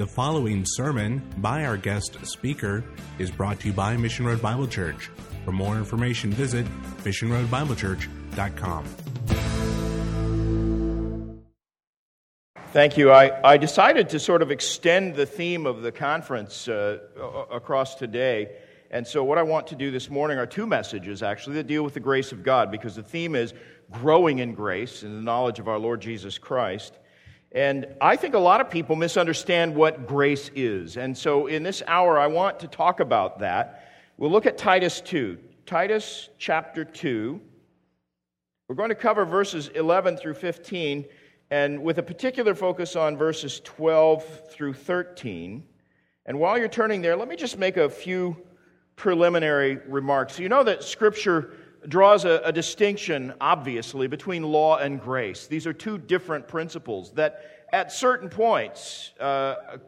The 0.00 0.06
following 0.06 0.64
sermon 0.64 1.20
by 1.36 1.66
our 1.66 1.76
guest 1.76 2.16
speaker 2.24 2.82
is 3.18 3.30
brought 3.30 3.60
to 3.60 3.66
you 3.66 3.74
by 3.74 3.98
Mission 3.98 4.24
Road 4.24 4.40
Bible 4.40 4.66
Church. 4.66 5.10
For 5.44 5.52
more 5.52 5.76
information, 5.76 6.30
visit 6.30 6.64
missionroadbiblechurch.com. 7.04 8.84
Thank 12.72 12.96
you. 12.96 13.10
I, 13.12 13.46
I 13.46 13.58
decided 13.58 14.08
to 14.08 14.18
sort 14.18 14.40
of 14.40 14.50
extend 14.50 15.16
the 15.16 15.26
theme 15.26 15.66
of 15.66 15.82
the 15.82 15.92
conference 15.92 16.66
uh, 16.66 17.00
across 17.50 17.94
today. 17.94 18.56
And 18.90 19.06
so, 19.06 19.22
what 19.22 19.36
I 19.36 19.42
want 19.42 19.66
to 19.66 19.74
do 19.74 19.90
this 19.90 20.08
morning 20.08 20.38
are 20.38 20.46
two 20.46 20.66
messages, 20.66 21.22
actually, 21.22 21.56
that 21.56 21.66
deal 21.66 21.82
with 21.82 21.92
the 21.92 22.00
grace 22.00 22.32
of 22.32 22.42
God, 22.42 22.70
because 22.70 22.96
the 22.96 23.02
theme 23.02 23.34
is 23.34 23.52
growing 23.90 24.38
in 24.38 24.54
grace 24.54 25.02
and 25.02 25.14
the 25.14 25.22
knowledge 25.22 25.58
of 25.58 25.68
our 25.68 25.78
Lord 25.78 26.00
Jesus 26.00 26.38
Christ. 26.38 26.94
And 27.52 27.86
I 28.00 28.16
think 28.16 28.34
a 28.34 28.38
lot 28.38 28.60
of 28.60 28.70
people 28.70 28.94
misunderstand 28.94 29.74
what 29.74 30.06
grace 30.06 30.50
is. 30.54 30.96
And 30.96 31.16
so 31.16 31.48
in 31.48 31.62
this 31.62 31.82
hour, 31.86 32.18
I 32.18 32.28
want 32.28 32.60
to 32.60 32.68
talk 32.68 33.00
about 33.00 33.40
that. 33.40 33.88
We'll 34.16 34.30
look 34.30 34.46
at 34.46 34.56
Titus 34.56 35.00
2. 35.00 35.38
Titus 35.66 36.28
chapter 36.38 36.84
2. 36.84 37.40
We're 38.68 38.76
going 38.76 38.90
to 38.90 38.94
cover 38.94 39.24
verses 39.24 39.66
11 39.68 40.16
through 40.16 40.34
15, 40.34 41.04
and 41.50 41.82
with 41.82 41.98
a 41.98 42.02
particular 42.04 42.54
focus 42.54 42.94
on 42.94 43.16
verses 43.16 43.60
12 43.64 44.50
through 44.52 44.74
13. 44.74 45.64
And 46.26 46.38
while 46.38 46.56
you're 46.56 46.68
turning 46.68 47.02
there, 47.02 47.16
let 47.16 47.26
me 47.26 47.34
just 47.34 47.58
make 47.58 47.76
a 47.76 47.88
few 47.88 48.36
preliminary 48.94 49.80
remarks. 49.88 50.38
You 50.38 50.48
know 50.48 50.62
that 50.62 50.84
Scripture 50.84 51.52
draws 51.88 52.24
a, 52.24 52.40
a, 52.44 52.52
distinction, 52.52 53.32
obviously, 53.40 54.06
between 54.06 54.42
law 54.42 54.78
and 54.78 55.00
grace. 55.00 55.46
These 55.46 55.66
are 55.66 55.72
two 55.72 55.98
different 55.98 56.46
principles 56.46 57.12
that, 57.12 57.66
at 57.72 57.92
certain 57.92 58.28
points, 58.28 59.12
uh, 59.18 59.78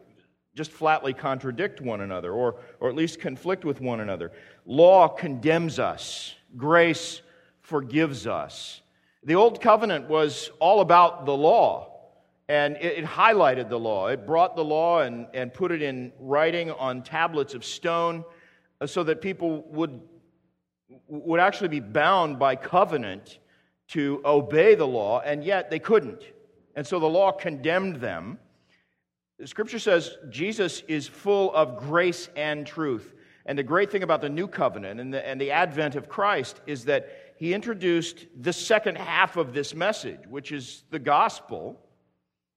just 0.55 0.71
flatly 0.71 1.13
contradict 1.13 1.81
one 1.81 2.01
another, 2.01 2.33
or, 2.33 2.57
or 2.81 2.89
at 2.89 2.95
least 2.95 3.21
conflict 3.21 3.65
with 3.65 3.81
one 3.81 4.01
another. 4.01 4.33
Law 4.67 5.09
condemns 5.09 5.79
us, 5.79 6.35
grace 6.57 7.23
forgives 7.61 8.27
us. 8.27 8.83
The 9.25 9.35
Old 9.35 9.61
Covenant 9.61 10.09
was 10.09 10.51
all 10.59 10.81
about 10.81 11.27
the 11.27 11.37
law. 11.37 11.89
And 12.49 12.77
it, 12.77 12.99
it 12.99 13.05
highlighted 13.05 13.69
the 13.69 13.79
law. 13.79 14.09
It 14.09 14.27
brought 14.27 14.57
the 14.57 14.65
law 14.65 15.01
and, 15.01 15.27
and 15.33 15.55
put 15.55 15.73
it 15.73 15.81
in 15.81 16.13
writing 16.19 16.71
on 16.73 17.03
tablets 17.03 17.55
of 17.55 17.65
stone 17.65 18.25
uh, 18.81 18.87
so 18.87 19.05
that 19.05 19.23
people 19.23 19.63
would 19.69 20.01
would 21.09 21.41
actually 21.41 21.69
be 21.69 21.81
bound 21.81 22.39
by 22.39 22.57
covenant 22.57 23.39
to 23.89 24.23
obey 24.25 24.75
the 24.75 24.87
law, 24.87 25.21
and 25.21 25.45
yet 25.45 25.71
they 25.71 25.79
couldn't. 25.79 26.23
And 26.75 26.87
so 26.87 26.99
the 26.99 27.07
law 27.07 27.33
condemned 27.33 27.97
them. 27.97 28.39
The 29.39 29.47
scripture 29.47 29.79
says 29.79 30.17
Jesus 30.31 30.83
is 30.89 31.07
full 31.07 31.53
of 31.55 31.77
grace 31.77 32.29
and 32.37 32.67
truth. 32.67 33.13
And 33.45 33.59
the 33.59 33.63
great 33.63 33.91
thing 33.91 34.03
about 34.03 34.21
the 34.21 34.29
new 34.29 34.47
covenant 34.47 35.01
and 35.01 35.13
the, 35.13 35.27
and 35.27 35.41
the 35.41 35.51
advent 35.51 35.97
of 35.97 36.09
Christ 36.09 36.61
is 36.67 36.85
that 36.85 37.35
he 37.37 37.53
introduced 37.53 38.27
the 38.41 38.53
second 38.53 38.97
half 38.97 39.37
of 39.37 39.53
this 39.53 39.75
message, 39.75 40.21
which 40.29 40.53
is 40.53 40.85
the 40.91 40.99
gospel. 40.99 41.81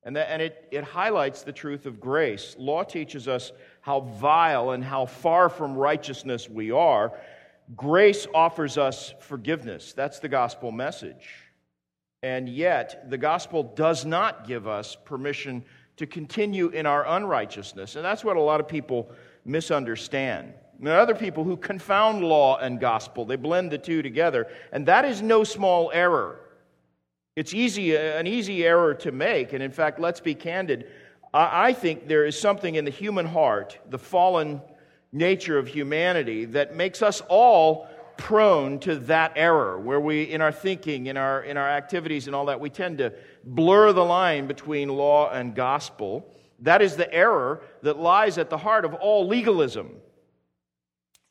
And, 0.03 0.15
that, 0.15 0.29
and 0.29 0.41
it, 0.41 0.67
it 0.71 0.83
highlights 0.83 1.41
the 1.41 1.51
truth 1.51 1.87
of 1.87 1.99
grace. 1.99 2.55
Law 2.59 2.83
teaches 2.83 3.27
us 3.27 3.51
how 3.81 4.01
vile 4.01 4.69
and 4.69 4.83
how 4.83 5.07
far 5.07 5.49
from 5.49 5.75
righteousness 5.75 6.47
we 6.47 6.69
are. 6.69 7.11
Grace 7.75 8.27
offers 8.33 8.77
us 8.77 9.13
forgiveness. 9.21 9.93
That's 9.93 10.19
the 10.19 10.27
gospel 10.27 10.71
message. 10.71 11.27
And 12.21 12.49
yet, 12.49 13.09
the 13.09 13.17
gospel 13.17 13.63
does 13.63 14.05
not 14.05 14.47
give 14.47 14.67
us 14.67 14.95
permission 15.05 15.63
to 15.97 16.05
continue 16.05 16.67
in 16.69 16.85
our 16.85 17.07
unrighteousness. 17.07 17.95
And 17.95 18.03
that's 18.03 18.23
what 18.23 18.37
a 18.37 18.41
lot 18.41 18.59
of 18.59 18.67
people 18.67 19.09
misunderstand. 19.45 20.53
There 20.79 20.95
are 20.95 20.99
other 20.99 21.15
people 21.15 21.43
who 21.43 21.55
confound 21.55 22.23
law 22.23 22.57
and 22.57 22.79
gospel, 22.79 23.25
they 23.25 23.37
blend 23.37 23.71
the 23.71 23.77
two 23.77 24.01
together. 24.01 24.47
And 24.71 24.85
that 24.87 25.05
is 25.05 25.21
no 25.21 25.43
small 25.43 25.91
error. 25.93 26.39
It's 27.35 27.53
easy, 27.53 27.95
an 27.95 28.27
easy 28.27 28.65
error 28.65 28.93
to 28.95 29.11
make. 29.11 29.53
And 29.53 29.61
in 29.61 29.71
fact, 29.71 29.99
let's 29.99 30.19
be 30.19 30.35
candid. 30.35 30.87
I 31.33 31.73
think 31.73 32.07
there 32.07 32.25
is 32.25 32.39
something 32.39 32.75
in 32.75 32.85
the 32.85 32.91
human 32.91 33.25
heart, 33.25 33.77
the 33.89 33.99
fallen 33.99 34.61
nature 35.11 35.57
of 35.57 35.67
humanity 35.67 36.45
that 36.45 36.75
makes 36.75 37.01
us 37.01 37.21
all 37.27 37.87
prone 38.17 38.79
to 38.79 38.95
that 38.95 39.33
error 39.35 39.79
where 39.79 39.99
we 39.99 40.23
in 40.23 40.41
our 40.41 40.51
thinking 40.51 41.07
in 41.07 41.17
our 41.17 41.41
in 41.43 41.57
our 41.57 41.69
activities 41.69 42.27
and 42.27 42.35
all 42.35 42.45
that 42.45 42.59
we 42.59 42.69
tend 42.69 42.97
to 42.97 43.13
blur 43.43 43.91
the 43.91 44.03
line 44.03 44.47
between 44.47 44.89
law 44.89 45.29
and 45.29 45.55
gospel. 45.55 46.29
That 46.59 46.81
is 46.81 46.95
the 46.95 47.13
error 47.13 47.61
that 47.81 47.97
lies 47.97 48.37
at 48.37 48.49
the 48.49 48.57
heart 48.57 48.85
of 48.85 48.93
all 48.93 49.27
legalism. 49.27 49.91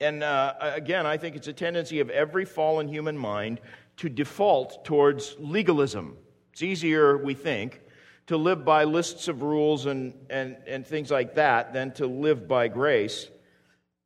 And 0.00 0.22
uh, 0.22 0.54
again 0.60 1.06
i 1.06 1.16
think 1.16 1.36
it's 1.36 1.48
a 1.48 1.52
tendency 1.52 2.00
of 2.00 2.10
every 2.10 2.44
fallen 2.44 2.88
human 2.88 3.16
mind 3.16 3.60
to 3.98 4.08
default 4.08 4.84
towards 4.84 5.36
legalism. 5.38 6.16
It's 6.52 6.62
easier 6.62 7.16
we 7.16 7.34
think 7.34 7.80
to 8.26 8.36
live 8.36 8.64
by 8.64 8.84
lists 8.84 9.28
of 9.28 9.42
rules 9.42 9.86
and, 9.86 10.14
and, 10.30 10.56
and 10.66 10.86
things 10.86 11.10
like 11.10 11.34
that 11.34 11.72
than 11.72 11.92
to 11.92 12.06
live 12.06 12.48
by 12.48 12.68
grace 12.68 13.28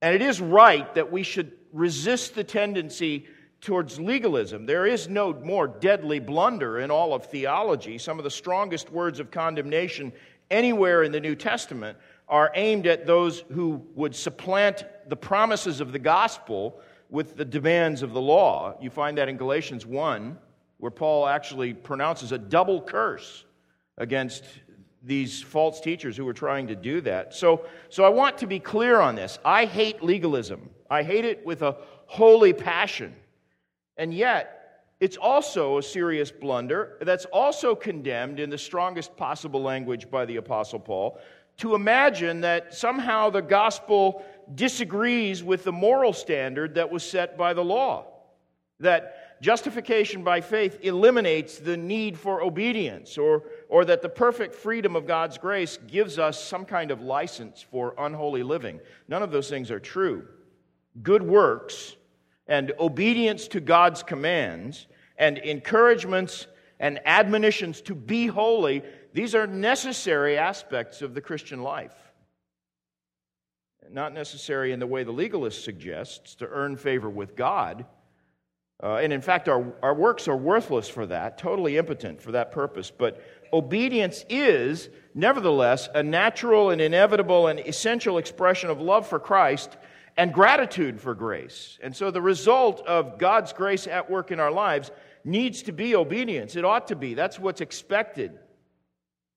and 0.01 0.15
it 0.15 0.23
is 0.23 0.41
right 0.41 0.95
that 0.95 1.11
we 1.11 1.23
should 1.23 1.53
resist 1.73 2.35
the 2.35 2.45
tendency 2.45 3.27
towards 3.61 3.99
legalism. 3.99 4.67
There 4.67 4.87
is 4.87 5.09
no 5.09 5.33
more 5.33 5.67
deadly 5.67 6.21
blunder 6.21 6.79
in 6.79 6.91
all 6.91 7.15
of 7.15 7.27
theology. 7.27 7.99
Some 7.99 8.19
of 8.19 8.25
the 8.25 8.31
strongest 8.31 8.91
words 8.91 9.19
of 9.19 9.31
condemnation 9.31 10.13
anywhere 10.51 11.03
in 11.03 11.13
the 11.13 11.21
New 11.21 11.35
Testament 11.35 11.99
are 12.29 12.53
aimed 12.55 12.87
at 12.87 13.07
those 13.07 13.41
who 13.53 13.83
would 13.95 14.15
supplant 14.15 14.85
the 15.09 15.17
promises 15.17 15.81
of 15.81 15.93
the 15.93 15.99
gospel 15.99 16.81
with 17.11 17.37
the 17.37 17.45
demands 17.45 18.03
of 18.03 18.13
the 18.13 18.21
law. 18.21 18.77
You 18.81 18.91
find 18.91 19.19
that 19.19 19.29
in 19.29 19.37
Galatians 19.37 19.87
1, 19.87 20.39
where 20.77 20.91
Paul 20.91 21.27
actually 21.27 21.75
pronounces 21.75 22.33
a 22.33 22.39
double 22.39 22.83
curse 22.83 23.45
against 23.97 24.45
these 25.03 25.43
false 25.43 25.81
teachers 25.81 26.17
who 26.17 26.25
were 26.25 26.33
trying 26.33 26.67
to 26.69 26.77
do 26.77 27.01
that. 27.03 27.35
So, 27.35 27.65
so 27.89 28.05
I 28.05 28.09
want 28.09 28.39
to 28.39 28.47
be 28.47 28.59
clear 28.59 29.01
on 29.01 29.15
this. 29.15 29.39
I 29.45 29.65
hate 29.65 30.03
legalism, 30.03 30.71
I 30.91 31.03
hate 31.03 31.25
it 31.25 31.45
with 31.47 31.63
a 31.63 31.77
holy 32.07 32.53
passion. 32.53 33.15
And 33.97 34.15
yet, 34.15 34.55
it's 35.01 35.17
also 35.17 35.79
a 35.79 35.83
serious 35.83 36.31
blunder 36.31 36.99
that's 37.01 37.25
also 37.27 37.75
condemned 37.75 38.41
in 38.41 38.51
the 38.51 38.59
strongest 38.59 39.17
possible 39.17 39.63
language 39.63 40.11
by 40.11 40.25
the 40.25 40.37
Apostle 40.37 40.81
Paul 40.81 41.19
to 41.59 41.75
imagine 41.75 42.41
that 42.41 42.75
somehow 42.75 43.31
the 43.31 43.43
gospel 43.43 44.25
disagrees 44.55 45.43
with 45.43 45.65
the 45.65 45.73
moral 45.73 46.13
standard 46.13 46.77
that 46.77 46.91
was 46.91 47.03
set 47.03 47.37
by 47.37 47.53
the 47.53 47.65
law. 47.65 48.07
That 48.81 49.41
justification 49.43 50.25
by 50.25 50.41
faith 50.41 50.79
eliminates 50.83 51.59
the 51.59 51.77
need 51.77 52.19
for 52.19 52.43
obedience, 52.43 53.19
or, 53.19 53.43
or 53.69 53.85
that 53.85 54.03
the 54.03 54.09
perfect 54.09 54.55
freedom 54.55 54.97
of 54.97 55.07
God's 55.07 55.37
grace 55.37 55.79
gives 55.87 56.19
us 56.19 56.43
some 56.43 56.65
kind 56.65 56.91
of 56.91 57.03
license 57.03 57.63
for 57.63 57.95
unholy 57.99 58.43
living. 58.43 58.81
None 59.09 59.23
of 59.23 59.31
those 59.31 59.51
things 59.51 59.71
are 59.71 59.81
true. 59.81 60.27
Good 61.03 61.23
works 61.23 61.97
and 62.47 62.73
obedience 62.81 63.47
to 63.49 63.61
God's 63.61 64.03
commands 64.03 64.87
and 65.19 65.37
encouragements 65.39 66.47
and 66.81 66.99
admonitions 67.05 67.83
to 67.83 67.95
be 67.95 68.27
holy, 68.27 68.83
these 69.13 69.35
are 69.35 69.47
necessary 69.47 70.39
aspects 70.39 71.03
of 71.03 71.13
the 71.13 71.21
Christian 71.21 71.63
life. 71.63 71.95
Not 73.91 74.15
necessary 74.15 74.73
in 74.73 74.81
the 74.81 74.87
way 74.87 75.03
the 75.03 75.13
legalist 75.13 75.65
suggests 75.65 76.35
to 76.37 76.47
earn 76.47 76.77
favor 76.77 77.11
with 77.11 77.35
God 77.35 77.85
uh, 78.81 78.97
and 78.97 79.13
in 79.13 79.21
fact, 79.21 79.49
our, 79.49 79.73
our 79.83 79.95
works 79.95 80.29
are 80.29 80.37
worthless 80.37 80.89
for 80.89 81.05
that, 81.07 81.37
totally 81.37 81.77
impotent 81.77 82.23
for 82.23 82.33
that 82.33 82.53
purpose. 82.53 82.93
But 82.97 83.21
obedience 83.53 84.25
is, 84.29 84.89
nevertheless, 85.15 85.89
a 85.95 86.03
natural 86.03 86.71
and 86.71 86.81
inevitable 86.81 87.47
and 87.49 87.61
essential 87.61 88.19
expression 88.19 88.71
of 88.71 88.81
love 88.81 89.07
for 89.07 89.19
Christ 89.19 89.77
and 90.17 90.33
gratitude 90.33 91.01
for 91.01 91.15
grace. 91.15 91.79
And 91.83 91.95
so 91.95 92.11
the 92.11 92.21
result 92.21 92.85
of 92.87 93.19
God's 93.19 93.53
grace 93.53 93.87
at 93.87 94.11
work 94.11 94.31
in 94.31 94.41
our 94.41 94.51
lives 94.51 94.91
needs 95.25 95.63
to 95.63 95.73
be 95.73 95.95
obedience. 95.95 96.57
It 96.57 96.65
ought 96.65 96.89
to 96.89 96.97
be. 96.97 97.15
That's 97.15 97.39
what's 97.39 97.61
expected. 97.61 98.39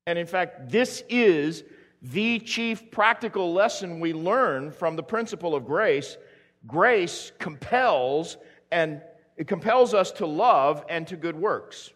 And 0.08 0.18
in 0.18 0.26
fact, 0.26 0.70
this 0.70 1.04
is 1.10 1.64
the 2.02 2.40
chief 2.40 2.90
practical 2.90 3.54
lesson 3.54 4.00
we 4.00 4.14
learn 4.14 4.72
from 4.72 4.96
the 4.96 5.04
principle 5.04 5.54
of 5.54 5.66
grace. 5.66 6.18
Grace 6.66 7.32
compels 7.38 8.38
and 8.72 9.02
it 9.38 9.48
compels 9.48 9.94
us 9.94 10.12
to 10.14 10.26
love 10.26 10.84
and 10.90 11.08
to 11.08 11.16
good 11.16 11.36
works. 11.36 11.92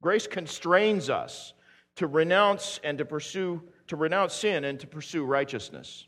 Grace 0.00 0.26
constrains 0.26 1.10
us 1.10 1.52
to 1.96 2.06
renounce 2.06 2.80
and 2.84 2.98
to 2.98 3.04
pursue, 3.04 3.62
to 3.88 3.96
renounce 3.96 4.34
sin 4.34 4.64
and 4.64 4.78
to 4.80 4.86
pursue 4.86 5.24
righteousness. 5.24 6.06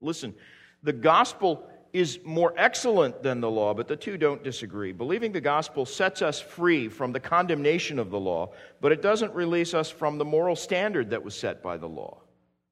Listen, 0.00 0.34
the 0.82 0.92
gospel 0.92 1.68
is 1.92 2.20
more 2.24 2.52
excellent 2.56 3.22
than 3.22 3.40
the 3.40 3.50
law, 3.50 3.72
but 3.72 3.88
the 3.88 3.96
two 3.96 4.18
don't 4.18 4.44
disagree. 4.44 4.92
Believing 4.92 5.32
the 5.32 5.40
gospel 5.40 5.86
sets 5.86 6.20
us 6.20 6.40
free 6.40 6.88
from 6.88 7.12
the 7.12 7.20
condemnation 7.20 7.98
of 7.98 8.10
the 8.10 8.20
law, 8.20 8.52
but 8.80 8.92
it 8.92 9.00
doesn't 9.00 9.34
release 9.34 9.72
us 9.72 9.90
from 9.90 10.18
the 10.18 10.24
moral 10.24 10.54
standard 10.54 11.10
that 11.10 11.24
was 11.24 11.34
set 11.34 11.62
by 11.62 11.78
the 11.78 11.88
law. 11.88 12.20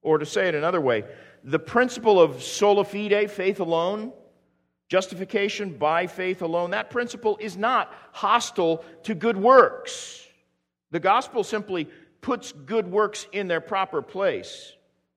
Or 0.02 0.18
to 0.18 0.26
say 0.26 0.48
it 0.48 0.54
another 0.54 0.80
way, 0.80 1.04
the 1.42 1.58
principle 1.58 2.20
of 2.20 2.42
sola 2.42 2.84
fide, 2.84 3.30
faith 3.30 3.58
alone, 3.58 4.12
justification 4.88 5.78
by 5.78 6.06
faith 6.06 6.42
alone, 6.42 6.70
that 6.70 6.90
principle 6.90 7.36
is 7.40 7.56
not 7.56 7.92
hostile 8.12 8.84
to 9.04 9.14
good 9.14 9.36
works. 9.36 10.26
The 10.90 11.00
gospel 11.00 11.44
simply 11.44 11.88
puts 12.20 12.52
good 12.52 12.90
works 12.90 13.26
in 13.32 13.48
their 13.48 13.60
proper 13.60 14.02
place 14.02 14.72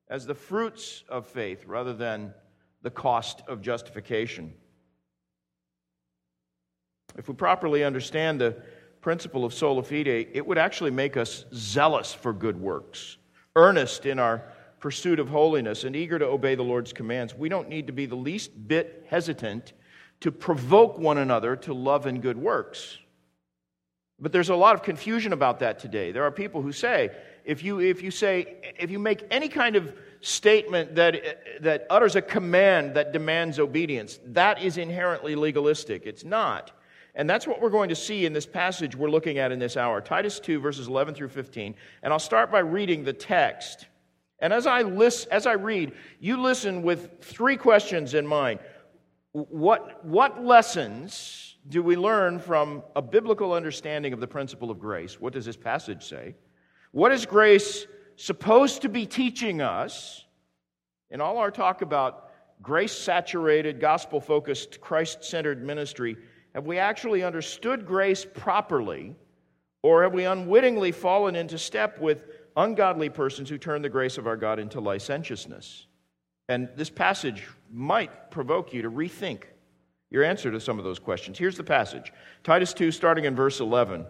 as 0.09 0.25
the 0.25 0.35
fruits 0.35 1.03
of 1.07 1.27
faith 1.27 1.65
rather 1.65 1.93
than 1.93 2.33
the 2.81 2.89
cost 2.89 3.43
of 3.47 3.61
justification. 3.61 4.53
If 7.17 7.27
we 7.27 7.35
properly 7.35 7.83
understand 7.83 8.39
the 8.39 8.57
principle 9.01 9.45
of 9.45 9.53
sola 9.53 9.83
fide, 9.83 10.07
it 10.07 10.45
would 10.45 10.57
actually 10.57 10.91
make 10.91 11.17
us 11.17 11.45
zealous 11.53 12.13
for 12.13 12.33
good 12.33 12.59
works, 12.59 13.17
earnest 13.55 14.05
in 14.05 14.19
our 14.19 14.43
pursuit 14.79 15.19
of 15.19 15.29
holiness, 15.29 15.83
and 15.83 15.95
eager 15.95 16.19
to 16.19 16.25
obey 16.25 16.55
the 16.55 16.63
Lord's 16.63 16.93
commands. 16.93 17.35
We 17.35 17.49
don't 17.49 17.69
need 17.69 17.87
to 17.87 17.93
be 17.93 18.05
the 18.05 18.15
least 18.15 18.67
bit 18.67 19.05
hesitant 19.09 19.73
to 20.21 20.31
provoke 20.31 20.97
one 20.97 21.17
another 21.17 21.55
to 21.55 21.73
love 21.73 22.05
and 22.05 22.21
good 22.21 22.37
works. 22.37 22.97
But 24.19 24.31
there's 24.33 24.49
a 24.49 24.55
lot 24.55 24.75
of 24.75 24.83
confusion 24.83 25.31
about 25.31 25.59
that 25.59 25.79
today. 25.79 26.11
There 26.11 26.23
are 26.23 26.31
people 26.31 26.61
who 26.61 26.71
say, 26.71 27.11
if 27.45 27.63
you, 27.63 27.79
if 27.79 28.03
you 28.03 28.11
say, 28.11 28.57
if 28.77 28.91
you 28.91 28.99
make 28.99 29.23
any 29.31 29.47
kind 29.47 29.75
of 29.75 29.93
statement 30.21 30.95
that, 30.95 31.61
that 31.61 31.87
utters 31.89 32.15
a 32.15 32.21
command 32.21 32.95
that 32.95 33.13
demands 33.13 33.59
obedience, 33.59 34.19
that 34.25 34.61
is 34.61 34.77
inherently 34.77 35.35
legalistic. 35.35 36.05
It's 36.05 36.25
not. 36.25 36.71
And 37.15 37.29
that's 37.29 37.47
what 37.47 37.61
we're 37.61 37.69
going 37.69 37.89
to 37.89 37.95
see 37.95 38.25
in 38.25 38.33
this 38.33 38.45
passage 38.45 38.95
we're 38.95 39.09
looking 39.09 39.39
at 39.39 39.51
in 39.51 39.59
this 39.59 39.77
hour 39.77 40.01
Titus 40.01 40.39
2, 40.39 40.59
verses 40.59 40.87
11 40.87 41.15
through 41.15 41.29
15. 41.29 41.75
And 42.03 42.13
I'll 42.13 42.19
start 42.19 42.51
by 42.51 42.59
reading 42.59 43.03
the 43.03 43.13
text. 43.13 43.87
And 44.41 44.53
as 44.53 44.65
I, 44.65 44.81
list, 44.83 45.27
as 45.31 45.45
I 45.45 45.53
read, 45.53 45.93
you 46.19 46.41
listen 46.41 46.81
with 46.81 47.21
three 47.21 47.57
questions 47.57 48.13
in 48.13 48.25
mind. 48.25 48.59
What, 49.31 50.03
what 50.05 50.43
lessons 50.43 51.57
do 51.67 51.83
we 51.83 51.95
learn 51.95 52.39
from 52.39 52.83
a 52.95 53.01
biblical 53.01 53.53
understanding 53.53 54.13
of 54.13 54.19
the 54.19 54.27
principle 54.27 54.71
of 54.71 54.79
grace? 54.79 55.19
What 55.19 55.33
does 55.33 55.45
this 55.45 55.57
passage 55.57 56.07
say? 56.07 56.35
What 56.91 57.11
is 57.11 57.25
grace 57.25 57.85
supposed 58.15 58.81
to 58.83 58.89
be 58.89 59.05
teaching 59.05 59.61
us? 59.61 60.25
In 61.11 61.21
all 61.21 61.37
our 61.37 61.51
talk 61.51 61.81
about 61.81 62.31
grace 62.61 62.91
saturated, 62.91 63.79
gospel 63.79 64.19
focused, 64.19 64.81
Christ 64.81 65.23
centered 65.23 65.63
ministry, 65.63 66.17
have 66.55 66.65
we 66.65 66.77
actually 66.77 67.23
understood 67.23 67.85
grace 67.85 68.25
properly, 68.25 69.15
or 69.83 70.03
have 70.03 70.13
we 70.13 70.25
unwittingly 70.25 70.91
fallen 70.91 71.35
into 71.35 71.57
step 71.57 71.99
with 71.99 72.25
ungodly 72.55 73.09
persons 73.09 73.49
who 73.49 73.57
turn 73.57 73.81
the 73.81 73.89
grace 73.89 74.17
of 74.17 74.27
our 74.27 74.37
God 74.37 74.59
into 74.59 74.79
licentiousness? 74.79 75.87
And 76.47 76.69
this 76.75 76.89
passage 76.89 77.47
might 77.71 78.31
provoke 78.31 78.73
you 78.73 78.81
to 78.81 78.89
rethink 78.89 79.43
your 80.09 80.23
answer 80.23 80.51
to 80.51 80.59
some 80.59 80.79
of 80.79 80.85
those 80.85 80.99
questions. 80.99 81.37
Here's 81.37 81.57
the 81.57 81.63
passage 81.63 82.11
Titus 82.43 82.73
2, 82.73 82.91
starting 82.91 83.25
in 83.25 83.35
verse 83.35 83.59
11. 83.59 84.05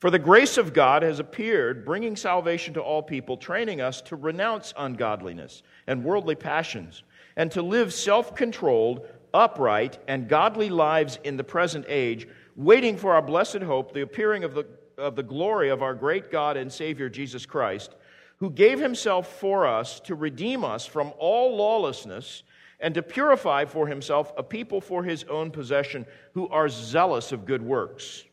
For 0.00 0.10
the 0.10 0.18
grace 0.18 0.58
of 0.58 0.72
God 0.72 1.02
has 1.02 1.18
appeared, 1.18 1.84
bringing 1.84 2.14
salvation 2.14 2.74
to 2.74 2.80
all 2.80 3.02
people, 3.02 3.36
training 3.36 3.80
us 3.80 4.00
to 4.02 4.16
renounce 4.16 4.72
ungodliness 4.76 5.62
and 5.88 6.04
worldly 6.04 6.36
passions, 6.36 7.02
and 7.36 7.50
to 7.52 7.62
live 7.62 7.92
self 7.92 8.34
controlled, 8.34 9.06
upright, 9.34 9.98
and 10.06 10.28
godly 10.28 10.70
lives 10.70 11.18
in 11.24 11.36
the 11.36 11.44
present 11.44 11.84
age, 11.88 12.28
waiting 12.54 12.96
for 12.96 13.12
our 13.12 13.22
blessed 13.22 13.62
hope, 13.62 13.92
the 13.92 14.02
appearing 14.02 14.44
of 14.44 14.54
the, 14.54 14.64
of 14.98 15.16
the 15.16 15.22
glory 15.22 15.70
of 15.70 15.82
our 15.82 15.94
great 15.94 16.30
God 16.30 16.56
and 16.56 16.72
Savior 16.72 17.08
Jesus 17.08 17.46
Christ, 17.46 17.94
who 18.38 18.50
gave 18.50 18.78
himself 18.78 19.40
for 19.40 19.66
us 19.66 20.00
to 20.00 20.14
redeem 20.14 20.64
us 20.64 20.84
from 20.84 21.12
all 21.18 21.56
lawlessness 21.56 22.42
and 22.80 22.94
to 22.94 23.02
purify 23.02 23.64
for 23.64 23.86
himself 23.86 24.32
a 24.36 24.42
people 24.42 24.80
for 24.80 25.02
his 25.02 25.24
own 25.24 25.50
possession 25.50 26.06
who 26.34 26.48
are 26.48 26.68
zealous 26.68 27.32
of 27.32 27.46
good 27.46 27.62
works. 27.62 28.24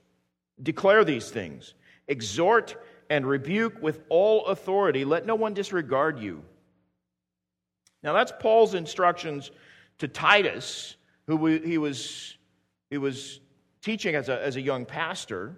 Declare 0.61 1.05
these 1.05 1.29
things, 1.29 1.73
exhort 2.07 2.75
and 3.09 3.25
rebuke 3.25 3.81
with 3.81 4.01
all 4.09 4.45
authority. 4.47 5.05
Let 5.05 5.25
no 5.25 5.35
one 5.35 5.53
disregard 5.53 6.19
you. 6.19 6.43
Now, 8.03 8.13
that's 8.13 8.31
Paul's 8.39 8.75
instructions 8.75 9.51
to 9.97 10.07
Titus, 10.07 10.95
who 11.27 11.45
he 11.47 11.77
was, 11.77 12.37
he 12.89 12.97
was 12.97 13.39
teaching 13.81 14.15
as 14.15 14.29
a, 14.29 14.43
as 14.43 14.55
a 14.57 14.61
young 14.61 14.85
pastor. 14.85 15.57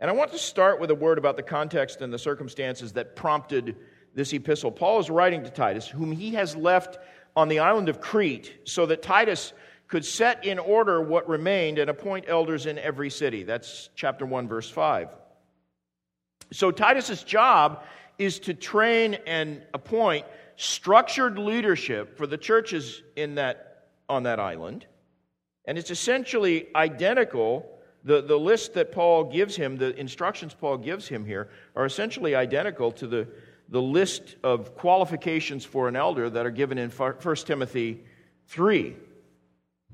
And 0.00 0.10
I 0.10 0.14
want 0.14 0.30
to 0.32 0.38
start 0.38 0.80
with 0.80 0.90
a 0.90 0.94
word 0.94 1.18
about 1.18 1.36
the 1.36 1.42
context 1.42 2.00
and 2.00 2.12
the 2.12 2.18
circumstances 2.18 2.92
that 2.92 3.16
prompted 3.16 3.76
this 4.14 4.32
epistle. 4.32 4.70
Paul 4.70 5.00
is 5.00 5.10
writing 5.10 5.42
to 5.44 5.50
Titus, 5.50 5.88
whom 5.88 6.12
he 6.12 6.34
has 6.34 6.54
left 6.54 6.98
on 7.36 7.48
the 7.48 7.58
island 7.58 7.88
of 7.88 8.00
Crete, 8.00 8.60
so 8.64 8.86
that 8.86 9.02
Titus 9.02 9.52
could 9.88 10.04
set 10.04 10.44
in 10.44 10.58
order 10.58 11.00
what 11.00 11.28
remained 11.28 11.78
and 11.78 11.90
appoint 11.90 12.26
elders 12.28 12.66
in 12.66 12.78
every 12.78 13.10
city. 13.10 13.42
That's 13.42 13.88
chapter 13.94 14.26
1, 14.26 14.46
verse 14.46 14.70
5. 14.70 15.08
So 16.52 16.70
Titus's 16.70 17.22
job 17.22 17.82
is 18.18 18.38
to 18.40 18.54
train 18.54 19.18
and 19.26 19.62
appoint 19.74 20.26
structured 20.56 21.38
leadership 21.38 22.16
for 22.16 22.26
the 22.26 22.38
churches 22.38 23.02
in 23.16 23.36
that, 23.36 23.86
on 24.08 24.24
that 24.24 24.40
island. 24.40 24.86
And 25.64 25.78
it's 25.78 25.90
essentially 25.90 26.68
identical. 26.74 27.77
The, 28.04 28.22
the 28.22 28.38
list 28.38 28.74
that 28.74 28.92
Paul 28.92 29.24
gives 29.24 29.56
him, 29.56 29.76
the 29.76 29.94
instructions 29.98 30.54
Paul 30.54 30.78
gives 30.78 31.08
him 31.08 31.24
here, 31.24 31.48
are 31.74 31.84
essentially 31.84 32.34
identical 32.34 32.92
to 32.92 33.06
the, 33.06 33.28
the 33.68 33.82
list 33.82 34.36
of 34.42 34.76
qualifications 34.76 35.64
for 35.64 35.88
an 35.88 35.96
elder 35.96 36.30
that 36.30 36.46
are 36.46 36.50
given 36.50 36.78
in 36.78 36.90
1 36.90 37.36
Timothy 37.36 38.04
3. 38.46 38.96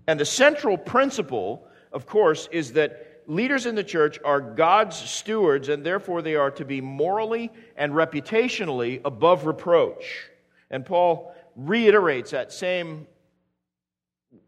And 0.07 0.21
the 0.21 0.25
central 0.25 0.77
principle, 0.77 1.67
of 1.93 2.07
course, 2.07 2.49
is 2.53 2.75
that 2.75 3.23
leaders 3.27 3.67
in 3.67 3.75
the 3.75 3.85
church 3.85 4.19
are 4.25 4.41
God's 4.41 4.97
stewards, 4.97 5.69
and 5.69 5.85
therefore 5.85 6.23
they 6.23 6.37
are 6.37 6.51
to 6.53 6.65
be 6.65 6.81
morally 6.81 7.51
and 7.77 7.93
reputationally 7.93 9.01
above 9.05 9.47
reproach. 9.47 10.29
And 10.71 10.85
Paul 10.85 11.35
reiterates 11.57 12.33
that 12.33 12.53
same 12.53 13.07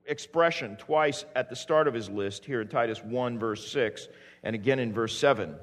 expression 0.09 0.77
twice 0.77 1.25
at 1.35 1.51
the 1.51 1.57
start 1.57 1.89
of 1.89 1.95
his 1.95 2.09
list 2.09 2.45
here 2.45 2.61
in 2.61 2.69
Titus 2.69 3.03
1, 3.03 3.39
verse 3.39 3.71
6, 3.71 4.09
and 4.43 4.55
again 4.55 4.79
in 4.79 4.93
verse 4.93 5.17
7. 5.19 5.55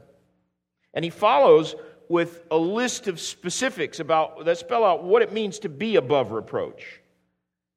And 0.94 1.04
he 1.06 1.12
follows 1.12 1.76
with 2.10 2.44
a 2.52 2.58
list 2.58 3.08
of 3.08 3.20
specifics 3.20 4.00
about 4.00 4.46
that 4.46 4.58
spell 4.58 4.84
out 4.84 5.04
what 5.04 5.22
it 5.22 5.34
means 5.34 5.60
to 5.60 5.70
be 5.70 5.96
above 5.96 6.32
reproach. 6.32 7.02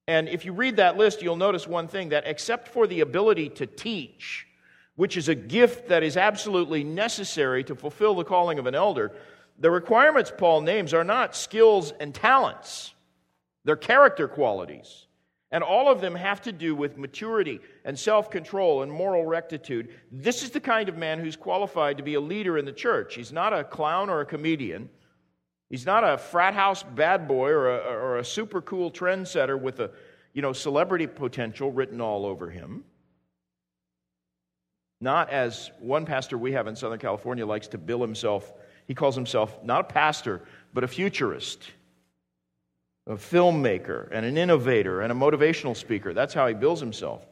And 0.09 0.29
if 0.29 0.45
you 0.45 0.53
read 0.53 0.77
that 0.77 0.97
list, 0.97 1.23
you'll 1.23 1.37
notice 1.37 1.67
one 1.67 1.89
thing 1.89 2.11
that 2.11 2.25
except 2.27 2.69
for 2.69 2.87
the 2.87 3.01
ability 3.01 3.49
to 3.51 3.67
teach, 3.67 4.47
which 4.95 5.17
is 5.17 5.29
a 5.29 5.35
gift 5.35 5.89
that 5.89 6.03
is 6.03 6.17
absolutely 6.17 6.85
necessary 6.85 7.65
to 7.65 7.75
fulfill 7.75 8.15
the 8.15 8.25
calling 8.25 8.59
of 8.59 8.67
an 8.67 8.75
elder, 8.75 9.13
the 9.59 9.71
requirements 9.71 10.33
Paul 10.37 10.61
names 10.61 10.93
are 10.93 11.05
not 11.05 11.35
skills 11.35 11.93
and 11.99 12.15
talents, 12.15 12.95
they're 13.65 13.75
character 13.75 14.29
qualities. 14.29 15.06
And 15.53 15.63
all 15.63 15.91
of 15.91 16.01
them 16.01 16.15
have 16.15 16.43
to 16.43 16.53
do 16.53 16.75
with 16.75 16.99
maturity 16.99 17.61
and 17.85 17.99
self 17.99 18.31
control 18.31 18.83
and 18.83 18.91
moral 18.91 19.25
rectitude. 19.25 19.91
This 20.11 20.43
is 20.43 20.51
the 20.51 20.61
kind 20.61 20.89
of 20.89 20.97
man 20.97 21.21
who's 21.21 21.37
qualified 21.37 21.97
to 21.99 22.03
be 22.03 22.15
a 22.15 22.21
leader 22.21 22.59
in 22.59 22.65
the 22.65 22.73
church. 22.73 23.15
He's 23.15 23.33
not 23.33 23.53
a 23.53 23.63
clown 23.63 24.11
or 24.11 24.21
a 24.21 24.27
comedian. 24.27 24.89
He's 25.71 25.87
not 25.87 26.05
a 26.05 26.19
frat 26.19 26.55
house 26.55 26.83
bad 26.83 27.29
boy 27.29 27.51
or 27.51 27.71
a, 27.71 27.79
or 27.79 28.19
a 28.19 28.25
super 28.25 28.61
cool 28.61 28.91
trendsetter 28.91 29.61
with 29.61 29.81
a 29.81 29.91
you 30.33 30.43
know, 30.43 30.53
celebrity 30.53 31.07
potential 31.07 31.73
written 31.73 32.01
all 32.01 32.27
over 32.27 32.51
him. 32.51 32.85
Not 35.01 35.31
as 35.31 35.71
one 35.81 36.07
pastor 36.07 36.39
we 36.39 36.53
have 36.53 36.67
in 36.67 36.77
Southern 36.77 36.99
California 36.99 37.47
likes 37.47 37.69
to 37.69 37.79
bill 37.79 38.01
himself 38.01 38.53
he 38.87 38.95
calls 38.95 39.15
himself 39.15 39.63
not 39.65 39.81
a 39.81 39.93
pastor, 39.93 40.43
but 40.73 40.85
a 40.85 40.89
futurist, 40.89 41.61
a 43.07 43.15
filmmaker, 43.15 44.09
and 44.11 44.27
an 44.27 44.37
innovator, 44.37 45.01
and 45.01 45.13
a 45.13 45.15
motivational 45.15 45.77
speaker. 45.77 46.13
That's 46.13 46.35
how 46.35 46.47
he 46.49 46.55
bills 46.55 46.81
himself. 46.81 47.25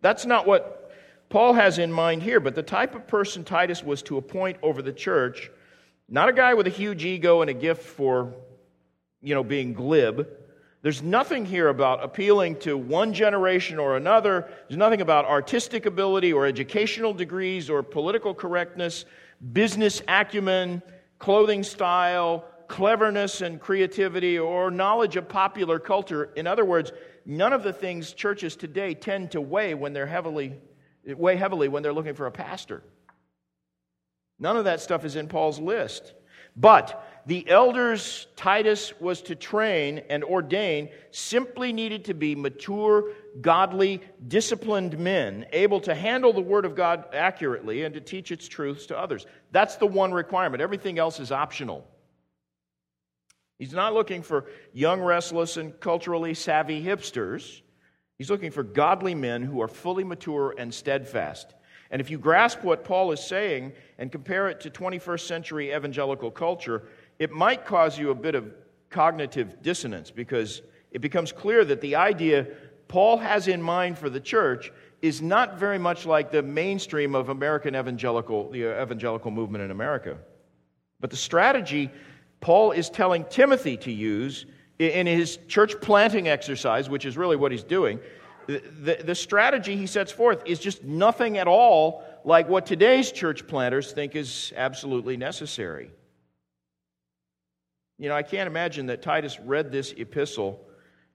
That's 0.00 0.26
not 0.26 0.46
what 0.46 0.92
Paul 1.28 1.52
has 1.52 1.78
in 1.78 1.92
mind 1.92 2.22
here, 2.22 2.40
but 2.40 2.56
the 2.56 2.62
type 2.62 2.96
of 2.96 3.06
person 3.06 3.44
Titus 3.44 3.84
was 3.84 4.02
to 4.02 4.16
appoint 4.16 4.58
over 4.62 4.82
the 4.82 4.92
church, 4.92 5.50
not 6.08 6.28
a 6.28 6.32
guy 6.32 6.54
with 6.54 6.66
a 6.66 6.70
huge 6.70 7.04
ego 7.04 7.40
and 7.40 7.48
a 7.48 7.54
gift 7.54 7.84
for, 7.84 8.34
you 9.22 9.34
know, 9.34 9.44
being 9.44 9.72
glib. 9.72 10.26
There's 10.82 11.02
nothing 11.02 11.46
here 11.46 11.68
about 11.68 12.02
appealing 12.02 12.56
to 12.60 12.76
one 12.76 13.12
generation 13.12 13.78
or 13.78 13.96
another. 13.96 14.50
There's 14.66 14.78
nothing 14.78 15.02
about 15.02 15.26
artistic 15.26 15.86
ability 15.86 16.32
or 16.32 16.46
educational 16.46 17.12
degrees 17.12 17.70
or 17.70 17.84
political 17.84 18.34
correctness, 18.34 19.04
business 19.52 20.02
acumen, 20.08 20.82
clothing 21.18 21.62
style, 21.62 22.44
cleverness 22.70 23.40
and 23.40 23.60
creativity, 23.60 24.38
or 24.38 24.70
knowledge 24.70 25.16
of 25.16 25.28
popular 25.28 25.80
culture. 25.80 26.30
In 26.36 26.46
other 26.46 26.64
words, 26.64 26.92
none 27.26 27.52
of 27.52 27.64
the 27.64 27.72
things 27.72 28.12
churches 28.12 28.54
today 28.54 28.94
tend 28.94 29.32
to 29.32 29.40
weigh 29.40 29.74
when 29.74 29.92
they're 29.92 30.06
heavily 30.06 30.54
weigh 31.04 31.36
heavily 31.36 31.66
when 31.66 31.82
they're 31.82 31.92
looking 31.92 32.14
for 32.14 32.26
a 32.26 32.30
pastor. 32.30 32.82
None 34.38 34.56
of 34.56 34.64
that 34.64 34.80
stuff 34.80 35.04
is 35.04 35.16
in 35.16 35.28
Paul's 35.28 35.58
list. 35.58 36.14
But 36.56 37.04
The 37.26 37.48
elders 37.48 38.26
Titus 38.34 38.98
was 38.98 39.22
to 39.22 39.34
train 39.34 40.02
and 40.08 40.24
ordain 40.24 40.88
simply 41.10 41.72
needed 41.72 42.06
to 42.06 42.14
be 42.14 42.34
mature, 42.34 43.12
godly, 43.40 44.00
disciplined 44.26 44.98
men, 44.98 45.46
able 45.52 45.80
to 45.80 45.94
handle 45.94 46.32
the 46.32 46.40
Word 46.40 46.64
of 46.64 46.74
God 46.74 47.04
accurately 47.12 47.84
and 47.84 47.94
to 47.94 48.00
teach 48.00 48.32
its 48.32 48.48
truths 48.48 48.86
to 48.86 48.98
others. 48.98 49.26
That's 49.52 49.76
the 49.76 49.86
one 49.86 50.12
requirement. 50.12 50.62
Everything 50.62 50.98
else 50.98 51.20
is 51.20 51.30
optional. 51.30 51.86
He's 53.60 53.74
not 53.74 53.92
looking 53.92 54.22
for 54.22 54.46
young, 54.72 55.02
restless, 55.02 55.58
and 55.58 55.78
culturally 55.80 56.32
savvy 56.32 56.82
hipsters. 56.82 57.60
He's 58.16 58.30
looking 58.30 58.52
for 58.52 58.62
godly 58.62 59.14
men 59.14 59.42
who 59.42 59.60
are 59.60 59.68
fully 59.68 60.02
mature 60.02 60.54
and 60.56 60.72
steadfast. 60.72 61.54
And 61.90 62.00
if 62.00 62.08
you 62.08 62.16
grasp 62.16 62.64
what 62.64 62.84
Paul 62.84 63.12
is 63.12 63.20
saying 63.20 63.74
and 63.98 64.10
compare 64.10 64.48
it 64.48 64.60
to 64.62 64.70
21st 64.70 65.26
century 65.26 65.74
evangelical 65.74 66.30
culture, 66.30 66.84
it 67.18 67.32
might 67.32 67.66
cause 67.66 67.98
you 67.98 68.10
a 68.10 68.14
bit 68.14 68.34
of 68.34 68.50
cognitive 68.88 69.60
dissonance 69.60 70.10
because 70.10 70.62
it 70.90 71.02
becomes 71.02 71.30
clear 71.30 71.62
that 71.62 71.82
the 71.82 71.96
idea 71.96 72.46
Paul 72.88 73.18
has 73.18 73.46
in 73.46 73.60
mind 73.60 73.98
for 73.98 74.08
the 74.08 74.20
church 74.20 74.72
is 75.02 75.20
not 75.20 75.58
very 75.58 75.78
much 75.78 76.06
like 76.06 76.30
the 76.30 76.42
mainstream 76.42 77.14
of 77.14 77.28
American 77.28 77.76
evangelical, 77.76 78.50
the 78.50 78.82
evangelical 78.82 79.30
movement 79.30 79.64
in 79.64 79.70
America. 79.70 80.16
But 80.98 81.10
the 81.10 81.16
strategy 81.16 81.90
Paul 82.40 82.72
is 82.72 82.88
telling 82.88 83.24
Timothy 83.24 83.76
to 83.78 83.92
use 83.92 84.46
in 84.78 85.06
his 85.06 85.38
church 85.46 85.78
planting 85.80 86.28
exercise, 86.28 86.88
which 86.88 87.04
is 87.04 87.16
really 87.16 87.36
what 87.36 87.52
he's 87.52 87.64
doing, 87.64 88.00
the, 88.46 88.98
the, 89.04 89.14
strategy 89.14 89.76
he 89.76 89.86
sets 89.86 90.10
forth 90.10 90.42
is 90.44 90.58
just 90.58 90.82
nothing 90.82 91.38
at 91.38 91.46
all 91.46 92.02
like 92.24 92.48
what 92.48 92.66
today's 92.66 93.12
church 93.12 93.46
planters 93.46 93.92
think 93.92 94.16
is 94.16 94.52
absolutely 94.56 95.16
necessary. 95.16 95.90
You 97.98 98.08
know, 98.08 98.16
I 98.16 98.22
can't 98.22 98.46
imagine 98.46 98.86
that 98.86 99.02
Titus 99.02 99.38
read 99.38 99.70
this 99.70 99.92
epistle 99.96 100.66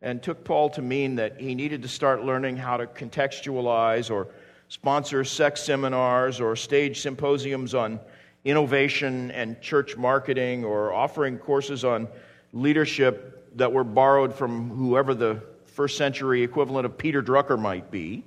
and 0.01 0.21
took 0.21 0.45
Paul 0.45 0.69
to 0.71 0.81
mean 0.81 1.15
that 1.15 1.41
he 1.41 1.55
needed 1.55 1.81
to 1.81 1.87
start 1.87 2.23
learning 2.23 2.57
how 2.57 2.77
to 2.77 2.85
contextualize 2.85 4.11
or 4.11 4.27
sponsor 4.67 5.23
sex 5.23 5.61
seminars 5.61 6.39
or 6.39 6.55
stage 6.55 7.01
symposiums 7.01 7.73
on 7.73 7.99
innovation 8.45 9.31
and 9.31 9.59
church 9.59 9.97
marketing 9.97 10.63
or 10.63 10.93
offering 10.93 11.37
courses 11.37 11.83
on 11.83 12.07
leadership 12.53 13.51
that 13.57 13.73
were 13.73 13.83
borrowed 13.83 14.33
from 14.33 14.69
whoever 14.69 15.13
the 15.13 15.41
first 15.65 15.97
century 15.97 16.43
equivalent 16.43 16.85
of 16.85 16.97
Peter 16.97 17.21
Drucker 17.21 17.59
might 17.59 17.91
be. 17.91 18.23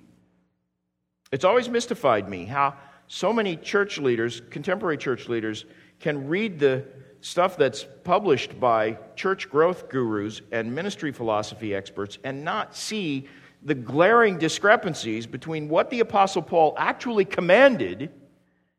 It's 1.30 1.44
always 1.44 1.68
mystified 1.68 2.28
me 2.28 2.44
how 2.44 2.74
so 3.06 3.32
many 3.32 3.56
church 3.56 3.98
leaders, 3.98 4.42
contemporary 4.50 4.98
church 4.98 5.28
leaders, 5.28 5.64
can 6.00 6.28
read 6.28 6.58
the 6.58 6.84
stuff 7.20 7.56
that's 7.56 7.86
published 8.04 8.58
by 8.60 8.98
church 9.16 9.48
growth 9.48 9.88
gurus 9.88 10.40
and 10.52 10.74
ministry 10.74 11.12
philosophy 11.12 11.74
experts 11.74 12.18
and 12.24 12.44
not 12.44 12.76
see 12.76 13.26
the 13.62 13.74
glaring 13.74 14.38
discrepancies 14.38 15.26
between 15.26 15.68
what 15.68 15.90
the 15.90 16.00
Apostle 16.00 16.42
Paul 16.42 16.74
actually 16.76 17.24
commanded 17.24 18.10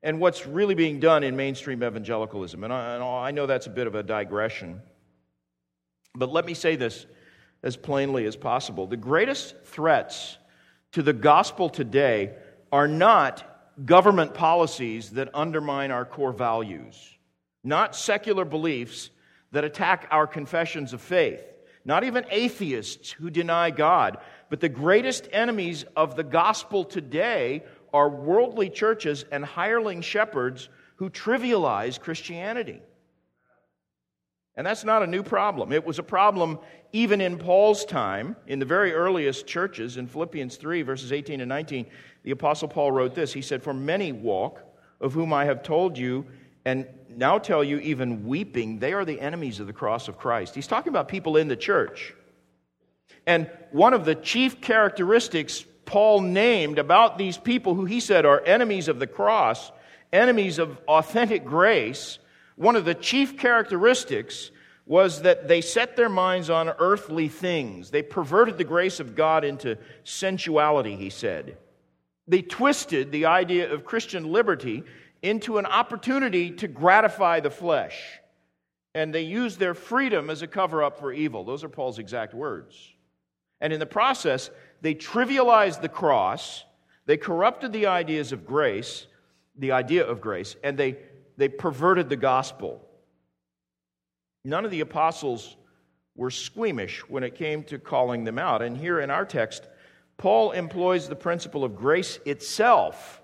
and 0.02 0.20
what's 0.20 0.46
really 0.46 0.76
being 0.76 1.00
done 1.00 1.24
in 1.24 1.36
mainstream 1.36 1.84
evangelicalism. 1.84 2.64
And 2.64 2.72
I, 2.72 2.96
and 2.96 3.04
I 3.04 3.32
know 3.32 3.46
that's 3.46 3.68
a 3.68 3.72
bit 3.72 3.88
of 3.88 3.96
a 3.96 4.04
digression. 4.04 4.82
But 6.16 6.32
let 6.32 6.46
me 6.46 6.54
say 6.54 6.76
this 6.76 7.06
as 7.64 7.76
plainly 7.76 8.26
as 8.26 8.36
possible. 8.36 8.88
The 8.88 8.98
greatest 8.98 9.56
threats 9.66 10.38
to 10.94 11.04
the 11.04 11.14
gospel 11.14 11.70
today 11.70 12.36
are 12.72 12.88
not 12.88 13.46
government 13.86 14.34
policies 14.34 15.12
that 15.12 15.30
undermine 15.34 15.92
our 15.92 16.06
core 16.06 16.34
values, 16.34 17.18
not 17.64 17.96
secular 17.96 18.46
beliefs 18.46 19.10
that 19.52 19.64
attack 19.64 20.08
our 20.12 20.28
confessions 20.28 20.94
of 20.94 21.02
faith, 21.02 21.44
not 21.86 22.04
even 22.04 22.26
atheists 22.30 23.12
who 23.12 23.30
deny 23.30 23.72
God. 23.72 24.18
But 24.50 24.60
the 24.60 24.70
greatest 24.70 25.28
enemies 25.32 25.86
of 25.96 26.16
the 26.16 26.24
gospel 26.24 26.84
today 26.84 27.64
are 27.94 28.10
worldly 28.10 28.70
churches 28.70 29.26
and 29.32 29.44
hireling 29.44 30.02
shepherds 30.02 30.70
who 30.96 31.10
trivialize 31.10 32.00
Christianity. 32.00 32.82
And 34.56 34.68
that's 34.68 34.84
not 34.84 35.04
a 35.04 35.08
new 35.08 35.24
problem. 35.24 35.72
It 35.72 35.86
was 35.86 36.00
a 36.00 36.04
problem 36.04 36.60
even 36.92 37.22
in 37.22 37.38
Paul's 37.38 37.86
time, 37.86 38.36
in 38.48 38.60
the 38.60 38.66
very 38.66 38.94
earliest 38.94 39.48
churches, 39.48 39.98
in 39.98 40.08
Philippians 40.08 40.58
3, 40.58 40.82
verses 40.82 41.14
18 41.14 41.40
and 41.40 41.48
19. 41.48 41.86
The 42.24 42.32
Apostle 42.32 42.68
Paul 42.68 42.92
wrote 42.92 43.16
this 43.16 43.32
He 43.32 43.42
said, 43.42 43.64
For 43.64 43.74
many 43.74 44.12
walk, 44.12 44.62
of 45.00 45.14
whom 45.14 45.32
I 45.32 45.46
have 45.46 45.64
told 45.64 45.98
you, 45.98 46.26
and 46.66 46.86
now 47.10 47.38
tell 47.38 47.64
you, 47.64 47.80
even 47.80 48.28
weeping, 48.28 48.80
they 48.80 48.94
are 48.94 49.06
the 49.06 49.20
enemies 49.22 49.60
of 49.60 49.68
the 49.68 49.74
cross 49.74 50.08
of 50.08 50.18
Christ. 50.18 50.56
He's 50.56 50.68
talking 50.68 50.92
about 50.92 51.08
people 51.08 51.38
in 51.38 51.48
the 51.48 51.56
church. 51.56 52.14
And 53.26 53.50
one 53.72 53.94
of 53.94 54.06
the 54.06 54.16
chief 54.16 54.60
characteristics 54.60 55.64
Paul 55.90 56.22
named 56.22 56.78
about 56.78 57.18
these 57.18 57.40
people 57.40 57.74
who 57.74 57.86
he 57.86 58.00
said 58.00 58.24
are 58.24 58.44
enemies 58.46 58.90
of 58.90 59.00
the 59.00 59.08
cross, 59.08 59.72
enemies 60.14 60.60
of 60.60 60.80
authentic 60.88 61.44
grace, 61.44 62.20
one 62.56 62.76
of 62.76 62.86
the 62.86 62.94
chief 62.94 63.40
characteristics 63.40 64.52
was 64.86 65.24
that 65.24 65.48
they 65.48 65.62
set 65.62 65.96
their 65.96 66.08
minds 66.08 66.52
on 66.52 66.70
earthly 66.78 67.28
things. 67.28 67.90
They 67.90 68.04
perverted 68.04 68.60
the 68.60 68.66
grace 68.66 69.00
of 69.00 69.16
God 69.16 69.44
into 69.44 69.80
sensuality, 70.04 70.96
he 70.96 71.10
said. 71.10 71.58
They 72.28 72.44
twisted 72.44 73.12
the 73.12 73.26
idea 73.26 73.74
of 73.74 73.84
Christian 73.84 74.32
liberty 74.32 74.84
into 75.24 75.58
an 75.58 75.66
opportunity 75.66 76.52
to 76.52 76.68
gratify 76.68 77.40
the 77.40 77.50
flesh. 77.50 78.00
And 78.94 79.12
they 79.12 79.24
used 79.24 79.58
their 79.58 79.74
freedom 79.74 80.30
as 80.30 80.44
a 80.44 80.48
cover 80.48 80.84
up 80.84 81.00
for 81.00 81.12
evil. 81.12 81.44
Those 81.44 81.64
are 81.64 81.70
Paul's 81.70 81.98
exact 81.98 82.36
words. 82.36 82.76
And 83.60 83.74
in 83.74 83.80
the 83.80 83.88
process, 83.88 84.52
they 84.82 84.96
trivialized 84.96 85.82
the 85.82 85.90
cross, 85.90 86.64
they 87.06 87.18
corrupted 87.18 87.74
the 87.74 87.88
ideas 87.88 88.32
of 88.32 88.46
grace, 88.46 89.08
the 89.58 89.72
idea 89.72 90.06
of 90.06 90.22
grace, 90.22 90.56
and 90.64 90.78
they 90.78 90.98
they 91.40 91.48
perverted 91.48 92.10
the 92.10 92.18
gospel. 92.18 92.86
None 94.44 94.66
of 94.66 94.72
the 94.72 94.82
apostles 94.82 95.56
were 96.18 96.30
squeamish 96.30 97.00
when 97.08 97.24
it 97.24 97.36
came 97.36 97.64
to 97.64 97.80
calling 97.80 98.26
them 98.26 98.38
out. 98.38 98.62
And 98.62 98.78
here 98.78 99.00
in 99.00 99.10
our 99.10 99.26
text, 99.26 99.64
Paul 100.18 100.52
employs 100.52 101.08
the 101.08 101.16
principle 101.16 101.64
of 101.64 101.78
grace 101.78 102.20
itself 102.26 103.22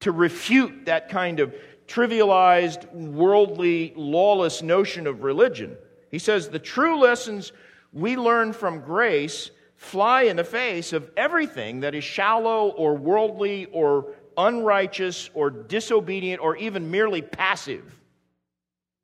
to 0.00 0.10
refute 0.10 0.86
that 0.86 1.10
kind 1.10 1.38
of 1.38 1.54
trivialized, 1.86 2.90
worldly, 2.94 3.92
lawless 3.94 4.62
notion 4.62 5.06
of 5.06 5.22
religion. 5.22 5.76
He 6.10 6.18
says 6.18 6.48
the 6.48 6.58
true 6.58 6.98
lessons 6.98 7.52
we 7.92 8.16
learn 8.16 8.54
from 8.54 8.80
grace 8.80 9.50
fly 9.84 10.22
in 10.22 10.36
the 10.36 10.44
face 10.44 10.92
of 10.92 11.10
everything 11.16 11.80
that 11.80 11.94
is 11.94 12.02
shallow 12.02 12.68
or 12.68 12.96
worldly 12.96 13.66
or 13.66 14.12
unrighteous 14.36 15.30
or 15.34 15.50
disobedient 15.50 16.42
or 16.42 16.56
even 16.56 16.90
merely 16.90 17.22
passive 17.22 18.00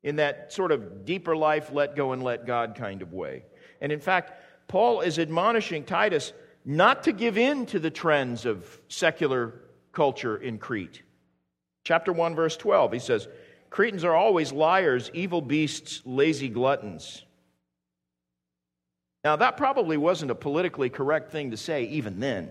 in 0.03 0.17
that 0.17 0.51
sort 0.51 0.71
of 0.71 1.05
deeper 1.05 1.35
life, 1.35 1.71
let 1.71 1.95
go 1.95 2.11
and 2.11 2.23
let 2.23 2.47
God 2.47 2.75
kind 2.75 3.01
of 3.01 3.13
way. 3.13 3.43
And 3.79 3.91
in 3.91 3.99
fact, 3.99 4.33
Paul 4.67 5.01
is 5.01 5.19
admonishing 5.19 5.83
Titus 5.83 6.33
not 6.65 7.03
to 7.03 7.11
give 7.11 7.37
in 7.37 7.65
to 7.67 7.79
the 7.79 7.91
trends 7.91 8.45
of 8.45 8.81
secular 8.87 9.53
culture 9.91 10.37
in 10.37 10.57
Crete. 10.57 11.03
Chapter 11.83 12.11
1, 12.11 12.35
verse 12.35 12.57
12, 12.57 12.93
he 12.93 12.99
says, 12.99 13.27
Cretans 13.69 14.03
are 14.03 14.15
always 14.15 14.51
liars, 14.51 15.09
evil 15.13 15.41
beasts, 15.41 16.01
lazy 16.05 16.49
gluttons. 16.49 17.23
Now, 19.23 19.35
that 19.35 19.57
probably 19.57 19.97
wasn't 19.97 20.31
a 20.31 20.35
politically 20.35 20.89
correct 20.89 21.31
thing 21.31 21.51
to 21.51 21.57
say 21.57 21.83
even 21.85 22.19
then. 22.19 22.49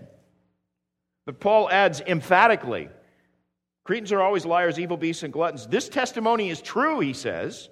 But 1.25 1.39
Paul 1.39 1.69
adds 1.69 2.01
emphatically 2.01 2.89
Cretans 3.83 4.11
are 4.11 4.21
always 4.21 4.45
liars, 4.45 4.79
evil 4.79 4.97
beasts, 4.97 5.23
and 5.23 5.33
gluttons. 5.33 5.67
This 5.67 5.89
testimony 5.89 6.49
is 6.49 6.61
true, 6.61 6.99
he 6.99 7.13
says. 7.13 7.69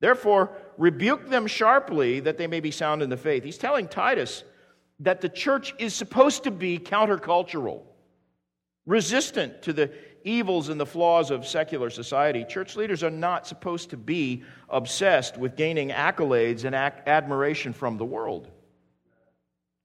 Therefore, 0.00 0.50
rebuke 0.76 1.28
them 1.28 1.46
sharply 1.46 2.20
that 2.20 2.36
they 2.36 2.46
may 2.46 2.60
be 2.60 2.70
sound 2.70 3.02
in 3.02 3.10
the 3.10 3.16
faith. 3.16 3.44
He's 3.44 3.58
telling 3.58 3.88
Titus 3.88 4.44
that 5.00 5.20
the 5.20 5.28
church 5.28 5.74
is 5.78 5.94
supposed 5.94 6.44
to 6.44 6.50
be 6.50 6.78
countercultural, 6.78 7.82
resistant 8.84 9.62
to 9.62 9.72
the 9.72 9.92
evils 10.24 10.68
and 10.70 10.80
the 10.80 10.86
flaws 10.86 11.30
of 11.30 11.46
secular 11.46 11.90
society. 11.90 12.44
Church 12.44 12.74
leaders 12.74 13.02
are 13.02 13.10
not 13.10 13.46
supposed 13.46 13.90
to 13.90 13.96
be 13.96 14.42
obsessed 14.68 15.36
with 15.36 15.56
gaining 15.56 15.90
accolades 15.90 16.64
and 16.64 16.74
admiration 16.74 17.72
from 17.72 17.98
the 17.98 18.04
world. 18.04 18.50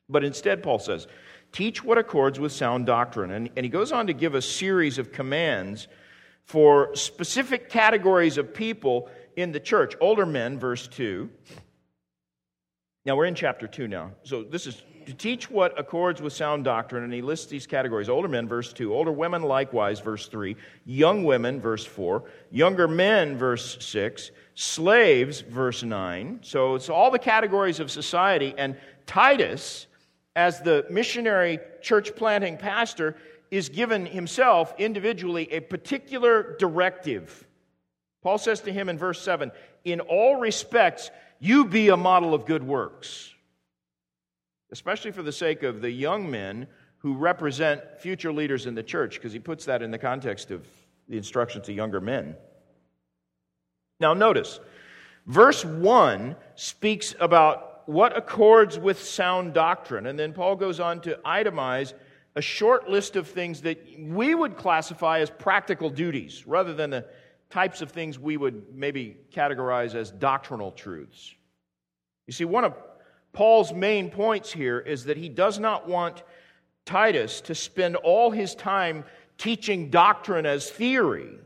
But 0.08 0.24
instead, 0.24 0.63
Paul 0.63 0.79
says, 0.79 1.08
Teach 1.51 1.84
what 1.84 1.98
accords 1.98 2.39
with 2.39 2.51
sound 2.51 2.86
doctrine. 2.86 3.31
And, 3.31 3.50
and 3.55 3.63
he 3.63 3.69
goes 3.69 3.91
on 3.91 4.08
to 4.08 4.13
give 4.13 4.36
a 4.36 4.41
series 4.41 4.98
of 4.98 5.12
commands 5.12 5.88
for 6.43 6.96
specific 6.96 7.69
categories 7.69 8.38
of 8.38 8.53
people 8.53 9.10
in 9.36 9.51
the 9.51 9.60
church. 9.60 9.96
Older 10.00 10.25
men, 10.25 10.60
verse 10.60 10.88
2. 10.88 11.29
Now 13.05 13.15
we're 13.15 13.25
in 13.25 13.36
chapter 13.36 13.67
2 13.67 13.88
now. 13.88 14.12
So 14.24 14.43
this 14.43 14.67
is 14.67 14.81
to 15.09 15.15
teach 15.15 15.49
what 15.49 15.79
accords 15.79 16.21
with 16.21 16.33
sound 16.33 16.63
doctrine, 16.63 17.03
and 17.03 17.11
he 17.11 17.23
lists 17.23 17.47
these 17.47 17.65
categories. 17.65 18.09
Older 18.09 18.27
men, 18.27 18.47
verse 18.47 18.71
2, 18.71 18.93
older 18.93 19.11
women, 19.11 19.41
likewise, 19.41 19.99
verse 19.99 20.27
3, 20.27 20.55
young 20.85 21.23
women, 21.23 21.59
verse 21.59 21.83
4, 21.83 22.23
younger 22.51 22.87
men, 22.87 23.35
verse 23.35 23.83
6, 23.83 24.29
slaves, 24.53 25.41
verse 25.41 25.81
9. 25.81 26.41
So 26.43 26.75
it's 26.75 26.89
all 26.89 27.09
the 27.09 27.17
categories 27.17 27.79
of 27.79 27.89
society, 27.89 28.53
and 28.55 28.77
Titus, 29.07 29.87
as 30.35 30.61
the 30.61 30.85
missionary 30.91 31.57
church 31.81 32.15
planting 32.15 32.57
pastor, 32.57 33.15
is 33.49 33.69
given 33.69 34.05
himself 34.05 34.75
individually 34.77 35.51
a 35.51 35.59
particular 35.59 36.55
directive. 36.59 37.47
Paul 38.21 38.37
says 38.37 38.61
to 38.61 38.71
him 38.71 38.89
in 38.89 38.99
verse 38.99 39.23
7 39.23 39.51
In 39.83 40.01
all 40.01 40.35
respects, 40.35 41.09
you 41.39 41.65
be 41.65 41.89
a 41.89 41.97
model 41.97 42.35
of 42.35 42.45
good 42.45 42.61
works, 42.61 43.33
especially 44.71 45.11
for 45.11 45.23
the 45.23 45.31
sake 45.31 45.63
of 45.63 45.81
the 45.81 45.91
young 45.91 46.29
men 46.29 46.67
who 46.97 47.15
represent 47.15 47.81
future 47.99 48.31
leaders 48.31 48.65
in 48.65 48.75
the 48.75 48.83
church, 48.83 49.15
because 49.15 49.33
he 49.33 49.39
puts 49.39 49.65
that 49.65 49.81
in 49.81 49.91
the 49.91 49.97
context 49.97 50.51
of 50.51 50.67
the 51.07 51.17
instruction 51.17 51.61
to 51.61 51.73
younger 51.73 52.01
men. 52.01 52.35
Now, 53.99 54.13
notice, 54.13 54.59
verse 55.25 55.65
1 55.65 56.35
speaks 56.55 57.15
about 57.19 57.88
what 57.88 58.15
accords 58.15 58.77
with 58.77 59.01
sound 59.01 59.53
doctrine, 59.53 60.05
and 60.07 60.19
then 60.19 60.33
Paul 60.33 60.55
goes 60.55 60.79
on 60.79 61.01
to 61.01 61.19
itemize 61.25 61.93
a 62.35 62.41
short 62.41 62.88
list 62.89 63.15
of 63.15 63.27
things 63.27 63.61
that 63.61 63.83
we 63.97 64.35
would 64.35 64.55
classify 64.55 65.19
as 65.19 65.29
practical 65.29 65.89
duties 65.89 66.45
rather 66.45 66.73
than 66.73 66.91
the 66.91 67.05
types 67.49 67.81
of 67.81 67.91
things 67.91 68.19
we 68.19 68.38
would 68.38 68.75
maybe 68.75 69.17
categorize 69.33 69.95
as 69.95 70.11
doctrinal 70.11 70.71
truths. 70.71 71.33
You 72.27 72.33
see, 72.33 72.45
one 72.45 72.63
of 72.63 72.75
Paul's 73.33 73.74
main 73.74 74.09
points 74.09 74.51
here 74.51 74.79
is 74.79 75.05
that 75.05 75.17
he 75.17 75.29
does 75.29 75.59
not 75.59 75.88
want 75.88 76.24
Titus 76.86 77.41
to 77.41 77.55
spend 77.55 77.95
all 77.98 78.31
his 78.31 78.55
time 78.55 79.05
teaching 79.38 79.89
doctrine 79.89 80.45
as 80.45 80.69
theory 80.69 81.39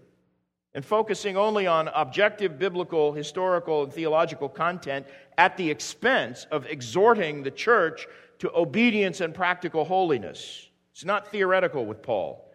and 0.73 0.83
focusing 0.83 1.37
only 1.37 1.67
on 1.67 1.87
objective 1.89 2.57
biblical, 2.57 3.13
historical, 3.13 3.83
and 3.83 3.93
theological 3.93 4.49
content 4.49 5.05
at 5.37 5.55
the 5.57 5.69
expense 5.69 6.47
of 6.51 6.65
exhorting 6.65 7.43
the 7.43 7.51
church 7.51 8.07
to 8.39 8.51
obedience 8.55 9.21
and 9.21 9.33
practical 9.33 9.85
holiness. 9.85 10.69
It's 10.91 11.05
not 11.05 11.27
theoretical 11.27 11.85
with 11.85 12.01
Paul. 12.01 12.49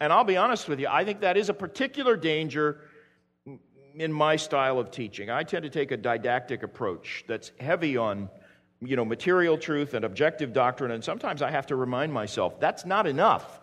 And 0.00 0.12
I'll 0.12 0.24
be 0.24 0.36
honest 0.36 0.68
with 0.68 0.80
you, 0.80 0.88
I 0.88 1.04
think 1.04 1.20
that 1.20 1.36
is 1.36 1.48
a 1.48 1.54
particular 1.54 2.16
danger 2.16 2.82
in 4.00 4.12
my 4.12 4.36
style 4.36 4.78
of 4.78 4.90
teaching. 4.90 5.30
I 5.30 5.42
tend 5.42 5.64
to 5.64 5.70
take 5.70 5.90
a 5.90 5.96
didactic 5.96 6.62
approach 6.62 7.24
that's 7.26 7.52
heavy 7.60 7.96
on 7.96 8.28
you 8.80 8.96
know, 8.96 9.04
material 9.04 9.58
truth 9.58 9.94
and 9.94 10.04
objective 10.04 10.52
doctrine, 10.52 10.92
and 10.92 11.02
sometimes 11.02 11.42
I 11.42 11.50
have 11.50 11.66
to 11.66 11.76
remind 11.76 12.12
myself 12.12 12.60
that's 12.60 12.84
not 12.84 13.06
enough. 13.06 13.60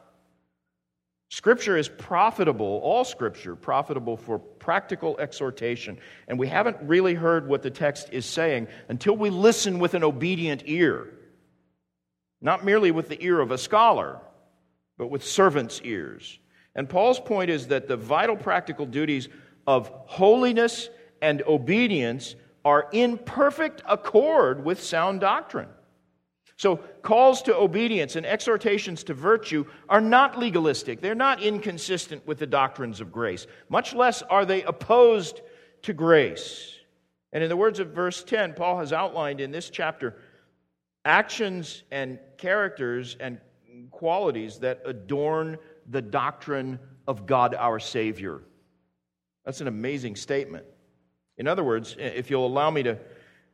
Scripture 1.29 1.77
is 1.77 1.89
profitable, 1.89 2.79
all 2.83 3.03
Scripture, 3.03 3.55
profitable 3.55 4.15
for 4.15 4.37
practical 4.37 5.17
exhortation. 5.17 5.97
And 6.27 6.37
we 6.37 6.47
haven't 6.47 6.77
really 6.81 7.13
heard 7.13 7.47
what 7.47 7.63
the 7.63 7.71
text 7.71 8.09
is 8.11 8.25
saying 8.25 8.67
until 8.89 9.17
we 9.17 9.29
listen 9.29 9.79
with 9.79 9.95
an 9.95 10.03
obedient 10.03 10.63
ear. 10.65 11.13
Not 12.41 12.63
merely 12.63 12.91
with 12.91 13.09
the 13.09 13.21
ear 13.23 13.39
of 13.39 13.51
a 13.51 13.57
scholar, 13.57 14.19
but 14.97 15.07
with 15.07 15.25
servants' 15.25 15.81
ears. 15.83 16.39
And 16.75 16.87
Paul's 16.87 17.19
point 17.19 17.49
is 17.49 17.67
that 17.67 17.87
the 17.87 17.97
vital 17.97 18.35
practical 18.35 18.85
duties 18.85 19.29
of 19.67 19.91
holiness 20.05 20.89
and 21.21 21.41
obedience 21.43 22.35
are 22.63 22.87
in 22.91 23.17
perfect 23.17 23.83
accord 23.87 24.63
with 24.63 24.81
sound 24.81 25.21
doctrine. 25.21 25.69
So, 26.57 26.77
calls 27.01 27.41
to 27.43 27.55
obedience 27.55 28.15
and 28.15 28.25
exhortations 28.25 29.03
to 29.05 29.13
virtue 29.13 29.65
are 29.89 29.99
not 29.99 30.39
legalistic. 30.39 31.01
They're 31.01 31.13
not 31.13 31.43
inconsistent 31.43 32.25
with 32.25 32.39
the 32.39 32.47
doctrines 32.47 33.01
of 33.01 33.11
grace. 33.11 33.45
Much 33.67 33.93
less 33.93 34.21
are 34.21 34.45
they 34.45 34.63
opposed 34.63 35.41
to 35.81 35.93
grace. 35.93 36.73
And 37.33 37.43
in 37.43 37.49
the 37.49 37.57
words 37.57 37.79
of 37.79 37.89
verse 37.89 38.23
10, 38.23 38.53
Paul 38.53 38.79
has 38.79 38.93
outlined 38.93 39.41
in 39.41 39.51
this 39.51 39.69
chapter 39.69 40.15
actions 41.03 41.83
and 41.91 42.19
characters 42.37 43.17
and 43.19 43.39
qualities 43.91 44.59
that 44.59 44.81
adorn 44.85 45.57
the 45.89 46.01
doctrine 46.01 46.79
of 47.05 47.25
God 47.25 47.53
our 47.53 47.79
Savior. 47.79 48.41
That's 49.45 49.61
an 49.61 49.67
amazing 49.67 50.15
statement. 50.15 50.65
In 51.37 51.47
other 51.47 51.63
words, 51.63 51.95
if 51.99 52.29
you'll 52.29 52.47
allow 52.47 52.71
me 52.71 52.83
to 52.83 52.97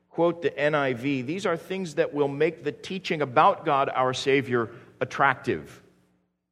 quote 0.10 0.42
the 0.42 0.52
NIV, 0.52 1.26
these 1.26 1.46
are 1.46 1.58
things 1.58 1.96
that 1.96 2.14
will 2.14 2.28
make 2.28 2.64
the 2.64 2.72
teaching 2.72 3.22
about 3.22 3.66
God 3.66 3.90
our 3.94 4.14
Savior 4.14 4.70
attractive. 5.00 5.82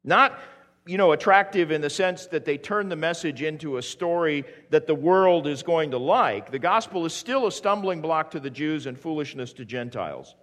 Not, 0.02 0.38
you 0.86 0.98
know, 0.98 1.12
attractive 1.12 1.70
in 1.70 1.80
the 1.80 1.90
sense 1.90 2.26
that 2.26 2.44
they 2.44 2.58
turn 2.58 2.88
the 2.88 2.96
message 2.96 3.42
into 3.42 3.76
a 3.76 3.82
story 3.82 4.44
that 4.70 4.86
the 4.86 4.94
world 4.94 5.46
is 5.46 5.62
going 5.62 5.92
to 5.92 5.98
like. 5.98 6.50
The 6.50 6.58
gospel 6.58 7.06
is 7.06 7.12
still 7.12 7.46
a 7.46 7.52
stumbling 7.52 8.00
block 8.00 8.32
to 8.32 8.40
the 8.40 8.50
Jews 8.50 8.86
and 8.86 8.98
foolishness 8.98 9.52
to 9.54 9.64
Gentiles. 9.64 10.34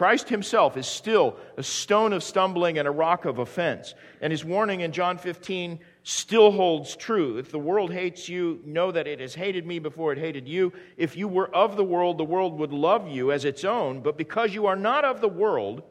Christ 0.00 0.30
himself 0.30 0.78
is 0.78 0.86
still 0.86 1.36
a 1.58 1.62
stone 1.62 2.14
of 2.14 2.22
stumbling 2.22 2.78
and 2.78 2.88
a 2.88 2.90
rock 2.90 3.26
of 3.26 3.38
offense. 3.38 3.94
And 4.22 4.30
his 4.30 4.42
warning 4.42 4.80
in 4.80 4.92
John 4.92 5.18
15 5.18 5.78
still 6.04 6.52
holds 6.52 6.96
true. 6.96 7.36
If 7.36 7.52
the 7.52 7.58
world 7.58 7.92
hates 7.92 8.26
you, 8.26 8.62
know 8.64 8.90
that 8.92 9.06
it 9.06 9.20
has 9.20 9.34
hated 9.34 9.66
me 9.66 9.78
before 9.78 10.10
it 10.14 10.18
hated 10.18 10.48
you. 10.48 10.72
If 10.96 11.18
you 11.18 11.28
were 11.28 11.54
of 11.54 11.76
the 11.76 11.84
world, 11.84 12.16
the 12.16 12.24
world 12.24 12.58
would 12.58 12.72
love 12.72 13.08
you 13.08 13.30
as 13.30 13.44
its 13.44 13.62
own. 13.62 14.00
But 14.00 14.16
because 14.16 14.54
you 14.54 14.64
are 14.64 14.74
not 14.74 15.04
of 15.04 15.20
the 15.20 15.28
world, 15.28 15.82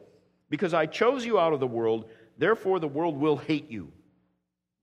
because 0.48 0.74
I 0.74 0.86
chose 0.86 1.24
you 1.24 1.38
out 1.38 1.52
of 1.52 1.60
the 1.60 1.68
world, 1.68 2.06
therefore 2.36 2.80
the 2.80 2.88
world 2.88 3.16
will 3.16 3.36
hate 3.36 3.70
you. 3.70 3.92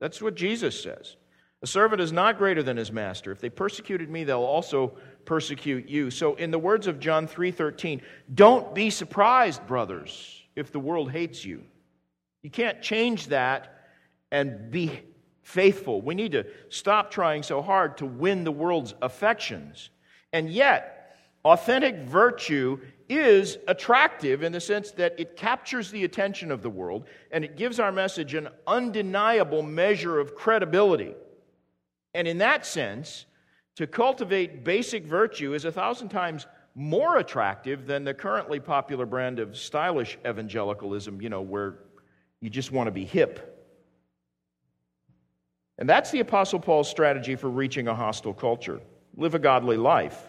That's 0.00 0.22
what 0.22 0.36
Jesus 0.36 0.82
says. 0.82 1.16
A 1.60 1.66
servant 1.66 2.00
is 2.00 2.12
not 2.12 2.38
greater 2.38 2.62
than 2.62 2.78
his 2.78 2.90
master. 2.90 3.30
If 3.32 3.40
they 3.40 3.50
persecuted 3.50 4.08
me, 4.08 4.24
they'll 4.24 4.38
also 4.38 4.96
persecute 5.28 5.90
you. 5.90 6.10
So 6.10 6.34
in 6.36 6.50
the 6.50 6.58
words 6.58 6.86
of 6.86 6.98
John 6.98 7.28
3:13, 7.28 8.00
don't 8.34 8.74
be 8.74 8.88
surprised, 8.88 9.66
brothers, 9.66 10.42
if 10.56 10.72
the 10.72 10.80
world 10.80 11.12
hates 11.12 11.44
you. 11.44 11.64
You 12.42 12.50
can't 12.50 12.80
change 12.80 13.26
that 13.26 13.84
and 14.32 14.70
be 14.70 15.02
faithful. 15.42 16.00
We 16.00 16.14
need 16.14 16.32
to 16.32 16.46
stop 16.70 17.10
trying 17.10 17.42
so 17.42 17.60
hard 17.60 17.98
to 17.98 18.06
win 18.06 18.44
the 18.44 18.52
world's 18.52 18.94
affections. 19.02 19.90
And 20.32 20.48
yet, 20.48 21.14
authentic 21.44 21.96
virtue 21.96 22.80
is 23.10 23.58
attractive 23.68 24.42
in 24.42 24.52
the 24.52 24.60
sense 24.60 24.92
that 24.92 25.14
it 25.20 25.36
captures 25.36 25.90
the 25.90 26.04
attention 26.04 26.50
of 26.50 26.62
the 26.62 26.70
world 26.70 27.06
and 27.30 27.44
it 27.44 27.56
gives 27.56 27.78
our 27.78 27.92
message 27.92 28.32
an 28.32 28.48
undeniable 28.66 29.62
measure 29.62 30.18
of 30.18 30.34
credibility. 30.34 31.14
And 32.14 32.26
in 32.26 32.38
that 32.38 32.64
sense, 32.64 33.26
to 33.78 33.86
cultivate 33.86 34.64
basic 34.64 35.06
virtue 35.06 35.54
is 35.54 35.64
a 35.64 35.70
thousand 35.70 36.08
times 36.08 36.48
more 36.74 37.18
attractive 37.18 37.86
than 37.86 38.02
the 38.02 38.12
currently 38.12 38.58
popular 38.58 39.06
brand 39.06 39.38
of 39.38 39.56
stylish 39.56 40.18
evangelicalism, 40.26 41.22
you 41.22 41.28
know, 41.28 41.42
where 41.42 41.78
you 42.40 42.50
just 42.50 42.72
want 42.72 42.88
to 42.88 42.90
be 42.90 43.04
hip. 43.04 43.64
And 45.78 45.88
that's 45.88 46.10
the 46.10 46.18
Apostle 46.18 46.58
Paul's 46.58 46.90
strategy 46.90 47.36
for 47.36 47.48
reaching 47.48 47.86
a 47.86 47.94
hostile 47.94 48.34
culture 48.34 48.80
live 49.16 49.36
a 49.36 49.38
godly 49.38 49.76
life. 49.76 50.28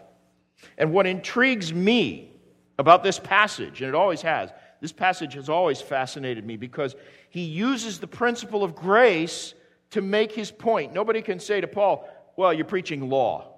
And 0.77 0.93
what 0.93 1.07
intrigues 1.07 1.73
me 1.73 2.39
about 2.77 3.03
this 3.03 3.17
passage, 3.17 3.81
and 3.81 3.89
it 3.89 3.95
always 3.95 4.21
has, 4.21 4.51
this 4.79 4.91
passage 4.91 5.33
has 5.33 5.49
always 5.49 5.81
fascinated 5.81 6.45
me 6.45 6.55
because 6.55 6.95
he 7.31 7.41
uses 7.41 7.97
the 7.97 8.05
principle 8.05 8.63
of 8.63 8.75
grace 8.75 9.55
to 9.89 10.01
make 10.01 10.31
his 10.31 10.51
point. 10.51 10.93
Nobody 10.93 11.23
can 11.23 11.39
say 11.39 11.59
to 11.61 11.67
Paul, 11.67 12.07
Well, 12.39 12.53
you're 12.53 12.63
preaching 12.63 13.09
law. 13.09 13.51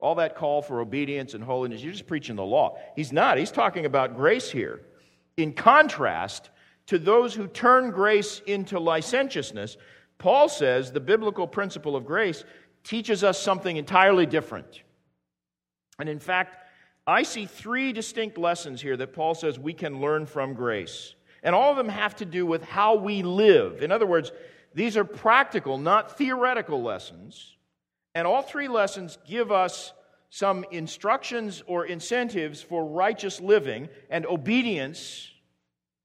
All 0.00 0.14
that 0.14 0.36
call 0.36 0.62
for 0.62 0.80
obedience 0.80 1.34
and 1.34 1.44
holiness, 1.44 1.82
you're 1.82 1.92
just 1.92 2.06
preaching 2.06 2.34
the 2.34 2.42
law. 2.42 2.78
He's 2.96 3.12
not. 3.12 3.36
He's 3.36 3.50
talking 3.50 3.84
about 3.84 4.16
grace 4.16 4.50
here. 4.50 4.80
In 5.36 5.52
contrast 5.52 6.48
to 6.86 6.98
those 6.98 7.34
who 7.34 7.46
turn 7.46 7.90
grace 7.90 8.40
into 8.46 8.80
licentiousness, 8.80 9.76
Paul 10.16 10.48
says 10.48 10.92
the 10.92 10.98
biblical 10.98 11.46
principle 11.46 11.94
of 11.94 12.06
grace 12.06 12.42
teaches 12.84 13.22
us 13.22 13.38
something 13.38 13.76
entirely 13.76 14.24
different. 14.24 14.80
And 15.98 16.08
in 16.08 16.18
fact, 16.18 16.56
I 17.06 17.24
see 17.24 17.44
three 17.44 17.92
distinct 17.92 18.38
lessons 18.38 18.80
here 18.80 18.96
that 18.96 19.12
Paul 19.12 19.34
says 19.34 19.58
we 19.58 19.74
can 19.74 20.00
learn 20.00 20.24
from 20.24 20.54
grace. 20.54 21.14
And 21.42 21.54
all 21.54 21.70
of 21.70 21.76
them 21.76 21.90
have 21.90 22.16
to 22.16 22.24
do 22.24 22.46
with 22.46 22.64
how 22.64 22.94
we 22.94 23.22
live. 23.22 23.82
In 23.82 23.92
other 23.92 24.06
words, 24.06 24.32
these 24.72 24.96
are 24.96 25.04
practical, 25.04 25.76
not 25.76 26.16
theoretical 26.16 26.82
lessons. 26.82 27.56
And 28.14 28.26
all 28.26 28.42
three 28.42 28.68
lessons 28.68 29.18
give 29.26 29.50
us 29.50 29.92
some 30.30 30.64
instructions 30.70 31.62
or 31.66 31.84
incentives 31.84 32.62
for 32.62 32.86
righteous 32.86 33.40
living 33.40 33.88
and 34.10 34.26
obedience 34.26 35.30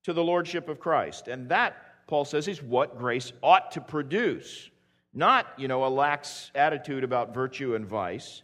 to 0.04 0.14
the 0.14 0.24
Lordship 0.24 0.70
of 0.70 0.80
Christ. 0.80 1.28
And 1.28 1.50
that, 1.50 1.76
Paul 2.08 2.26
says, 2.26 2.48
is 2.48 2.62
what 2.62 2.98
grace 2.98 3.32
ought 3.42 3.72
to 3.72 3.82
produce. 3.82 4.70
Not, 5.14 5.48
you 5.58 5.68
know, 5.68 5.86
a 5.86 5.88
lax 5.88 6.52
attitude 6.56 7.04
about 7.04 7.34
virtue 7.34 7.76
and 7.76 7.86
vice, 7.86 8.44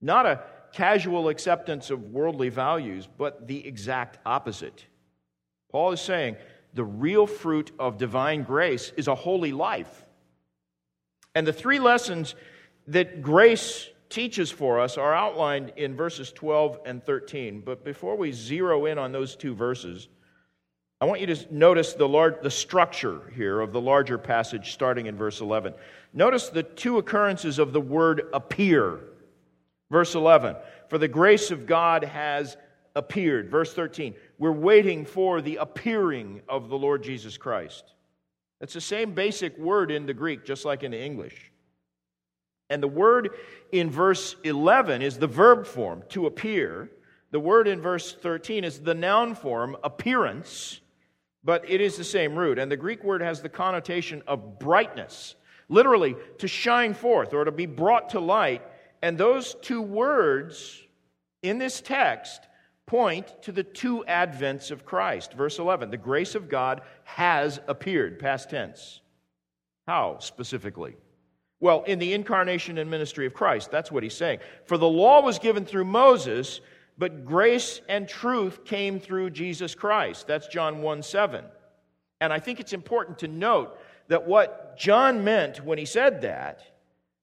not 0.00 0.26
a 0.26 0.42
casual 0.72 1.28
acceptance 1.28 1.90
of 1.90 2.10
worldly 2.10 2.48
values, 2.48 3.08
but 3.18 3.46
the 3.46 3.66
exact 3.66 4.18
opposite. 4.26 4.84
Paul 5.70 5.92
is 5.92 6.00
saying 6.00 6.36
the 6.74 6.84
real 6.84 7.26
fruit 7.26 7.72
of 7.78 7.98
divine 7.98 8.42
grace 8.42 8.92
is 8.96 9.08
a 9.08 9.14
holy 9.14 9.52
life. 9.52 10.04
And 11.34 11.46
the 11.46 11.52
three 11.52 11.78
lessons 11.78 12.34
that 12.88 13.22
grace 13.22 13.88
teaches 14.08 14.50
for 14.50 14.80
us 14.80 14.98
are 14.98 15.14
outlined 15.14 15.72
in 15.76 15.96
verses 15.96 16.32
12 16.32 16.80
and 16.84 17.02
13. 17.02 17.62
But 17.64 17.84
before 17.84 18.16
we 18.16 18.32
zero 18.32 18.86
in 18.86 18.98
on 18.98 19.12
those 19.12 19.36
two 19.36 19.54
verses, 19.54 20.08
I 21.00 21.06
want 21.06 21.22
you 21.22 21.28
to 21.28 21.54
notice 21.54 21.94
the, 21.94 22.08
large, 22.08 22.42
the 22.42 22.50
structure 22.50 23.32
here 23.34 23.60
of 23.60 23.72
the 23.72 23.80
larger 23.80 24.18
passage 24.18 24.72
starting 24.72 25.06
in 25.06 25.16
verse 25.16 25.40
11. 25.40 25.72
Notice 26.12 26.50
the 26.50 26.62
two 26.62 26.98
occurrences 26.98 27.58
of 27.58 27.72
the 27.72 27.80
word 27.80 28.28
appear. 28.34 29.00
Verse 29.90 30.14
11, 30.14 30.56
for 30.88 30.98
the 30.98 31.08
grace 31.08 31.50
of 31.50 31.66
God 31.66 32.04
has 32.04 32.56
appeared. 32.94 33.50
Verse 33.50 33.72
13, 33.72 34.14
we're 34.38 34.52
waiting 34.52 35.04
for 35.04 35.40
the 35.40 35.56
appearing 35.56 36.42
of 36.48 36.68
the 36.68 36.78
Lord 36.78 37.02
Jesus 37.02 37.36
Christ. 37.36 37.94
It's 38.60 38.74
the 38.74 38.80
same 38.80 39.14
basic 39.14 39.56
word 39.58 39.90
in 39.90 40.06
the 40.06 40.14
Greek, 40.14 40.44
just 40.44 40.64
like 40.64 40.82
in 40.82 40.90
the 40.90 41.02
English. 41.02 41.49
And 42.70 42.82
the 42.82 42.88
word 42.88 43.30
in 43.72 43.90
verse 43.90 44.36
11 44.44 45.02
is 45.02 45.18
the 45.18 45.26
verb 45.26 45.66
form, 45.66 46.04
to 46.10 46.26
appear. 46.26 46.90
The 47.32 47.40
word 47.40 47.68
in 47.68 47.80
verse 47.80 48.14
13 48.14 48.64
is 48.64 48.80
the 48.80 48.94
noun 48.94 49.34
form, 49.34 49.76
appearance, 49.82 50.80
but 51.42 51.68
it 51.68 51.80
is 51.80 51.96
the 51.96 52.04
same 52.04 52.36
root. 52.36 52.58
And 52.58 52.70
the 52.70 52.76
Greek 52.76 53.02
word 53.02 53.22
has 53.22 53.42
the 53.42 53.48
connotation 53.48 54.22
of 54.26 54.58
brightness, 54.58 55.34
literally 55.68 56.16
to 56.38 56.48
shine 56.48 56.94
forth 56.94 57.34
or 57.34 57.44
to 57.44 57.52
be 57.52 57.66
brought 57.66 58.10
to 58.10 58.20
light. 58.20 58.62
And 59.02 59.18
those 59.18 59.56
two 59.60 59.82
words 59.82 60.80
in 61.42 61.58
this 61.58 61.80
text 61.80 62.40
point 62.86 63.42
to 63.42 63.52
the 63.52 63.62
two 63.62 64.04
advents 64.08 64.70
of 64.70 64.84
Christ. 64.84 65.32
Verse 65.32 65.58
11 65.58 65.90
the 65.90 65.96
grace 65.96 66.34
of 66.34 66.48
God 66.48 66.82
has 67.04 67.60
appeared, 67.66 68.18
past 68.18 68.50
tense. 68.50 69.00
How 69.86 70.18
specifically? 70.18 70.96
Well, 71.60 71.82
in 71.84 71.98
the 71.98 72.14
incarnation 72.14 72.78
and 72.78 72.90
ministry 72.90 73.26
of 73.26 73.34
Christ, 73.34 73.70
that's 73.70 73.92
what 73.92 74.02
he's 74.02 74.16
saying. 74.16 74.38
For 74.64 74.78
the 74.78 74.88
law 74.88 75.20
was 75.20 75.38
given 75.38 75.64
through 75.66 75.84
Moses, 75.84 76.60
but 76.96 77.24
grace 77.24 77.80
and 77.88 78.08
truth 78.08 78.64
came 78.64 78.98
through 78.98 79.30
Jesus 79.30 79.74
Christ. 79.74 80.26
That's 80.26 80.48
John 80.48 80.82
1 80.82 81.02
7. 81.02 81.44
And 82.20 82.32
I 82.32 82.38
think 82.38 82.60
it's 82.60 82.72
important 82.72 83.18
to 83.20 83.28
note 83.28 83.78
that 84.08 84.26
what 84.26 84.78
John 84.78 85.22
meant 85.22 85.64
when 85.64 85.78
he 85.78 85.84
said 85.84 86.22
that 86.22 86.62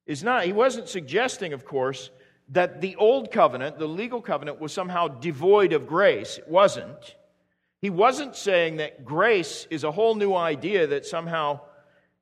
is 0.06 0.23
not, 0.23 0.45
he 0.45 0.54
wasn't 0.54 0.88
suggesting, 0.88 1.54
of 1.54 1.65
course, 1.65 2.10
that 2.50 2.82
the 2.82 2.95
old 2.95 3.32
covenant, 3.32 3.78
the 3.78 3.88
legal 3.88 4.21
covenant, 4.21 4.60
was 4.60 4.71
somehow 4.71 5.08
devoid 5.08 5.73
of 5.73 5.86
grace. 5.86 6.38
It 6.38 6.47
wasn't. 6.47 7.15
He 7.82 7.89
wasn't 7.89 8.36
saying 8.36 8.78
that 8.78 9.06
grace 9.06 9.67
is 9.69 9.84
a 9.84 9.91
whole 9.91 10.15
new 10.15 10.34
idea 10.34 10.88
that 10.88 11.06
somehow, 11.06 11.60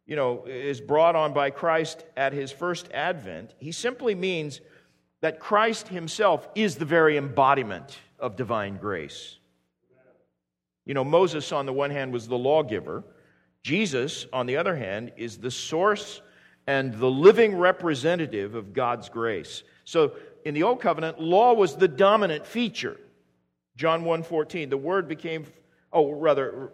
you 0.05 0.15
know, 0.15 0.45
is 0.45 0.81
brought 0.81 1.15
on 1.15 1.33
by 1.33 1.49
Christ 1.49 2.05
at 2.15 2.33
his 2.33 2.51
first 2.51 2.91
advent. 2.91 3.53
He 3.57 3.71
simply 3.71 4.15
means 4.15 4.61
that 5.21 5.39
Christ 5.39 5.87
himself 5.87 6.47
is 6.55 6.75
the 6.75 6.85
very 6.85 7.17
embodiment 7.17 7.97
of 8.19 8.35
divine 8.35 8.77
grace. 8.77 9.37
You 10.85 10.93
know, 10.93 11.03
Moses, 11.03 11.51
on 11.51 11.65
the 11.65 11.73
one 11.73 11.89
hand, 11.89 12.13
was 12.13 12.27
the 12.27 12.37
lawgiver. 12.37 13.03
Jesus, 13.63 14.27
on 14.31 14.45
the 14.45 14.57
other 14.57 14.75
hand, 14.75 15.11
is 15.17 15.39
the 15.39 15.49
source 15.49 16.21
and 16.67 16.93
the 16.93 17.09
living 17.09 17.57
representative 17.57 18.53
of 18.53 18.73
God's 18.73 19.09
grace. 19.09 19.63
So 19.83 20.13
in 20.45 20.53
the 20.53 20.63
old 20.63 20.79
covenant, 20.79 21.19
law 21.19 21.53
was 21.53 21.75
the 21.75 21.87
dominant 21.87 22.45
feature. 22.45 22.99
John 23.75 24.03
1:14, 24.03 24.69
the 24.69 24.77
word 24.77 25.07
became 25.07 25.45
oh 25.91 26.11
rather 26.11 26.71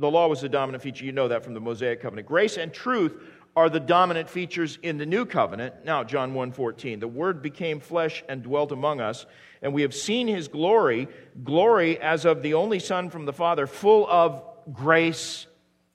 the 0.00 0.10
law 0.10 0.26
was 0.28 0.40
the 0.40 0.48
dominant 0.48 0.82
feature. 0.82 1.04
You 1.04 1.12
know 1.12 1.28
that 1.28 1.44
from 1.44 1.54
the 1.54 1.60
Mosaic 1.60 2.00
covenant. 2.00 2.26
Grace 2.26 2.56
and 2.56 2.72
truth 2.72 3.22
are 3.54 3.68
the 3.68 3.80
dominant 3.80 4.28
features 4.28 4.78
in 4.82 4.96
the 4.96 5.06
new 5.06 5.26
covenant. 5.26 5.84
Now 5.84 6.04
John 6.04 6.34
1:14, 6.34 7.00
the 7.00 7.08
word 7.08 7.42
became 7.42 7.80
flesh 7.80 8.24
and 8.28 8.42
dwelt 8.42 8.72
among 8.72 9.00
us, 9.00 9.26
and 9.60 9.74
we 9.74 9.82
have 9.82 9.94
seen 9.94 10.26
his 10.26 10.48
glory, 10.48 11.08
glory 11.44 12.00
as 12.00 12.24
of 12.24 12.42
the 12.42 12.54
only 12.54 12.78
son 12.78 13.10
from 13.10 13.26
the 13.26 13.32
Father, 13.32 13.66
full 13.66 14.08
of 14.08 14.42
grace 14.72 15.46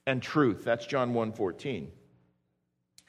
and 0.06 0.22
truth. 0.22 0.62
That's 0.64 0.86
John 0.86 1.12
1:14. 1.12 1.90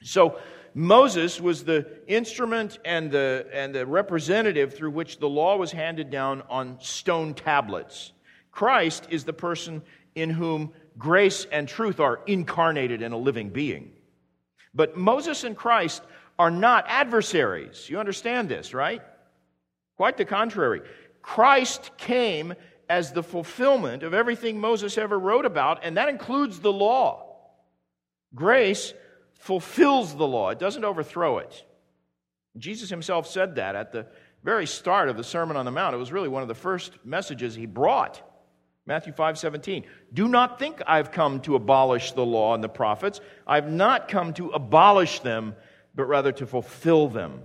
So 0.02 0.38
Moses 0.74 1.40
was 1.40 1.64
the 1.64 1.86
instrument 2.06 2.78
and 2.84 3.10
the, 3.10 3.46
and 3.52 3.74
the 3.74 3.86
representative 3.86 4.74
through 4.74 4.90
which 4.90 5.18
the 5.18 5.28
law 5.28 5.56
was 5.56 5.72
handed 5.72 6.10
down 6.10 6.42
on 6.48 6.78
stone 6.80 7.34
tablets. 7.34 8.12
Christ 8.50 9.06
is 9.10 9.24
the 9.24 9.32
person 9.32 9.82
in 10.14 10.30
whom 10.30 10.72
grace 10.98 11.46
and 11.50 11.68
truth 11.68 12.00
are 12.00 12.20
incarnated 12.26 13.02
in 13.02 13.12
a 13.12 13.18
living 13.18 13.50
being. 13.50 13.92
But 14.74 14.96
Moses 14.96 15.44
and 15.44 15.56
Christ 15.56 16.02
are 16.38 16.50
not 16.50 16.84
adversaries. 16.88 17.88
You 17.88 17.98
understand 17.98 18.48
this, 18.48 18.74
right? 18.74 19.02
Quite 19.96 20.16
the 20.16 20.24
contrary. 20.24 20.82
Christ 21.22 21.90
came 21.96 22.54
as 22.88 23.12
the 23.12 23.22
fulfillment 23.22 24.02
of 24.02 24.14
everything 24.14 24.60
Moses 24.60 24.96
ever 24.96 25.18
wrote 25.18 25.44
about, 25.44 25.84
and 25.84 25.96
that 25.96 26.08
includes 26.08 26.60
the 26.60 26.72
law. 26.72 27.36
Grace 28.34 28.94
fulfills 29.34 30.14
the 30.16 30.26
law, 30.26 30.50
it 30.50 30.58
doesn't 30.58 30.84
overthrow 30.84 31.38
it. 31.38 31.64
Jesus 32.56 32.90
himself 32.90 33.26
said 33.26 33.56
that 33.56 33.76
at 33.76 33.92
the 33.92 34.06
very 34.42 34.66
start 34.66 35.08
of 35.08 35.16
the 35.16 35.24
Sermon 35.24 35.56
on 35.56 35.64
the 35.64 35.70
Mount. 35.70 35.94
It 35.94 35.98
was 35.98 36.12
really 36.12 36.28
one 36.28 36.42
of 36.42 36.48
the 36.48 36.54
first 36.54 36.92
messages 37.04 37.54
he 37.54 37.66
brought. 37.66 38.22
Matthew 38.88 39.12
5 39.12 39.38
17. 39.38 39.84
Do 40.14 40.28
not 40.28 40.58
think 40.58 40.80
I've 40.86 41.12
come 41.12 41.40
to 41.40 41.56
abolish 41.56 42.12
the 42.12 42.24
law 42.24 42.54
and 42.54 42.64
the 42.64 42.70
prophets. 42.70 43.20
I've 43.46 43.70
not 43.70 44.08
come 44.08 44.32
to 44.32 44.48
abolish 44.48 45.20
them, 45.20 45.54
but 45.94 46.06
rather 46.06 46.32
to 46.32 46.46
fulfill 46.46 47.08
them. 47.08 47.42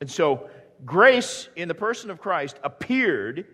And 0.00 0.10
so, 0.10 0.48
grace 0.86 1.50
in 1.54 1.68
the 1.68 1.74
person 1.74 2.08
of 2.08 2.18
Christ 2.18 2.58
appeared 2.64 3.44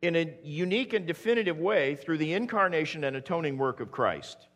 in 0.00 0.14
a 0.14 0.32
unique 0.44 0.92
and 0.92 1.08
definitive 1.08 1.58
way 1.58 1.96
through 1.96 2.18
the 2.18 2.34
incarnation 2.34 3.02
and 3.02 3.16
atoning 3.16 3.58
work 3.58 3.80
of 3.80 3.90
Christ. 3.90 4.46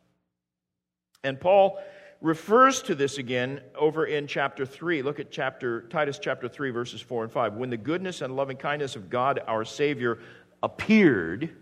And 1.24 1.40
Paul 1.40 1.80
refers 2.20 2.82
to 2.82 2.94
this 2.94 3.18
again 3.18 3.60
over 3.74 4.04
in 4.04 4.26
chapter 4.26 4.66
3. 4.66 5.02
Look 5.02 5.20
at 5.20 5.30
chapter 5.30 5.82
Titus 5.82 6.18
chapter 6.18 6.48
3 6.48 6.70
verses 6.70 7.00
4 7.00 7.24
and 7.24 7.32
5. 7.32 7.54
When 7.54 7.70
the 7.70 7.76
goodness 7.76 8.20
and 8.20 8.36
loving 8.36 8.56
kindness 8.56 8.94
of 8.94 9.08
God 9.08 9.40
our 9.46 9.64
savior 9.64 10.18
appeared, 10.62 11.54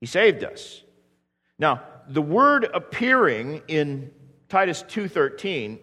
he 0.00 0.06
saved 0.06 0.44
us. 0.44 0.82
Now, 1.58 1.82
the 2.08 2.22
word 2.22 2.68
appearing 2.74 3.62
in 3.68 4.12
Titus 4.48 4.82
2:13 4.82 5.78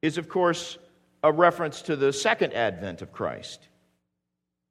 is 0.00 0.18
of 0.18 0.28
course 0.28 0.78
a 1.22 1.32
reference 1.32 1.82
to 1.82 1.96
the 1.96 2.12
second 2.12 2.52
advent 2.52 3.02
of 3.02 3.12
Christ. 3.12 3.68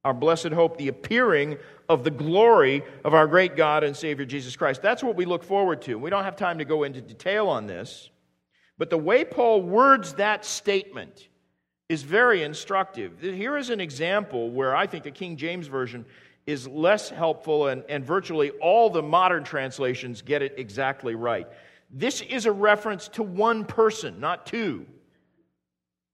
Our 0.04 0.14
blessed 0.14 0.50
hope, 0.50 0.78
the 0.78 0.88
appearing 0.88 1.58
of 1.88 2.04
the 2.04 2.12
glory 2.12 2.84
of 3.06 3.14
our 3.14 3.28
great 3.28 3.56
God 3.56 3.84
and 3.84 3.96
Savior 3.96 4.26
Jesus 4.26 4.56
Christ. 4.56 4.82
That's 4.82 5.04
what 5.04 5.16
we 5.16 5.26
look 5.26 5.44
forward 5.44 5.82
to. 5.84 5.98
We 5.98 6.10
don't 6.10 6.24
have 6.24 6.36
time 6.36 6.58
to 6.58 6.66
go 6.66 6.84
into 6.84 7.02
detail 7.02 7.48
on 7.48 7.68
this, 7.68 8.10
but 8.78 8.90
the 8.90 8.98
way 8.98 9.24
Paul 9.24 9.62
words 9.62 10.16
that 10.16 10.44
statement 10.44 11.30
is 11.88 12.04
very 12.04 12.42
instructive. 12.42 13.22
Here 13.22 13.58
is 13.58 13.70
an 13.70 13.80
example 13.80 14.50
where 14.50 14.76
I 14.76 14.88
think 14.88 15.04
the 15.04 15.12
King 15.12 15.38
James 15.38 15.68
Version 15.68 16.06
is 16.46 16.68
less 16.68 17.10
helpful, 17.10 17.68
and, 17.68 17.84
and 17.88 18.06
virtually 18.06 18.52
all 18.52 18.90
the 18.90 19.02
modern 19.02 19.44
translations 19.44 20.22
get 20.22 20.42
it 20.42 20.56
exactly 20.58 21.16
right. 21.16 21.48
This 21.90 22.22
is 22.22 22.46
a 22.46 22.52
reference 22.52 23.08
to 23.10 23.24
one 23.24 23.66
person, 23.66 24.20
not 24.20 24.46
two. 24.46 24.86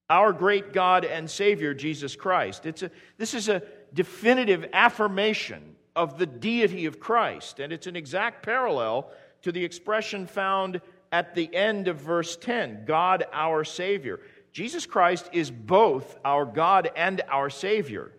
Our 0.10 0.34
great 0.34 0.74
God 0.74 1.06
and 1.06 1.30
Savior, 1.30 1.74
Jesus 1.74 2.16
Christ. 2.16 2.66
It's 2.66 2.84
a, 2.84 2.92
this 3.18 3.34
is 3.34 3.50
a 3.50 3.62
definitive 3.94 4.66
affirmation 4.74 5.76
of 5.96 6.18
the 6.18 6.26
deity 6.26 6.86
of 6.86 7.00
Christ. 7.00 7.60
And 7.60 7.74
it's 7.74 7.88
an 7.88 7.96
exact 7.96 8.44
parallel 8.44 9.12
to 9.42 9.52
the 9.52 9.64
expression 9.64 10.28
found 10.28 10.82
at 11.12 11.36
the 11.36 11.54
end 11.54 11.88
of 11.88 11.98
verse 11.98 12.38
10 12.38 12.84
God 12.86 13.26
our 13.34 13.64
Savior. 13.64 14.20
Jesus 14.52 14.86
Christ 14.86 15.30
is 15.34 15.52
both 15.52 16.18
our 16.24 16.46
God 16.46 16.90
and 16.96 17.22
our 17.30 17.50
Savior. 17.50 18.12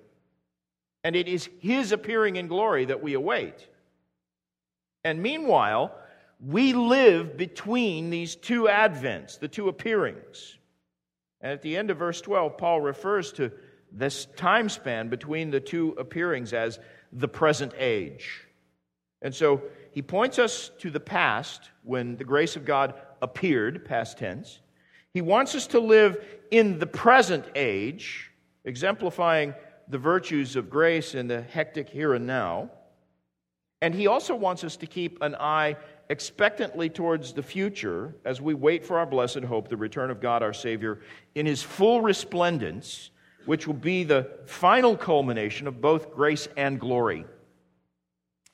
And 1.05 1.17
it 1.17 1.29
is 1.29 1.49
His 1.61 1.93
appearing 1.93 2.37
in 2.37 2.49
glory 2.49 2.85
that 2.87 3.03
we 3.03 3.15
await. 3.15 3.69
And 5.05 5.23
meanwhile, 5.23 5.95
we 6.45 6.73
live 6.73 7.37
between 7.37 8.11
these 8.11 8.37
two 8.37 8.65
advents, 8.65 9.39
the 9.39 9.49
two 9.49 9.69
appearings. 9.69 10.57
And 11.41 11.53
at 11.53 11.63
the 11.63 11.77
end 11.77 11.91
of 11.91 11.99
verse 11.99 12.21
12, 12.21 12.59
Paul 12.59 12.81
refers 12.81 13.33
to 13.35 13.53
this 13.91 14.27
time 14.37 14.69
span 14.69 15.09
between 15.09 15.51
the 15.51 15.61
two 15.61 15.95
appearings 15.99 16.53
as 16.53 16.79
the 17.13 17.29
present 17.29 17.73
age. 17.79 18.47
And 19.23 19.35
so 19.35 19.63
he 19.93 20.03
points 20.03 20.39
us 20.39 20.71
to 20.79 20.91
the 20.91 21.01
past 21.01 21.71
when 21.83 22.17
the 22.17 22.25
grace 22.25 22.55
of 22.55 22.65
God 22.65 22.95
appeared, 23.23 23.85
past 23.85 24.19
tense. 24.19 24.61
He 25.15 25.21
wants 25.21 25.55
us 25.55 25.67
to 25.69 25.81
live 25.81 26.25
in 26.51 26.79
the 26.79 26.87
present 26.87 27.47
age, 27.55 28.31
exemplifying 28.65 29.55
the 29.89 29.99
virtues 29.99 30.57
of 30.57 30.71
grace 30.71 31.15
in 31.15 31.29
the 31.29 31.43
hectic 31.43 31.89
here 31.89 32.15
and 32.15 32.27
now. 32.27 32.71
And 33.81 33.95
he 33.95 34.07
also 34.07 34.35
wants 34.35 34.65
us 34.65 34.77
to 34.79 34.87
keep 34.87 35.23
an 35.23 35.35
eye 35.37 35.77
expectantly 36.11 36.89
towards 36.89 37.33
the 37.33 37.43
future 37.43 38.15
as 38.25 38.41
we 38.41 38.55
wait 38.55 38.85
for 38.85 38.99
our 38.99 39.07
blessed 39.07 39.45
hope, 39.45 39.69
the 39.69 39.77
return 39.77 40.11
of 40.11 40.21
God 40.21 40.43
our 40.43 40.53
Savior, 40.53 41.01
in 41.35 41.47
his 41.47 41.63
full 41.63 42.01
resplendence, 42.01 43.11
which 43.47 43.67
will 43.67 43.75
be 43.75 44.05
the 44.05 44.29
final 44.47 44.97
culmination 44.97 45.67
of 45.67 45.81
both 45.81 46.13
grace 46.13 46.49
and 46.57 46.81
glory. 46.81 47.25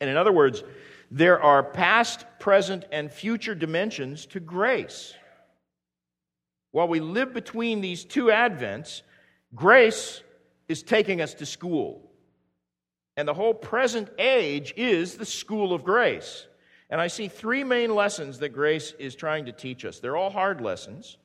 And 0.00 0.10
in 0.10 0.16
other 0.16 0.32
words, 0.32 0.62
there 1.10 1.40
are 1.40 1.62
past, 1.62 2.26
present, 2.38 2.84
and 2.92 3.10
future 3.10 3.54
dimensions 3.54 4.26
to 4.26 4.40
grace. 4.40 5.14
While 6.72 6.88
we 6.88 7.00
live 7.00 7.32
between 7.32 7.80
these 7.80 8.04
two 8.04 8.26
advents, 8.26 9.02
grace 9.54 10.22
is 10.68 10.82
taking 10.82 11.20
us 11.20 11.34
to 11.34 11.46
school. 11.46 12.10
And 13.16 13.28
the 13.28 13.34
whole 13.34 13.54
present 13.54 14.08
age 14.18 14.74
is 14.76 15.16
the 15.16 15.26
school 15.26 15.72
of 15.72 15.84
grace. 15.84 16.46
And 16.90 17.00
I 17.00 17.06
see 17.06 17.28
three 17.28 17.64
main 17.64 17.94
lessons 17.94 18.38
that 18.38 18.50
grace 18.50 18.92
is 18.98 19.14
trying 19.14 19.46
to 19.46 19.52
teach 19.52 19.84
us. 19.84 20.00
They're 20.00 20.16
all 20.16 20.30
hard 20.30 20.60
lessons 20.60 21.16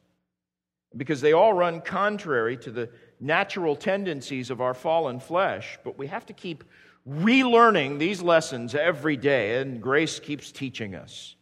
because 0.95 1.21
they 1.21 1.34
all 1.34 1.54
run 1.54 1.82
contrary 1.82 2.58
to 2.58 2.71
the 2.71 2.89
natural 3.19 3.75
tendencies 3.75 4.49
of 4.49 4.62
our 4.62 4.73
fallen 4.73 5.19
flesh, 5.19 5.78
but 5.84 5.97
we 5.97 6.08
have 6.08 6.25
to 6.28 6.34
keep 6.34 6.63
relearning 7.08 7.99
these 7.99 8.21
lessons 8.21 8.75
every 8.75 9.17
day, 9.17 9.62
and 9.62 9.82
grace 9.82 10.19
keeps 10.19 10.52
teaching 10.52 10.95
us. 10.95 11.36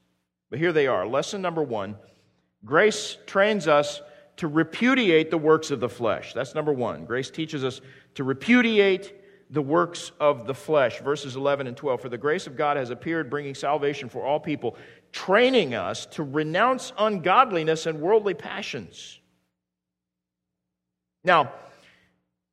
But 0.50 0.60
here 0.60 0.72
they 0.74 0.88
are. 0.88 1.06
Lesson 1.06 1.42
number 1.42 1.64
one 1.64 1.98
grace 2.66 3.18
trains 3.26 3.68
us 3.68 4.02
to 4.38 4.48
repudiate 4.48 5.32
the 5.32 5.38
works 5.38 5.72
of 5.72 5.80
the 5.80 5.90
flesh. 5.90 6.34
That's 6.34 6.56
number 6.56 6.74
one. 6.74 7.06
Grace 7.06 7.30
teaches 7.30 7.64
us 7.64 7.82
to 8.16 8.24
repudiate 8.24 9.14
the 9.50 9.62
works 9.62 10.12
of 10.20 10.46
the 10.46 10.54
flesh. 10.54 11.00
Verses 11.02 11.36
11 11.36 11.68
and 11.68 11.78
12. 11.78 12.02
For 12.02 12.10
the 12.10 12.18
grace 12.18 12.48
of 12.48 12.56
God 12.56 12.78
has 12.78 12.90
appeared, 12.90 13.30
bringing 13.30 13.56
salvation 13.56 14.10
for 14.10 14.26
all 14.26 14.40
people, 14.40 14.76
training 15.12 15.74
us 15.74 16.06
to 16.08 16.24
renounce 16.24 16.94
ungodliness 16.98 17.86
and 17.86 18.02
worldly 18.02 18.34
passions. 18.34 19.20
Now, 21.24 21.52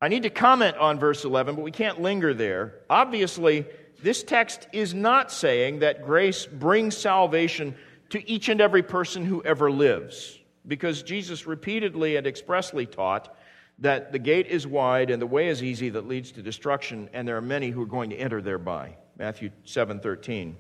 I 0.01 0.09
need 0.09 0.25
to 0.25 0.31
comment 0.31 0.77
on 0.77 0.99
verse 0.99 1.25
11, 1.25 1.55
but 1.55 1.63
we 1.63 1.71
can't 1.71 2.01
linger 2.01 2.35
there. 2.35 2.81
Obviously, 2.91 3.67
this 4.03 4.23
text 4.23 4.69
is 4.73 4.93
not 4.93 5.33
saying 5.33 5.79
that 5.79 6.05
grace 6.05 6.47
brings 6.47 6.97
salvation 6.97 7.75
to 8.11 8.31
each 8.31 8.49
and 8.49 8.61
every 8.61 8.83
person 8.83 9.25
who 9.25 9.43
ever 9.43 9.71
lives, 9.71 10.39
because 10.67 11.03
Jesus 11.03 11.47
repeatedly 11.47 12.17
and 12.17 12.27
expressly 12.27 12.87
taught 12.87 13.37
that 13.79 14.13
the 14.13 14.19
gate 14.19 14.47
is 14.47 14.67
wide 14.67 15.11
and 15.11 15.21
the 15.21 15.27
way 15.27 15.49
is 15.49 15.63
easy 15.63 15.89
that 15.91 16.07
leads 16.07 16.33
to 16.33 16.43
destruction, 16.43 17.09
and 17.13 17.27
there 17.27 17.37
are 17.37 17.43
many 17.43 17.71
who 17.71 17.83
are 17.83 17.87
going 17.87 18.11
to 18.11 18.17
enter 18.17 18.41
thereby. 18.41 18.97
Matthew 19.19 19.51
7:13. 19.65 20.57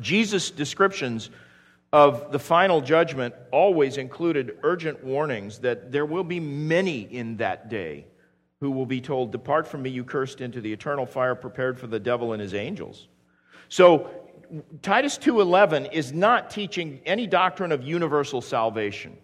Jesus' 0.00 0.50
descriptions 0.50 1.30
of 1.92 2.32
the 2.32 2.38
final 2.38 2.80
judgment 2.80 3.34
always 3.52 3.98
included 3.98 4.58
urgent 4.62 5.04
warnings 5.04 5.60
that 5.60 5.92
there 5.92 6.06
will 6.06 6.24
be 6.24 6.40
many 6.40 7.02
in 7.02 7.36
that 7.36 7.68
day 7.68 8.06
who 8.60 8.70
will 8.70 8.86
be 8.86 9.00
told, 9.00 9.30
Depart 9.30 9.68
from 9.68 9.82
me, 9.82 9.90
you 9.90 10.04
cursed, 10.04 10.40
into 10.40 10.60
the 10.60 10.72
eternal 10.72 11.06
fire 11.06 11.34
prepared 11.34 11.78
for 11.78 11.86
the 11.86 12.00
devil 12.00 12.32
and 12.32 12.42
his 12.42 12.54
angels. 12.54 13.08
So, 13.68 14.10
Titus 14.82 15.18
2:11 15.18 15.86
is 15.92 16.12
not 16.12 16.50
teaching 16.50 17.00
any 17.04 17.26
doctrine 17.26 17.72
of 17.72 17.82
universal 17.82 18.40
salvation. 18.40 19.16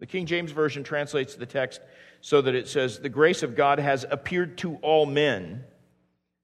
The 0.00 0.06
King 0.06 0.26
James 0.26 0.50
Version 0.50 0.84
translates 0.84 1.34
the 1.34 1.46
text 1.46 1.80
so 2.20 2.40
that 2.40 2.54
it 2.54 2.68
says, 2.68 2.98
The 2.98 3.08
grace 3.08 3.42
of 3.42 3.54
God 3.54 3.78
has 3.78 4.04
appeared 4.10 4.58
to 4.58 4.76
all 4.76 5.06
men. 5.06 5.64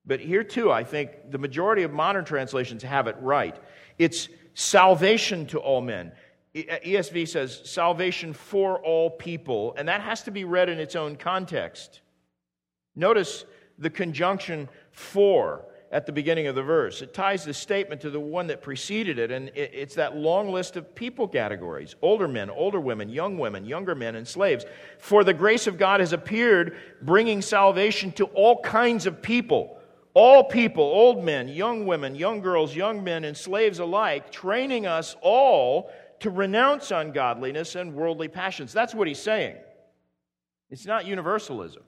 But 0.06 0.20
here, 0.20 0.44
too, 0.44 0.70
I 0.70 0.84
think 0.84 1.30
the 1.30 1.38
majority 1.38 1.82
of 1.82 1.92
modern 1.92 2.24
translations 2.24 2.82
have 2.82 3.06
it 3.06 3.16
right. 3.20 3.56
It's 3.98 4.28
salvation 4.54 5.46
to 5.48 5.58
all 5.58 5.80
men. 5.80 6.12
Uh, 6.56 6.60
ESV 6.84 7.28
says 7.28 7.60
salvation 7.64 8.32
for 8.32 8.78
all 8.80 9.10
people, 9.10 9.74
and 9.76 9.88
that 9.88 10.00
has 10.00 10.22
to 10.24 10.30
be 10.30 10.44
read 10.44 10.68
in 10.68 10.78
its 10.78 10.96
own 10.96 11.16
context. 11.16 12.00
Notice 12.96 13.44
the 13.78 13.90
conjunction 13.90 14.68
for 14.90 15.64
at 15.92 16.06
the 16.06 16.12
beginning 16.12 16.46
of 16.46 16.54
the 16.54 16.62
verse. 16.62 17.02
It 17.02 17.12
ties 17.12 17.44
the 17.44 17.52
statement 17.52 18.00
to 18.02 18.10
the 18.10 18.20
one 18.20 18.46
that 18.46 18.62
preceded 18.62 19.18
it, 19.18 19.32
and 19.32 19.50
it's 19.54 19.96
that 19.96 20.16
long 20.16 20.52
list 20.52 20.76
of 20.76 20.94
people 20.94 21.26
categories 21.26 21.96
older 22.00 22.28
men, 22.28 22.48
older 22.48 22.80
women, 22.80 23.08
young 23.08 23.38
women, 23.38 23.64
younger 23.64 23.94
men, 23.94 24.14
and 24.14 24.26
slaves. 24.26 24.64
For 24.98 25.24
the 25.24 25.34
grace 25.34 25.66
of 25.66 25.78
God 25.78 26.00
has 26.00 26.12
appeared, 26.12 26.76
bringing 27.02 27.42
salvation 27.42 28.12
to 28.12 28.26
all 28.26 28.60
kinds 28.62 29.06
of 29.06 29.20
people. 29.20 29.76
All 30.12 30.44
people, 30.44 30.82
old 30.82 31.24
men, 31.24 31.46
young 31.46 31.86
women, 31.86 32.16
young 32.16 32.40
girls, 32.40 32.74
young 32.74 33.04
men, 33.04 33.24
and 33.24 33.36
slaves 33.36 33.78
alike, 33.78 34.32
training 34.32 34.84
us 34.84 35.14
all 35.22 35.90
to 36.18 36.30
renounce 36.30 36.90
ungodliness 36.90 37.76
and 37.76 37.94
worldly 37.94 38.26
passions. 38.26 38.72
That's 38.72 38.92
what 38.94 39.06
he's 39.06 39.22
saying. 39.22 39.56
It's 40.68 40.84
not 40.84 41.06
universalism. 41.06 41.84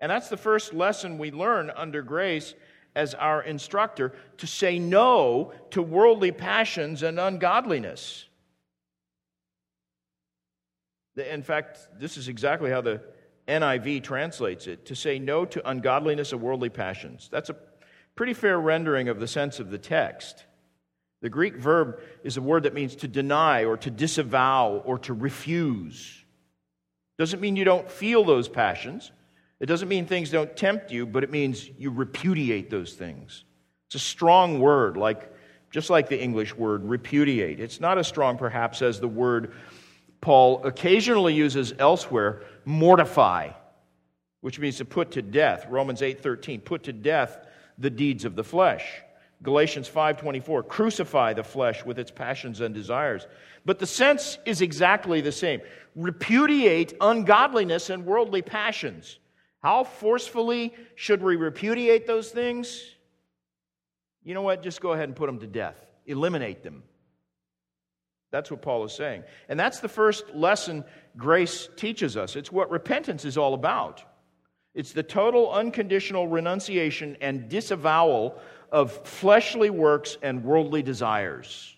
And 0.00 0.10
that's 0.10 0.28
the 0.28 0.36
first 0.36 0.74
lesson 0.74 1.18
we 1.18 1.30
learn 1.30 1.70
under 1.70 2.02
grace 2.02 2.54
as 2.98 3.14
our 3.14 3.40
instructor 3.40 4.12
to 4.38 4.46
say 4.48 4.76
no 4.80 5.52
to 5.70 5.80
worldly 5.80 6.32
passions 6.32 7.04
and 7.04 7.20
ungodliness. 7.20 8.24
In 11.16 11.44
fact, 11.44 11.78
this 11.96 12.16
is 12.16 12.26
exactly 12.26 12.70
how 12.70 12.80
the 12.80 13.00
NIV 13.46 14.02
translates 14.02 14.66
it 14.66 14.84
to 14.86 14.96
say 14.96 15.20
no 15.20 15.44
to 15.44 15.70
ungodliness 15.70 16.32
and 16.32 16.42
worldly 16.42 16.70
passions. 16.70 17.28
That's 17.30 17.50
a 17.50 17.56
pretty 18.16 18.34
fair 18.34 18.58
rendering 18.58 19.08
of 19.08 19.20
the 19.20 19.28
sense 19.28 19.60
of 19.60 19.70
the 19.70 19.78
text. 19.78 20.44
The 21.22 21.30
Greek 21.30 21.54
verb 21.54 22.00
is 22.24 22.36
a 22.36 22.42
word 22.42 22.64
that 22.64 22.74
means 22.74 22.96
to 22.96 23.08
deny 23.08 23.64
or 23.64 23.76
to 23.76 23.92
disavow 23.92 24.82
or 24.84 24.98
to 25.00 25.14
refuse. 25.14 26.24
Doesn't 27.16 27.40
mean 27.40 27.54
you 27.54 27.64
don't 27.64 27.88
feel 27.88 28.24
those 28.24 28.48
passions. 28.48 29.12
It 29.60 29.66
doesn't 29.66 29.88
mean 29.88 30.06
things 30.06 30.30
don't 30.30 30.56
tempt 30.56 30.92
you, 30.92 31.04
but 31.06 31.24
it 31.24 31.30
means 31.30 31.68
you 31.78 31.90
repudiate 31.90 32.70
those 32.70 32.94
things. 32.94 33.44
It's 33.86 33.96
a 33.96 33.98
strong 33.98 34.60
word, 34.60 34.96
like 34.96 35.32
just 35.70 35.90
like 35.90 36.08
the 36.08 36.20
English 36.20 36.54
word 36.54 36.84
repudiate. 36.84 37.60
It's 37.60 37.80
not 37.80 37.98
as 37.98 38.06
strong, 38.06 38.38
perhaps, 38.38 38.82
as 38.82 39.00
the 39.00 39.08
word 39.08 39.52
Paul 40.20 40.64
occasionally 40.64 41.34
uses 41.34 41.72
elsewhere, 41.78 42.42
mortify, 42.64 43.50
which 44.40 44.58
means 44.58 44.78
to 44.78 44.84
put 44.84 45.12
to 45.12 45.22
death. 45.22 45.66
Romans 45.68 46.02
8:13, 46.02 46.60
put 46.60 46.84
to 46.84 46.92
death 46.92 47.46
the 47.78 47.90
deeds 47.90 48.24
of 48.24 48.34
the 48.34 48.44
flesh. 48.44 48.84
Galatians 49.42 49.88
5:24, 49.88 50.64
crucify 50.64 51.32
the 51.32 51.44
flesh 51.44 51.84
with 51.84 51.98
its 51.98 52.10
passions 52.10 52.60
and 52.60 52.74
desires. 52.74 53.26
But 53.64 53.78
the 53.78 53.86
sense 53.86 54.38
is 54.44 54.60
exactly 54.60 55.20
the 55.20 55.32
same. 55.32 55.60
Repudiate 55.94 56.94
ungodliness 57.00 57.90
and 57.90 58.04
worldly 58.04 58.42
passions. 58.42 59.18
How 59.62 59.84
forcefully 59.84 60.74
should 60.94 61.22
we 61.22 61.36
repudiate 61.36 62.06
those 62.06 62.30
things? 62.30 62.82
You 64.22 64.34
know 64.34 64.42
what? 64.42 64.62
Just 64.62 64.80
go 64.80 64.92
ahead 64.92 65.08
and 65.08 65.16
put 65.16 65.26
them 65.26 65.40
to 65.40 65.46
death, 65.46 65.76
eliminate 66.06 66.62
them. 66.62 66.82
That's 68.30 68.50
what 68.50 68.62
Paul 68.62 68.84
is 68.84 68.92
saying. 68.92 69.24
And 69.48 69.58
that's 69.58 69.80
the 69.80 69.88
first 69.88 70.34
lesson 70.34 70.84
grace 71.16 71.68
teaches 71.76 72.16
us. 72.16 72.36
It's 72.36 72.52
what 72.52 72.70
repentance 72.70 73.24
is 73.24 73.38
all 73.38 73.54
about. 73.54 74.02
It's 74.74 74.92
the 74.92 75.02
total 75.02 75.50
unconditional 75.50 76.28
renunciation 76.28 77.16
and 77.20 77.48
disavowal 77.48 78.38
of 78.70 78.92
fleshly 79.06 79.70
works 79.70 80.18
and 80.22 80.44
worldly 80.44 80.82
desires. 80.82 81.74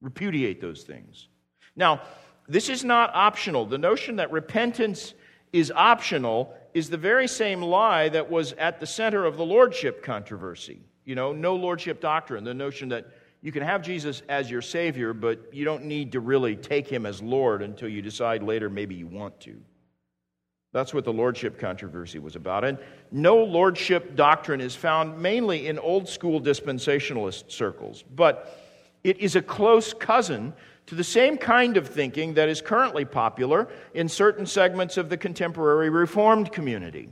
Repudiate 0.00 0.60
those 0.60 0.82
things. 0.82 1.28
Now, 1.76 2.02
this 2.48 2.68
is 2.68 2.84
not 2.84 3.10
optional. 3.14 3.66
The 3.66 3.78
notion 3.78 4.16
that 4.16 4.32
repentance 4.32 5.14
is 5.52 5.70
optional 5.74 6.54
is 6.78 6.88
the 6.88 6.96
very 6.96 7.28
same 7.28 7.60
lie 7.60 8.08
that 8.08 8.30
was 8.30 8.52
at 8.54 8.80
the 8.80 8.86
center 8.86 9.26
of 9.26 9.36
the 9.36 9.44
lordship 9.44 10.02
controversy. 10.02 10.80
You 11.04 11.14
know, 11.14 11.32
no 11.32 11.56
lordship 11.56 12.00
doctrine, 12.00 12.44
the 12.44 12.54
notion 12.54 12.88
that 12.90 13.06
you 13.42 13.52
can 13.52 13.62
have 13.62 13.82
Jesus 13.82 14.22
as 14.28 14.50
your 14.50 14.62
Savior, 14.62 15.12
but 15.12 15.52
you 15.52 15.64
don't 15.64 15.84
need 15.84 16.12
to 16.12 16.20
really 16.20 16.56
take 16.56 16.88
him 16.88 17.04
as 17.04 17.20
Lord 17.20 17.62
until 17.62 17.88
you 17.88 18.00
decide 18.02 18.42
later 18.42 18.70
maybe 18.70 18.94
you 18.94 19.06
want 19.06 19.38
to. 19.40 19.60
That's 20.72 20.92
what 20.92 21.04
the 21.04 21.12
lordship 21.12 21.58
controversy 21.58 22.18
was 22.18 22.36
about. 22.36 22.64
And 22.64 22.78
no 23.10 23.36
lordship 23.36 24.16
doctrine 24.16 24.60
is 24.60 24.76
found 24.76 25.18
mainly 25.20 25.66
in 25.66 25.78
old 25.78 26.08
school 26.08 26.40
dispensationalist 26.40 27.50
circles, 27.50 28.04
but 28.14 28.56
it 29.02 29.18
is 29.18 29.34
a 29.34 29.42
close 29.42 29.94
cousin 29.94 30.52
to 30.88 30.94
the 30.94 31.04
same 31.04 31.38
kind 31.38 31.76
of 31.76 31.88
thinking 31.88 32.34
that 32.34 32.48
is 32.48 32.60
currently 32.60 33.04
popular 33.04 33.68
in 33.94 34.08
certain 34.08 34.46
segments 34.46 34.96
of 34.96 35.08
the 35.08 35.16
contemporary 35.16 35.88
Reformed 35.88 36.52
community. 36.52 37.08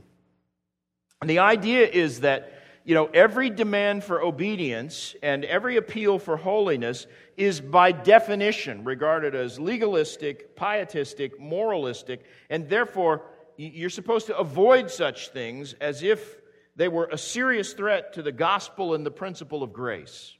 And 1.21 1.29
the 1.29 1.39
idea 1.39 1.87
is 1.87 2.19
that 2.21 2.53
you 2.85 2.93
know, 2.93 3.07
every 3.13 3.49
demand 3.49 4.03
for 4.03 4.21
obedience 4.21 5.15
and 5.21 5.43
every 5.43 5.75
appeal 5.75 6.19
for 6.19 6.37
holiness 6.37 7.05
is 7.35 7.59
by 7.59 7.91
definition 7.91 8.83
regarded 8.85 9.35
as 9.35 9.59
legalistic, 9.59 10.55
pietistic, 10.55 11.39
moralistic, 11.39 12.23
and 12.49 12.69
therefore 12.69 13.23
you're 13.57 13.89
supposed 13.89 14.27
to 14.27 14.37
avoid 14.37 14.89
such 14.89 15.29
things 15.29 15.73
as 15.81 16.01
if 16.01 16.37
They 16.77 16.87
were 16.87 17.09
a 17.11 17.17
serious 17.17 17.73
threat 17.73 18.13
to 18.13 18.21
the 18.21 18.31
gospel 18.31 18.93
and 18.93 19.03
the 19.03 19.11
principle 19.11 19.63
of 19.63 19.73
grace. 19.73 20.36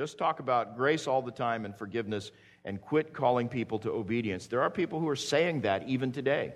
Just 0.00 0.16
talk 0.16 0.40
about 0.40 0.78
grace 0.78 1.06
all 1.06 1.20
the 1.20 1.30
time 1.30 1.66
and 1.66 1.76
forgiveness 1.76 2.30
and 2.64 2.80
quit 2.80 3.12
calling 3.12 3.50
people 3.50 3.78
to 3.80 3.90
obedience. 3.90 4.46
There 4.46 4.62
are 4.62 4.70
people 4.70 4.98
who 4.98 5.06
are 5.10 5.14
saying 5.14 5.60
that 5.60 5.86
even 5.86 6.10
today. 6.10 6.54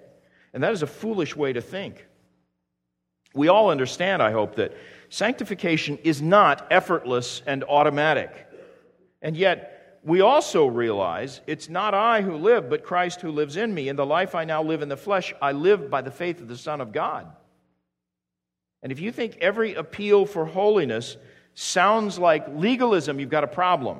And 0.54 0.62
that 0.62 0.72
is 0.72 0.80
a 0.80 0.86
foolish 0.86 1.36
way 1.36 1.52
to 1.52 1.60
think. 1.60 2.06
We 3.34 3.48
all 3.48 3.68
understand, 3.68 4.22
I 4.22 4.32
hope, 4.32 4.54
that 4.54 4.74
sanctification 5.10 5.98
is 6.04 6.22
not 6.22 6.66
effortless 6.70 7.42
and 7.46 7.64
automatic. 7.64 8.30
And 9.20 9.36
yet, 9.36 10.00
we 10.02 10.22
also 10.22 10.64
realize 10.64 11.42
it's 11.46 11.68
not 11.68 11.92
I 11.92 12.22
who 12.22 12.36
live, 12.36 12.70
but 12.70 12.82
Christ 12.82 13.20
who 13.20 13.30
lives 13.30 13.58
in 13.58 13.74
me. 13.74 13.90
In 13.90 13.96
the 13.96 14.06
life 14.06 14.34
I 14.34 14.46
now 14.46 14.62
live 14.62 14.80
in 14.80 14.88
the 14.88 14.96
flesh, 14.96 15.34
I 15.42 15.52
live 15.52 15.90
by 15.90 16.00
the 16.00 16.10
faith 16.10 16.40
of 16.40 16.48
the 16.48 16.56
Son 16.56 16.80
of 16.80 16.92
God. 16.92 17.30
And 18.82 18.90
if 18.90 19.00
you 19.00 19.12
think 19.12 19.36
every 19.42 19.74
appeal 19.74 20.24
for 20.24 20.46
holiness 20.46 21.18
sounds 21.54 22.18
like 22.18 22.46
legalism, 22.48 23.20
you've 23.20 23.30
got 23.30 23.44
a 23.44 23.48
problem. 23.48 23.98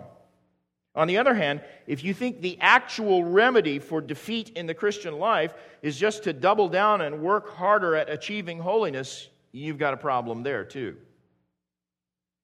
On 0.96 1.08
the 1.08 1.18
other 1.18 1.34
hand, 1.34 1.60
if 1.86 2.04
you 2.04 2.14
think 2.14 2.40
the 2.40 2.56
actual 2.60 3.24
remedy 3.24 3.80
for 3.80 4.00
defeat 4.00 4.50
in 4.50 4.66
the 4.66 4.74
Christian 4.74 5.18
life 5.18 5.52
is 5.82 5.98
just 5.98 6.24
to 6.24 6.32
double 6.32 6.68
down 6.68 7.00
and 7.00 7.20
work 7.20 7.50
harder 7.50 7.96
at 7.96 8.08
achieving 8.08 8.60
holiness, 8.60 9.28
you've 9.50 9.78
got 9.78 9.94
a 9.94 9.96
problem 9.96 10.44
there 10.44 10.64
too. 10.64 10.96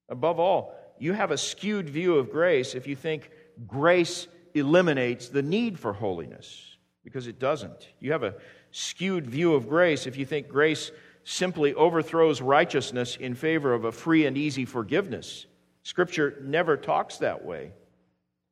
Above 0.08 0.40
all, 0.40 0.74
you 0.98 1.12
have 1.12 1.30
a 1.30 1.38
skewed 1.38 1.88
view 1.88 2.16
of 2.16 2.32
grace 2.32 2.74
if 2.74 2.88
you 2.88 2.96
think 2.96 3.30
grace 3.66 4.26
eliminates 4.54 5.28
the 5.28 5.42
need 5.42 5.78
for 5.78 5.92
holiness, 5.92 6.76
because 7.04 7.28
it 7.28 7.38
doesn't. 7.38 7.88
You 8.00 8.10
have 8.12 8.24
a 8.24 8.34
skewed 8.72 9.26
view 9.26 9.54
of 9.54 9.68
grace 9.68 10.08
if 10.08 10.16
you 10.16 10.26
think 10.26 10.48
grace 10.48 10.90
simply 11.24 11.74
overthrows 11.74 12.40
righteousness 12.40 13.16
in 13.16 13.34
favor 13.34 13.72
of 13.72 13.84
a 13.84 13.92
free 13.92 14.26
and 14.26 14.36
easy 14.36 14.64
forgiveness. 14.64 15.46
Scripture 15.82 16.38
never 16.42 16.76
talks 16.76 17.18
that 17.18 17.44
way. 17.44 17.72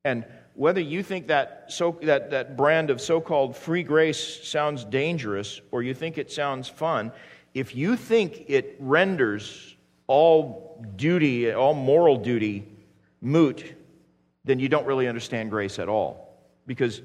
And 0.05 0.25
whether 0.55 0.81
you 0.81 1.03
think 1.03 1.29
that, 1.29 1.67
so, 1.69 1.99
that, 2.03 2.31
that 2.31 2.57
brand 2.57 2.91
of 2.91 3.01
so 3.01 3.21
called 3.21 3.57
free 3.57 3.83
grace 3.83 4.47
sounds 4.47 4.85
dangerous 4.85 5.61
or 5.71 5.83
you 5.83 5.95
think 5.95 6.19
it 6.19 6.33
sounds 6.33 6.69
fun, 6.69 7.13
if 7.55 7.75
you 7.75 7.97
think 7.97 8.45
it 8.49 8.77
renders 8.79 9.77
all 10.07 10.85
duty, 10.97 11.53
all 11.53 11.75
moral 11.75 12.17
duty, 12.17 12.67
moot, 13.21 13.75
then 14.45 14.59
you 14.59 14.69
don't 14.69 14.87
really 14.87 15.09
understand 15.09 15.51
grace 15.51 15.79
at 15.79 15.89
all. 15.89 16.39
Because 16.67 17.03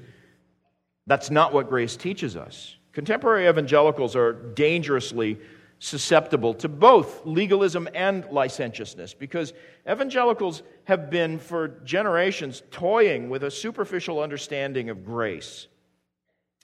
that's 1.06 1.30
not 1.30 1.52
what 1.52 1.68
grace 1.68 1.96
teaches 1.96 2.36
us. 2.36 2.76
Contemporary 2.92 3.48
evangelicals 3.48 4.14
are 4.16 4.32
dangerously 4.32 5.38
susceptible 5.78 6.54
to 6.54 6.68
both 6.68 7.26
legalism 7.26 7.88
and 7.94 8.24
licentiousness 8.30 9.14
because 9.14 9.52
evangelicals 9.90 10.62
have 10.84 11.10
been 11.10 11.38
for 11.38 11.68
generations 11.84 12.62
toying 12.70 13.28
with 13.28 13.44
a 13.44 13.50
superficial 13.50 14.20
understanding 14.20 14.88
of 14.90 15.04
grace. 15.04 15.66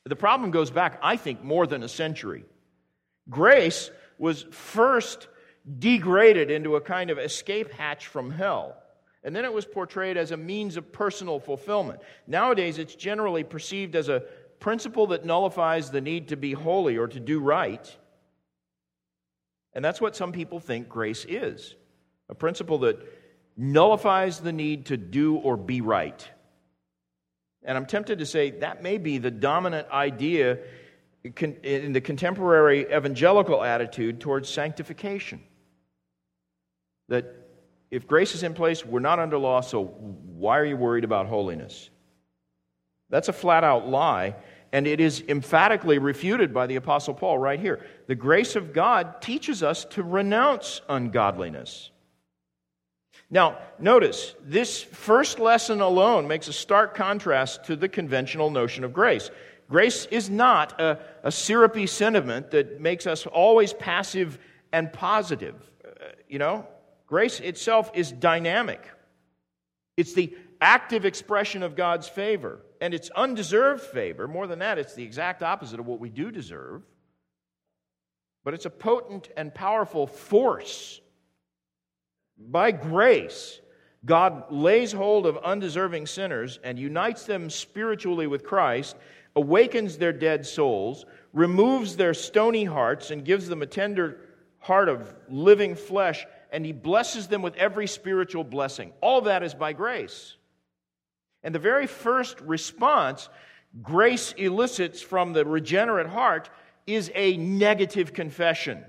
The 0.05 0.17
problem 0.17 0.51
goes 0.51 0.71
back, 0.71 0.99
I 1.03 1.17
think, 1.17 1.45
more 1.45 1.67
than 1.67 1.83
a 1.83 1.89
century. 1.89 2.45
Grace 3.29 3.91
was 4.19 4.45
first 4.51 5.29
degraded 5.79 6.51
into 6.51 6.77
a 6.77 6.81
kind 6.81 7.11
of 7.11 7.19
escape 7.19 7.71
hatch 7.73 8.07
from 8.07 8.31
hell. 8.31 8.77
And 9.23 9.37
then 9.37 9.45
it 9.45 9.53
was 9.53 9.67
portrayed 9.67 10.17
as 10.17 10.31
a 10.31 10.37
means 10.37 10.79
of 10.79 10.93
personal 10.93 11.39
fulfillment. 11.39 12.01
Nowadays, 12.27 12.79
it's 12.79 12.95
generally 12.95 13.45
perceived 13.45 13.95
as 13.95 14.09
a 14.09 14.25
principle 14.61 15.09
that 15.09 15.25
nullifies 15.25 15.91
the 15.91 16.01
need 16.01 16.29
to 16.29 16.37
be 16.37 16.53
holy 16.53 16.97
or 16.97 17.09
to 17.09 17.21
do 17.21 17.41
right. 17.41 17.97
And 19.73 19.85
that's 19.85 20.01
what 20.01 20.17
some 20.17 20.33
people 20.33 20.61
think 20.61 20.89
grace 20.89 21.25
is 21.29 21.75
a 22.29 22.35
principle 22.35 22.79
that 22.79 22.99
nullifies 23.57 24.41
the 24.41 24.53
need 24.53 24.87
to 24.87 24.97
do 24.97 25.37
or 25.37 25.57
be 25.57 25.81
right. 25.81 26.29
And 27.63 27.77
I'm 27.77 27.87
tempted 27.87 28.21
to 28.21 28.27
say 28.27 28.51
that 28.61 28.83
may 28.83 28.99
be 28.99 29.19
the 29.19 29.31
dominant 29.31 29.89
idea 29.91 30.59
in 31.23 31.93
the 31.93 32.01
contemporary 32.01 32.87
evangelical 32.93 33.63
attitude 33.63 34.21
towards 34.21 34.49
sanctification. 34.49 35.43
That 37.09 37.27
if 37.91 38.07
grace 38.07 38.35
is 38.35 38.43
in 38.43 38.55
place, 38.55 38.87
we're 38.87 39.01
not 39.01 39.19
under 39.19 39.37
law, 39.37 39.61
so 39.61 39.85
why 39.85 40.59
are 40.59 40.65
you 40.65 40.77
worried 40.77 41.05
about 41.05 41.27
holiness? 41.27 41.91
That's 43.11 43.29
a 43.29 43.33
flat 43.33 43.65
out 43.65 43.89
lie 43.89 44.37
and 44.73 44.87
it 44.87 45.01
is 45.01 45.23
emphatically 45.29 45.99
refuted 45.99 46.55
by 46.55 46.67
the 46.67 46.77
Apostle 46.77 47.15
Paul 47.15 47.39
right 47.39 47.59
here. 47.59 47.85
The 48.07 48.15
grace 48.15 48.57
of 48.57 48.73
God 48.73 49.21
teaches 49.21 49.63
us 49.63 49.85
to 49.87 50.03
renounce 50.03 50.81
ungodliness. 50.89 51.91
Now, 53.31 53.59
notice, 53.79 54.35
this 54.43 54.83
first 54.83 55.39
lesson 55.39 55.81
alone 55.81 56.27
makes 56.27 56.49
a 56.49 56.53
stark 56.53 56.95
contrast 56.95 57.65
to 57.65 57.77
the 57.77 57.89
conventional 57.89 58.51
notion 58.51 58.85
of 58.85 58.93
grace. 58.93 59.31
Grace 59.69 60.07
is 60.07 60.29
not 60.29 60.81
a, 60.81 60.99
a 61.23 61.31
syrupy 61.31 61.87
sentiment 61.87 62.51
that 62.51 62.81
makes 62.81 63.07
us 63.07 63.27
always 63.27 63.73
passive 63.73 64.39
and 64.73 64.93
positive. 64.93 65.55
Uh, 65.85 66.07
you 66.29 66.39
know, 66.39 66.67
grace 67.07 67.39
itself 67.41 67.91
is 67.95 68.11
dynamic, 68.11 68.85
it's 69.97 70.15
the 70.15 70.35
active 70.61 71.05
expression 71.05 71.63
of 71.63 71.75
God's 71.75 72.09
favor 72.09 72.61
and 72.81 72.95
it's 72.95 73.11
undeserved 73.11 73.83
favor. 73.83 74.27
More 74.27 74.47
than 74.47 74.61
that, 74.61 74.79
it's 74.79 74.95
the 74.95 75.05
exact 75.05 75.43
opposite 75.43 75.81
of 75.81 75.87
what 75.87 76.01
we 76.01 76.09
do 76.09 76.31
deserve. 76.31 76.83
But 78.43 78.55
it's 78.55 78.65
a 78.65 78.71
potent 78.71 79.29
and 79.37 79.55
powerful 79.55 80.07
force. 80.07 81.01
By 82.39 82.71
grace, 82.71 83.61
God 84.05 84.51
lays 84.51 84.93
hold 84.93 85.27
of 85.27 85.37
undeserving 85.39 86.07
sinners 86.07 86.59
and 86.65 86.79
unites 86.79 87.25
them 87.25 87.51
spiritually 87.51 88.27
with 88.27 88.45
Christ, 88.45 88.97
awakens 89.37 89.99
their 89.99 90.15
dead 90.15 90.47
souls, 90.47 91.05
removes 91.35 91.97
their 91.97 92.15
stony 92.15 92.65
hearts, 92.65 93.11
and 93.11 93.25
gives 93.25 93.47
them 93.47 93.61
a 93.61 93.67
tender 93.67 94.21
heart 94.59 94.89
of 94.89 95.15
living 95.29 95.75
flesh, 95.75 96.27
and 96.51 96.65
He 96.65 96.73
blesses 96.73 97.29
them 97.29 97.43
with 97.43 97.57
every 97.57 97.87
spiritual 97.87 98.43
blessing. 98.43 98.93
All 99.03 99.21
that 99.23 99.43
is 99.43 99.53
by 99.55 99.75
grace. 99.75 100.37
And 101.43 101.55
the 101.55 101.59
very 101.59 101.87
first 101.87 102.41
response 102.41 103.29
grace 103.83 104.33
elicits 104.37 105.01
from 105.01 105.33
the 105.33 105.45
regenerate 105.45 106.09
heart 106.09 106.51
is 106.87 107.11
a 107.15 107.37
negative 107.37 108.13
confession. 108.13 108.85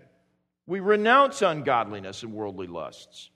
We 0.66 0.80
renounce 0.80 1.42
ungodliness 1.42 2.24
and 2.24 2.34
worldly 2.34 2.68
lusts. 2.68 3.30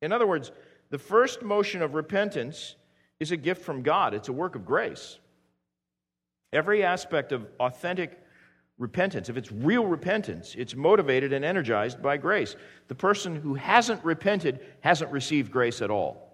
In 0.00 0.12
other 0.12 0.26
words, 0.26 0.52
the 0.90 0.98
first 0.98 1.42
motion 1.42 1.82
of 1.82 1.94
repentance 1.94 2.76
is 3.18 3.32
a 3.32 3.36
gift 3.36 3.62
from 3.62 3.82
God, 3.82 4.14
it's 4.14 4.28
a 4.28 4.32
work 4.32 4.56
of 4.56 4.64
grace. 4.64 5.18
Every 6.52 6.84
aspect 6.84 7.32
of 7.32 7.46
authentic 7.58 8.18
repentance, 8.78 9.28
if 9.28 9.36
it's 9.36 9.50
real 9.50 9.86
repentance, 9.86 10.54
it's 10.58 10.74
motivated 10.74 11.32
and 11.32 11.44
energized 11.44 12.02
by 12.02 12.16
grace. 12.18 12.56
The 12.88 12.94
person 12.94 13.36
who 13.36 13.54
hasn't 13.54 14.04
repented 14.04 14.60
hasn't 14.80 15.10
received 15.12 15.50
grace 15.50 15.80
at 15.80 15.90
all. 15.90 16.31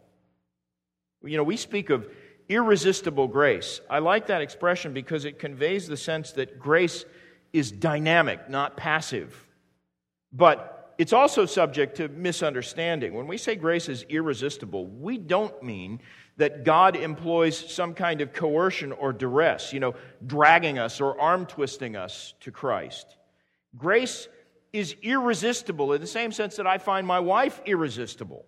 You 1.22 1.36
know, 1.36 1.44
we 1.44 1.56
speak 1.56 1.90
of 1.90 2.08
irresistible 2.48 3.28
grace. 3.28 3.80
I 3.90 3.98
like 3.98 4.28
that 4.28 4.40
expression 4.40 4.92
because 4.92 5.24
it 5.24 5.38
conveys 5.38 5.86
the 5.86 5.96
sense 5.96 6.32
that 6.32 6.58
grace 6.58 7.04
is 7.52 7.70
dynamic, 7.70 8.48
not 8.48 8.76
passive. 8.76 9.46
But 10.32 10.94
it's 10.98 11.12
also 11.12 11.46
subject 11.46 11.96
to 11.98 12.08
misunderstanding. 12.08 13.14
When 13.14 13.26
we 13.26 13.38
say 13.38 13.54
grace 13.54 13.88
is 13.88 14.04
irresistible, 14.08 14.86
we 14.86 15.18
don't 15.18 15.62
mean 15.62 16.00
that 16.38 16.64
God 16.64 16.96
employs 16.96 17.56
some 17.56 17.94
kind 17.94 18.20
of 18.20 18.32
coercion 18.32 18.92
or 18.92 19.12
duress, 19.12 19.72
you 19.72 19.80
know, 19.80 19.94
dragging 20.24 20.78
us 20.78 21.00
or 21.00 21.20
arm 21.20 21.46
twisting 21.46 21.96
us 21.96 22.34
to 22.40 22.50
Christ. 22.50 23.16
Grace 23.76 24.28
is 24.72 24.94
irresistible 25.02 25.92
in 25.92 26.00
the 26.00 26.06
same 26.06 26.32
sense 26.32 26.56
that 26.56 26.66
I 26.66 26.78
find 26.78 27.06
my 27.06 27.20
wife 27.20 27.60
irresistible. 27.64 28.44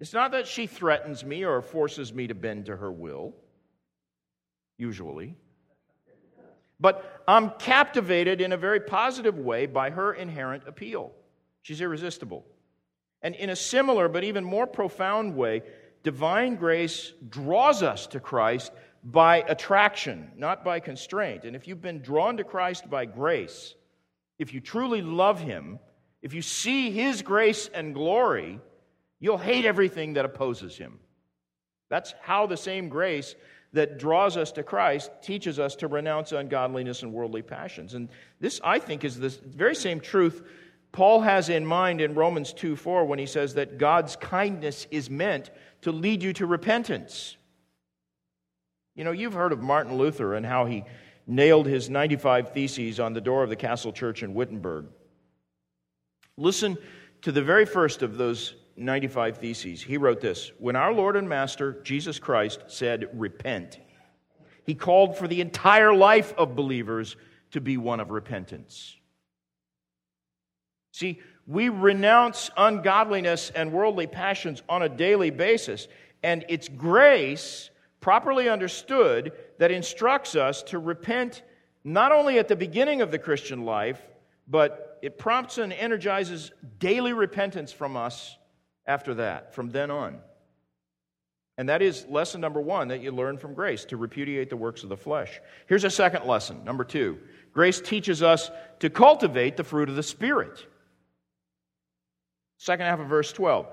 It's 0.00 0.12
not 0.12 0.32
that 0.32 0.46
she 0.46 0.66
threatens 0.66 1.24
me 1.24 1.44
or 1.44 1.62
forces 1.62 2.12
me 2.12 2.26
to 2.26 2.34
bend 2.34 2.66
to 2.66 2.76
her 2.76 2.90
will, 2.90 3.34
usually. 4.76 5.36
But 6.80 7.22
I'm 7.26 7.50
captivated 7.58 8.40
in 8.40 8.52
a 8.52 8.56
very 8.56 8.80
positive 8.80 9.38
way 9.38 9.66
by 9.66 9.90
her 9.90 10.12
inherent 10.12 10.64
appeal. 10.66 11.12
She's 11.62 11.80
irresistible. 11.80 12.44
And 13.22 13.34
in 13.34 13.48
a 13.48 13.56
similar 13.56 14.08
but 14.08 14.24
even 14.24 14.44
more 14.44 14.66
profound 14.66 15.34
way, 15.34 15.62
divine 16.02 16.56
grace 16.56 17.12
draws 17.28 17.82
us 17.82 18.06
to 18.08 18.20
Christ 18.20 18.72
by 19.02 19.38
attraction, 19.38 20.30
not 20.36 20.64
by 20.64 20.80
constraint. 20.80 21.44
And 21.44 21.54
if 21.54 21.68
you've 21.68 21.80
been 21.80 22.00
drawn 22.00 22.36
to 22.38 22.44
Christ 22.44 22.90
by 22.90 23.06
grace, 23.06 23.74
if 24.38 24.52
you 24.52 24.60
truly 24.60 25.00
love 25.00 25.40
Him, 25.40 25.78
if 26.22 26.34
you 26.34 26.42
see 26.42 26.90
His 26.90 27.22
grace 27.22 27.68
and 27.72 27.94
glory, 27.94 28.60
You'll 29.24 29.38
hate 29.38 29.64
everything 29.64 30.12
that 30.12 30.26
opposes 30.26 30.76
him. 30.76 30.98
That's 31.88 32.12
how 32.20 32.44
the 32.46 32.58
same 32.58 32.90
grace 32.90 33.34
that 33.72 33.98
draws 33.98 34.36
us 34.36 34.52
to 34.52 34.62
Christ 34.62 35.10
teaches 35.22 35.58
us 35.58 35.76
to 35.76 35.88
renounce 35.88 36.32
ungodliness 36.32 37.02
and 37.02 37.10
worldly 37.10 37.40
passions. 37.40 37.94
And 37.94 38.10
this, 38.38 38.60
I 38.62 38.78
think, 38.78 39.02
is 39.02 39.18
the 39.18 39.30
very 39.30 39.76
same 39.76 40.00
truth 40.00 40.42
Paul 40.92 41.22
has 41.22 41.48
in 41.48 41.64
mind 41.64 42.02
in 42.02 42.14
Romans 42.14 42.52
2 42.52 42.76
4 42.76 43.06
when 43.06 43.18
he 43.18 43.24
says 43.24 43.54
that 43.54 43.78
God's 43.78 44.14
kindness 44.14 44.86
is 44.90 45.08
meant 45.08 45.50
to 45.80 45.90
lead 45.90 46.22
you 46.22 46.34
to 46.34 46.44
repentance. 46.44 47.38
You 48.94 49.04
know, 49.04 49.12
you've 49.12 49.32
heard 49.32 49.52
of 49.52 49.62
Martin 49.62 49.96
Luther 49.96 50.34
and 50.34 50.44
how 50.44 50.66
he 50.66 50.84
nailed 51.26 51.66
his 51.66 51.88
95 51.88 52.52
Theses 52.52 53.00
on 53.00 53.14
the 53.14 53.22
door 53.22 53.42
of 53.42 53.48
the 53.48 53.56
Castle 53.56 53.90
Church 53.90 54.22
in 54.22 54.34
Wittenberg. 54.34 54.84
Listen 56.36 56.76
to 57.22 57.32
the 57.32 57.42
very 57.42 57.64
first 57.64 58.02
of 58.02 58.18
those 58.18 58.54
95 58.76 59.38
Theses. 59.38 59.82
He 59.82 59.96
wrote 59.96 60.20
this 60.20 60.52
When 60.58 60.76
our 60.76 60.92
Lord 60.92 61.16
and 61.16 61.28
Master, 61.28 61.80
Jesus 61.82 62.18
Christ, 62.18 62.64
said, 62.68 63.08
Repent, 63.14 63.78
he 64.64 64.74
called 64.74 65.16
for 65.16 65.28
the 65.28 65.40
entire 65.40 65.94
life 65.94 66.34
of 66.36 66.56
believers 66.56 67.16
to 67.52 67.60
be 67.60 67.76
one 67.76 68.00
of 68.00 68.10
repentance. 68.10 68.96
See, 70.92 71.20
we 71.46 71.68
renounce 71.68 72.50
ungodliness 72.56 73.50
and 73.50 73.72
worldly 73.72 74.06
passions 74.06 74.62
on 74.68 74.82
a 74.82 74.88
daily 74.88 75.30
basis, 75.30 75.88
and 76.22 76.44
it's 76.48 76.68
grace, 76.68 77.70
properly 78.00 78.48
understood, 78.48 79.32
that 79.58 79.70
instructs 79.70 80.34
us 80.34 80.62
to 80.64 80.78
repent 80.78 81.42
not 81.84 82.12
only 82.12 82.38
at 82.38 82.48
the 82.48 82.56
beginning 82.56 83.02
of 83.02 83.10
the 83.10 83.18
Christian 83.18 83.64
life, 83.64 84.00
but 84.48 84.98
it 85.02 85.18
prompts 85.18 85.58
and 85.58 85.72
energizes 85.72 86.50
daily 86.78 87.12
repentance 87.12 87.72
from 87.72 87.96
us 87.96 88.38
after 88.86 89.14
that, 89.14 89.54
from 89.54 89.70
then 89.70 89.90
on. 89.90 90.18
And 91.56 91.68
that 91.68 91.82
is 91.82 92.06
lesson 92.06 92.40
number 92.40 92.60
one 92.60 92.88
that 92.88 93.00
you 93.00 93.12
learn 93.12 93.38
from 93.38 93.54
grace 93.54 93.84
to 93.86 93.96
repudiate 93.96 94.50
the 94.50 94.56
works 94.56 94.82
of 94.82 94.88
the 94.88 94.96
flesh. 94.96 95.40
Here's 95.66 95.84
a 95.84 95.90
second 95.90 96.26
lesson, 96.26 96.64
number 96.64 96.84
two. 96.84 97.18
Grace 97.52 97.80
teaches 97.80 98.22
us 98.22 98.50
to 98.80 98.90
cultivate 98.90 99.56
the 99.56 99.64
fruit 99.64 99.88
of 99.88 99.94
the 99.94 100.02
Spirit. 100.02 100.66
Second 102.58 102.86
half 102.86 102.98
of 102.98 103.06
verse 103.06 103.32
12. 103.32 103.66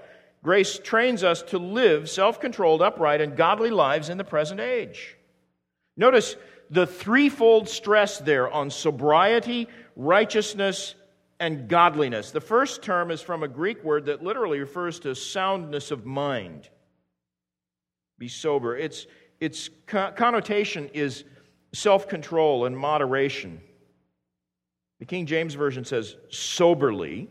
Grace 0.44 0.80
trains 0.80 1.24
us 1.24 1.42
to 1.44 1.58
live 1.58 2.10
self 2.10 2.40
controlled, 2.40 2.82
upright, 2.82 3.22
and 3.22 3.36
godly 3.36 3.70
lives 3.72 4.10
in 4.10 4.18
the 4.18 4.24
present 4.24 4.60
age. 4.60 5.16
Notice 5.98 6.36
the 6.70 6.88
threefold 6.88 7.68
stress 7.68 8.20
there 8.20 8.50
on 8.50 8.70
sobriety, 8.70 9.68
righteousness, 9.96 10.96
and 11.42 11.68
godliness. 11.68 12.30
The 12.30 12.40
first 12.40 12.84
term 12.84 13.10
is 13.10 13.20
from 13.20 13.42
a 13.42 13.48
Greek 13.48 13.84
word 13.84 14.06
that 14.06 14.24
literally 14.24 14.60
refers 14.60 15.00
to 15.00 15.16
soundness 15.16 15.90
of 15.90 16.06
mind. 16.06 16.70
Be 18.20 18.28
sober. 18.28 18.78
Its, 18.78 19.08
its 19.40 19.72
connotation 19.88 20.92
is 20.94 21.24
self 21.74 22.08
control 22.08 22.66
and 22.66 22.78
moderation. 22.78 23.60
The 25.00 25.06
King 25.08 25.26
James 25.26 25.56
Version 25.56 25.84
says 25.84 26.16
soberly. 26.30 27.28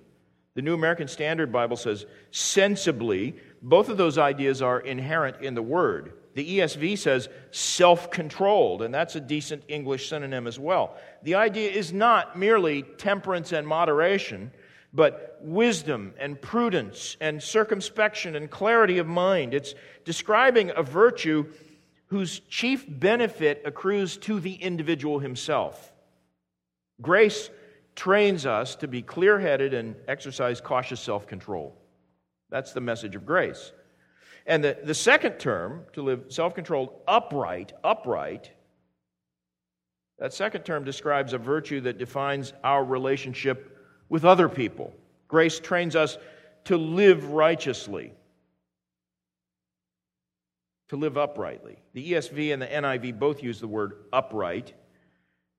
The 0.54 0.62
New 0.62 0.74
American 0.74 1.06
Standard 1.06 1.52
Bible 1.52 1.76
says 1.76 2.04
sensibly. 2.32 3.36
Both 3.62 3.88
of 3.88 3.96
those 3.96 4.18
ideas 4.18 4.60
are 4.60 4.80
inherent 4.80 5.40
in 5.40 5.54
the 5.54 5.62
word. 5.62 6.14
The 6.34 6.58
ESV 6.58 6.98
says 6.98 7.28
self 7.50 8.10
controlled, 8.10 8.82
and 8.82 8.94
that's 8.94 9.16
a 9.16 9.20
decent 9.20 9.64
English 9.68 10.08
synonym 10.08 10.46
as 10.46 10.58
well. 10.58 10.96
The 11.22 11.34
idea 11.34 11.70
is 11.70 11.92
not 11.92 12.38
merely 12.38 12.82
temperance 12.82 13.52
and 13.52 13.66
moderation, 13.66 14.52
but 14.92 15.38
wisdom 15.40 16.14
and 16.18 16.40
prudence 16.40 17.16
and 17.20 17.42
circumspection 17.42 18.36
and 18.36 18.50
clarity 18.50 18.98
of 18.98 19.06
mind. 19.06 19.54
It's 19.54 19.74
describing 20.04 20.72
a 20.76 20.82
virtue 20.82 21.46
whose 22.06 22.40
chief 22.40 22.84
benefit 22.88 23.62
accrues 23.64 24.16
to 24.18 24.40
the 24.40 24.54
individual 24.54 25.20
himself. 25.20 25.92
Grace 27.00 27.50
trains 27.94 28.46
us 28.46 28.76
to 28.76 28.88
be 28.88 29.02
clear 29.02 29.38
headed 29.38 29.74
and 29.74 29.96
exercise 30.08 30.60
cautious 30.60 31.00
self 31.00 31.26
control. 31.26 31.76
That's 32.50 32.72
the 32.72 32.80
message 32.80 33.14
of 33.14 33.24
grace. 33.24 33.72
And 34.46 34.64
the, 34.64 34.78
the 34.82 34.94
second 34.94 35.38
term, 35.38 35.84
to 35.92 36.02
live 36.02 36.24
self 36.28 36.54
controlled, 36.54 36.90
upright, 37.06 37.72
upright, 37.84 38.50
that 40.18 40.34
second 40.34 40.62
term 40.62 40.84
describes 40.84 41.32
a 41.32 41.38
virtue 41.38 41.80
that 41.82 41.98
defines 41.98 42.52
our 42.62 42.84
relationship 42.84 43.78
with 44.08 44.24
other 44.24 44.48
people. 44.48 44.92
Grace 45.28 45.58
trains 45.58 45.96
us 45.96 46.18
to 46.64 46.76
live 46.76 47.30
righteously, 47.30 48.12
to 50.88 50.96
live 50.96 51.16
uprightly. 51.16 51.78
The 51.94 52.12
ESV 52.12 52.52
and 52.52 52.60
the 52.60 52.66
NIV 52.66 53.18
both 53.18 53.42
use 53.42 53.60
the 53.60 53.68
word 53.68 53.94
upright. 54.12 54.74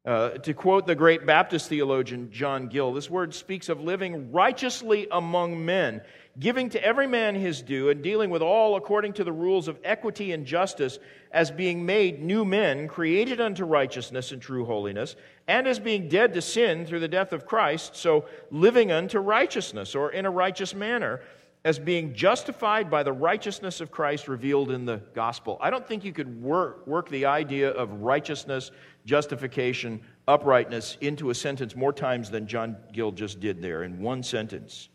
Uh, 0.04 0.30
to 0.30 0.56
quote 0.56 0.88
the 0.88 0.96
great 0.96 1.28
Baptist 1.28 1.70
theologian 1.70 2.32
John 2.32 2.70
Gill, 2.70 2.92
this 2.92 3.08
word 3.08 3.36
speaks 3.36 3.70
of 3.70 3.82
living 3.82 4.32
righteously 4.32 5.08
among 5.12 5.64
men, 5.64 6.02
giving 6.40 6.70
to 6.70 6.84
every 6.84 7.06
man 7.06 7.36
his 7.36 7.62
due, 7.62 7.90
and 7.90 8.02
dealing 8.02 8.32
with 8.32 8.42
all 8.42 8.76
according 8.78 9.14
to 9.14 9.24
the 9.24 9.32
rules 9.32 9.68
of 9.68 9.78
equity 9.84 10.32
and 10.32 10.48
justice, 10.48 10.98
as 11.32 11.52
being 11.52 11.86
made 11.86 12.20
new 12.20 12.44
men, 12.44 12.88
created 12.88 13.40
unto 13.40 13.64
righteousness 13.64 14.32
and 14.32 14.42
true 14.42 14.66
holiness, 14.66 15.16
and 15.48 15.68
as 15.68 15.78
being 15.78 16.10
dead 16.10 16.34
to 16.34 16.42
sin 16.42 16.84
through 16.84 17.02
the 17.02 17.08
death 17.08 17.32
of 17.32 17.46
Christ, 17.46 17.96
so 17.96 18.26
living 18.50 18.92
unto 18.92 19.20
righteousness, 19.20 19.94
or 19.94 20.12
in 20.12 20.26
a 20.26 20.32
righteous 20.32 20.74
manner, 20.74 21.22
as 21.64 21.78
being 21.78 22.14
justified 22.14 22.90
by 22.90 23.04
the 23.04 23.14
righteousness 23.14 23.82
of 23.82 23.92
Christ 23.92 24.28
revealed 24.28 24.72
in 24.72 24.86
the 24.86 24.98
gospel. 25.14 25.60
I 25.62 25.70
don't 25.70 25.88
think 25.88 26.04
you 26.04 26.12
could 26.12 26.42
work, 26.42 26.88
work 26.88 27.10
the 27.10 27.26
idea 27.26 27.70
of 27.70 28.02
righteousness 28.02 28.72
justification, 29.06 30.02
uprightness 30.28 30.98
into 31.02 31.30
a 31.30 31.36
sentence 31.36 31.76
more 31.76 31.94
times 31.94 32.32
than 32.32 32.48
John 32.48 32.78
Gill 32.92 33.12
just 33.12 33.40
did 33.40 33.62
there 33.62 33.84
in 33.84 34.02
one 34.02 34.24
sentence. 34.24 34.90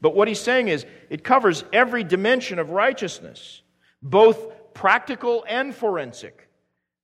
But 0.00 0.14
what 0.14 0.28
he's 0.28 0.40
saying 0.40 0.68
is 0.68 0.86
it 1.10 1.24
covers 1.24 1.64
every 1.72 2.04
dimension 2.04 2.58
of 2.58 2.70
righteousness, 2.70 3.62
both 4.02 4.74
practical 4.74 5.44
and 5.48 5.74
forensic. 5.74 6.48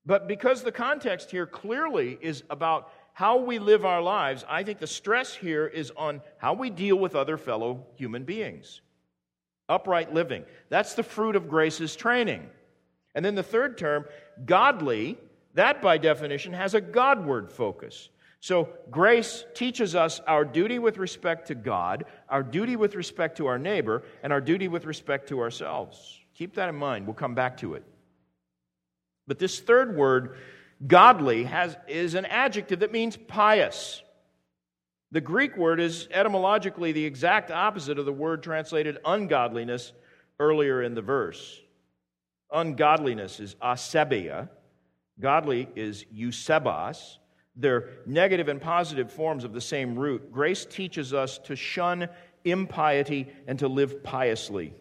But 0.07 0.29
because 0.29 0.63
the 0.63 0.73
context 0.73 1.31
here 1.31 1.47
clearly 1.47 2.19
is 2.21 2.45
about 2.51 2.93
how 3.15 3.39
we 3.39 3.61
live 3.61 3.85
our 3.85 4.03
lives, 4.03 4.45
I 4.49 4.65
think 4.65 4.81
the 4.81 4.89
stress 4.89 5.35
here 5.35 5.67
is 5.67 5.93
on 5.97 6.21
how 6.37 6.55
we 6.55 6.69
deal 6.69 6.97
with 6.97 7.15
other 7.15 7.39
fellow 7.39 7.87
human 7.95 8.25
beings. 8.25 8.81
Upright 9.69 10.13
living. 10.13 10.45
That's 10.69 10.95
the 10.95 11.05
fruit 11.05 11.37
of 11.37 11.49
grace's 11.49 11.95
training. 11.95 12.51
And 13.15 13.25
then 13.25 13.37
the 13.37 13.43
third 13.45 13.79
term, 13.79 14.05
godly, 14.45 15.17
that, 15.55 15.81
by 15.81 15.97
definition, 15.97 16.53
has 16.53 16.75
a 16.75 16.81
Godward 16.81 17.53
focus. 17.53 18.09
So, 18.41 18.69
grace 18.91 19.45
teaches 19.55 19.95
us 19.95 20.21
our 20.27 20.45
duty 20.45 20.81
with 20.81 20.99
respect 20.99 21.47
to 21.47 21.55
God, 21.55 22.05
our 22.29 22.43
duty 22.43 22.75
with 22.75 22.97
respect 22.97 23.39
to 23.39 23.47
our 23.47 23.59
neighbor, 23.59 24.03
and 24.23 24.33
our 24.33 24.41
duty 24.41 24.67
with 24.67 24.85
respect 24.85 25.29
to 25.29 25.41
ourselves. 25.41 26.21
Keep 26.35 26.57
that 26.57 26.69
in 26.69 26.75
mind. 26.75 27.07
We'll 27.07 27.15
come 27.15 27.37
back 27.37 27.59
to 27.59 27.75
it. 27.75 27.85
But 29.27 29.39
this 29.39 29.61
third 29.61 29.97
word, 29.97 30.37
godly, 30.87 31.45
has, 31.45 31.77
is 31.89 32.15
an 32.15 32.27
adjective 32.27 32.81
that 32.81 32.93
means 32.93 33.17
pious. 33.17 34.03
The 35.13 35.21
Greek 35.21 35.57
word 35.57 35.81
is 35.81 36.09
etymologically 36.11 36.93
the 36.93 37.05
exact 37.05 37.51
opposite 37.51 37.99
of 37.99 38.07
the 38.07 38.13
word 38.13 38.43
translated 38.43 38.99
ungodliness 39.05 39.93
earlier 40.41 40.83
in 40.83 40.95
the 40.95 41.03
verse. 41.03 41.61
Ungodliness 42.53 43.41
is 43.41 43.55
asebeia, 43.57 44.49
Godly 45.21 45.69
is 45.77 46.05
eusebos. 46.13 47.19
They're 47.57 47.91
negative 48.05 48.49
and 48.49 48.61
positive 48.61 49.13
forms 49.13 49.45
of 49.45 49.53
the 49.53 49.61
same 49.61 49.97
root. 49.97 50.33
Grace 50.33 50.67
teaches 50.67 51.15
us 51.15 51.39
to 51.45 51.55
shun 51.55 52.09
impiety 52.45 53.29
and 53.47 53.59
to 53.61 53.69
live 53.69 54.03
piously. 54.03 54.75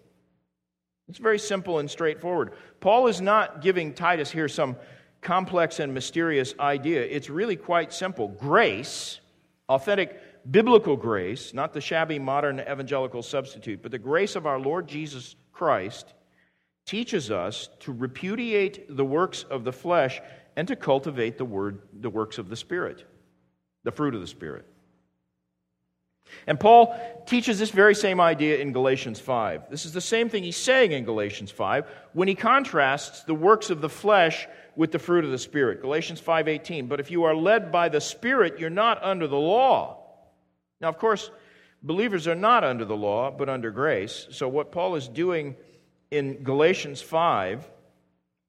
It's 1.08 1.20
very 1.20 1.38
simple 1.38 1.80
and 1.80 1.90
straightforward. 1.90 2.54
Paul 2.80 3.08
is 3.08 3.22
not 3.22 3.62
giving 3.62 3.94
Titus 3.94 4.32
here 4.32 4.48
some 4.48 4.76
complex 5.24 5.80
and 5.80 5.94
mysterious 5.94 6.54
idea. 6.60 7.02
It's 7.02 7.30
really 7.30 7.56
quite 7.56 7.94
simple. 7.94 8.28
Grace, 8.28 9.20
authentic 9.70 10.20
biblical 10.52 10.96
grace, 10.98 11.54
not 11.54 11.74
the 11.74 11.82
shabby 11.82 12.20
modern 12.20 12.60
evangelical 12.60 13.24
substitute, 13.24 13.82
but 13.82 13.92
the 13.92 14.00
grace 14.00 14.36
of 14.36 14.46
our 14.46 14.60
Lord 14.60 14.88
Jesus 14.88 15.36
Christ 15.52 16.14
teaches 16.86 17.32
us 17.32 17.70
to 17.80 17.94
repudiate 17.94 18.96
the 18.96 19.06
works 19.06 19.44
of 19.44 19.64
the 19.64 19.72
flesh 19.72 20.22
and 20.56 20.68
to 20.68 20.76
cultivate 20.76 21.38
the 21.38 21.46
word 21.46 21.82
the 22.02 22.10
works 22.10 22.38
of 22.38 22.50
the 22.50 22.56
spirit 22.56 23.06
the 23.84 23.92
fruit 23.92 24.14
of 24.14 24.22
the 24.22 24.28
spirit 24.28 24.66
and 26.48 26.60
paul 26.60 26.96
teaches 27.26 27.60
this 27.60 27.72
very 27.72 27.96
same 27.96 28.20
idea 28.20 28.58
in 28.58 28.72
galatians 28.72 29.20
5 29.20 29.70
this 29.70 29.86
is 29.86 29.94
the 29.94 30.02
same 30.02 30.30
thing 30.30 30.44
he's 30.44 30.58
saying 30.58 30.92
in 30.92 31.04
galatians 31.04 31.52
5 31.52 31.86
when 32.14 32.28
he 32.28 32.36
contrasts 32.36 33.24
the 33.24 33.36
works 33.36 33.70
of 33.70 33.82
the 33.82 33.90
flesh 33.90 34.48
with 34.76 34.92
the 34.92 35.00
fruit 35.00 35.24
of 35.26 35.32
the 35.32 35.38
spirit. 35.38 35.82
Galatians 35.82 36.22
5:18 36.22 36.88
but 36.88 37.00
if 37.00 37.12
you 37.12 37.24
are 37.24 37.36
led 37.36 37.72
by 37.72 37.90
the 37.90 38.02
spirit 38.02 38.60
you're 38.60 38.70
not 38.70 39.04
under 39.04 39.28
the 39.28 39.38
law. 39.38 40.00
Now 40.82 40.90
of 40.90 40.98
course 40.98 41.32
believers 41.82 42.28
are 42.28 42.36
not 42.36 42.64
under 42.64 42.86
the 42.86 42.96
law 42.96 43.32
but 43.32 43.50
under 43.50 43.72
grace. 43.72 44.28
So 44.32 44.48
what 44.48 44.72
paul 44.72 44.96
is 44.96 45.08
doing 45.08 45.56
in 46.12 46.44
Galatians 46.44 47.02
5 47.02 47.70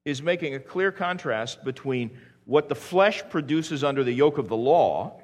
is 0.05 0.23
making 0.23 0.55
a 0.55 0.61
clear 0.61 0.93
contrast 0.93 1.65
between 1.65 2.19
what 2.45 2.69
the 2.69 2.75
flesh 2.75 3.23
produces 3.31 3.83
under 3.83 4.05
the 4.05 4.13
yoke 4.13 4.37
of 4.39 4.49
the 4.49 4.57
law 4.57 5.21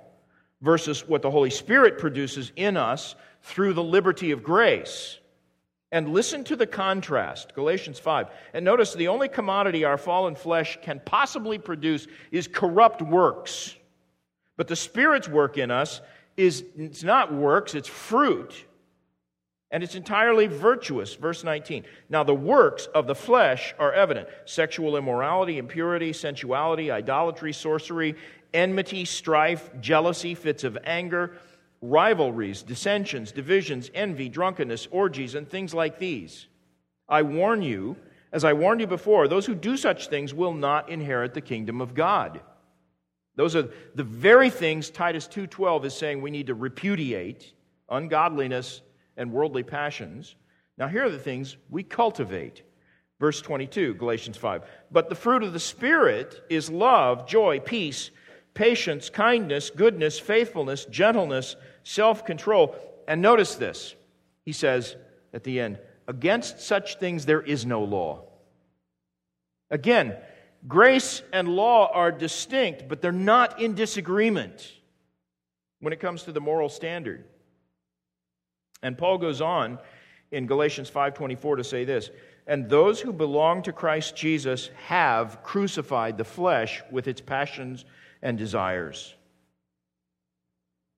versus 0.61 1.07
what 1.09 1.23
the 1.23 1.31
Holy 1.31 1.51
Spirit 1.51 1.99
produces 1.99 2.53
in 2.57 2.77
us 2.77 3.15
through 3.43 3.73
the 3.73 3.83
liberty 3.83 4.31
of 4.31 4.43
grace. 4.43 5.19
And 5.93 6.13
listen 6.13 6.45
to 6.45 6.57
the 6.57 6.67
contrast, 6.67 7.55
Galatians 7.55 7.99
5. 7.99 8.29
And 8.55 8.65
notice 8.65 8.95
the 8.95 9.09
only 9.09 9.29
commodity 9.29 9.85
our 9.85 9.99
fallen 9.99 10.37
flesh 10.37 10.79
can 10.83 11.01
possibly 11.05 11.59
produce 11.59 12.07
is 12.31 12.47
corrupt 12.47 13.03
works. 13.03 13.75
But 14.57 14.69
the 14.69 14.77
Spirit's 14.77 15.29
work 15.29 15.59
in 15.59 15.71
us 15.71 16.01
is 16.37 16.65
it's 16.77 17.03
not 17.03 17.33
works, 17.33 17.75
it's 17.75 17.89
fruit. 17.89 18.67
And 19.71 19.83
it's 19.85 19.95
entirely 19.95 20.47
virtuous. 20.47 21.15
Verse 21.15 21.45
19. 21.45 21.85
Now, 22.09 22.25
the 22.25 22.35
works 22.35 22.87
of 22.87 23.07
the 23.07 23.15
flesh 23.15 23.75
are 23.79 23.93
evident 23.93 24.29
sexual 24.45 24.97
immorality, 24.97 25.59
impurity, 25.59 26.13
sensuality, 26.13 26.91
idolatry, 26.91 27.53
sorcery, 27.53 28.17
enmity, 28.53 29.05
strife, 29.05 29.71
jealousy, 29.81 30.35
fits 30.35 30.65
of 30.65 30.77
anger 30.85 31.37
rivalries, 31.83 32.63
dissensions, 32.63 33.33
divisions, 33.33 33.91
envy, 33.95 34.29
drunkenness, 34.29 34.87
orgies, 34.91 35.35
and 35.35 35.49
things 35.49 35.73
like 35.73 35.99
these. 35.99 36.47
I 37.09 37.23
warn 37.23 37.63
you, 37.63 37.97
as 38.33 38.45
I 38.45 38.53
warned 38.53 38.81
you 38.81 38.87
before, 38.87 39.29
those 39.29 39.47
who 39.47 39.55
do 39.55 39.77
such 39.77 40.09
things 40.09 40.35
will 40.35 40.53
not 40.53 40.91
inherit 40.91 41.35
the 41.35 41.41
kingdom 41.41 41.81
of 41.81 41.95
God. 41.95 42.41
Those 43.37 43.57
are 43.57 43.71
the 43.95 44.05
very 44.05 44.51
things 44.51 44.91
Titus 44.91 45.27
2:12 45.27 45.85
is 45.87 45.95
saying 45.95 46.21
we 46.21 46.31
need 46.31 46.49
to 46.49 46.55
repudiate 46.55 47.55
ungodliness 47.89 48.83
and 49.21 49.31
worldly 49.31 49.63
passions. 49.63 50.35
Now 50.79 50.89
here 50.89 51.05
are 51.05 51.11
the 51.11 51.19
things 51.19 51.59
we 51.69 51.83
cultivate. 51.85 52.63
Verse 53.21 53.43
22, 53.43 53.95
Galatians 53.95 54.39
5. 54.39 54.65
But 54.91 55.11
the 55.11 55.15
fruit 55.15 55.43
of 55.43 55.53
the 55.53 55.61
spirit 55.61 56.43
is 56.49 56.71
love, 56.71 57.29
joy, 57.29 57.61
peace, 57.61 58.11
patience, 58.55 59.11
kindness, 59.11 59.69
goodness, 59.69 60.19
faithfulness, 60.19 60.87
gentleness, 60.87 61.55
self 61.85 62.25
control. 62.25 62.75
And 63.07 63.21
notice 63.21 63.57
this. 63.57 63.95
He 64.47 64.53
says 64.53 64.97
at 65.35 65.45
the 65.45 65.61
end, 65.61 65.79
against 66.09 66.61
such 66.61 66.97
things 66.97 67.27
there 67.27 67.43
is 67.43 67.67
no 67.67 67.85
law. 67.85 68.25
Again, 69.71 70.17
grace 70.67 71.23
and 71.31 71.47
law 71.47 71.91
are 71.93 72.11
distinct, 72.11 72.89
but 72.89 73.03
they're 73.03 73.13
not 73.13 73.61
in 73.61 73.75
disagreement 73.75 74.73
when 75.81 75.93
it 75.93 76.01
comes 76.01 76.23
to 76.23 76.33
the 76.33 76.41
moral 76.41 76.71
standard. 76.71 77.27
And 78.83 78.97
Paul 78.97 79.19
goes 79.19 79.41
on 79.41 79.79
in 80.31 80.47
Galatians 80.47 80.91
5:24 80.91 81.57
to 81.57 81.65
say 81.65 81.85
this, 81.85 82.11
and 82.47 82.69
those 82.69 83.01
who 83.01 83.13
belong 83.13 83.63
to 83.63 83.73
Christ 83.73 84.17
Jesus 84.17 84.71
have 84.87 85.43
crucified 85.43 86.17
the 86.19 86.25
flesh 86.25 86.83
with 86.91 87.07
its 87.07 87.21
passions 87.21 87.85
and 88.23 88.39
desires. 88.39 89.15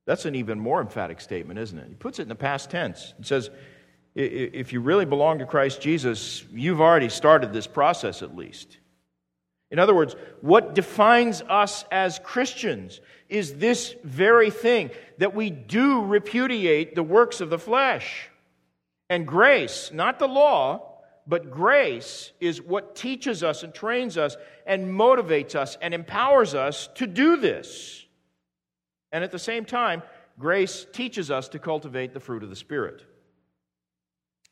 That's 0.06 0.24
an 0.24 0.34
even 0.34 0.58
more 0.58 0.80
emphatic 0.80 1.20
statement, 1.20 1.58
isn't 1.58 1.78
it? 1.78 1.88
He 1.88 1.94
puts 1.94 2.18
it 2.18 2.22
in 2.22 2.28
the 2.28 2.34
past 2.34 2.70
tense. 2.70 3.14
It 3.18 3.26
says, 3.26 3.50
if 4.14 4.72
you 4.72 4.80
really 4.80 5.04
belong 5.04 5.38
to 5.38 5.46
Christ 5.46 5.80
Jesus, 5.80 6.44
you've 6.52 6.80
already 6.80 7.08
started 7.08 7.52
this 7.52 7.66
process 7.66 8.22
at 8.22 8.36
least. 8.36 8.78
In 9.70 9.78
other 9.78 9.94
words, 9.94 10.16
what 10.42 10.74
defines 10.74 11.40
us 11.48 11.84
as 11.90 12.18
Christians 12.18 13.00
is 13.32 13.54
this 13.54 13.94
very 14.04 14.50
thing 14.50 14.90
that 15.16 15.34
we 15.34 15.48
do 15.48 16.02
repudiate 16.02 16.94
the 16.94 17.02
works 17.02 17.40
of 17.40 17.48
the 17.48 17.58
flesh. 17.58 18.28
And 19.08 19.26
grace, 19.26 19.90
not 19.90 20.18
the 20.18 20.28
law, 20.28 20.92
but 21.26 21.50
grace 21.50 22.30
is 22.40 22.60
what 22.60 22.94
teaches 22.94 23.42
us 23.42 23.62
and 23.62 23.72
trains 23.72 24.18
us 24.18 24.36
and 24.66 24.86
motivates 24.86 25.54
us 25.54 25.78
and 25.80 25.94
empowers 25.94 26.54
us 26.54 26.90
to 26.96 27.06
do 27.06 27.38
this. 27.38 28.04
And 29.12 29.24
at 29.24 29.30
the 29.30 29.38
same 29.38 29.64
time, 29.64 30.02
grace 30.38 30.86
teaches 30.92 31.30
us 31.30 31.48
to 31.48 31.58
cultivate 31.58 32.12
the 32.12 32.20
fruit 32.20 32.42
of 32.42 32.50
the 32.50 32.56
Spirit. 32.56 33.02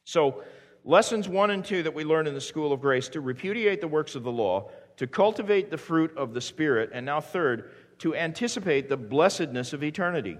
So, 0.04 0.42
lessons 0.84 1.28
one 1.28 1.50
and 1.50 1.62
two 1.62 1.82
that 1.82 1.94
we 1.94 2.04
learn 2.04 2.26
in 2.26 2.32
the 2.32 2.40
school 2.40 2.72
of 2.72 2.80
grace 2.80 3.10
to 3.10 3.20
repudiate 3.20 3.82
the 3.82 3.88
works 3.88 4.14
of 4.14 4.22
the 4.22 4.32
law, 4.32 4.70
to 4.96 5.06
cultivate 5.06 5.70
the 5.70 5.78
fruit 5.78 6.16
of 6.16 6.32
the 6.32 6.40
Spirit, 6.40 6.90
and 6.94 7.04
now, 7.04 7.20
third, 7.20 7.70
to 8.00 8.14
anticipate 8.14 8.88
the 8.88 8.96
blessedness 8.96 9.72
of 9.72 9.84
eternity. 9.84 10.38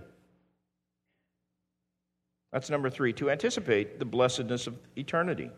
That's 2.53 2.71
number 2.71 2.91
three, 2.91 3.13
to 3.15 3.31
anticipate 3.31 3.99
the 3.99 4.05
blessedness 4.05 4.67
of 4.67 4.77
eternity. 4.97 5.51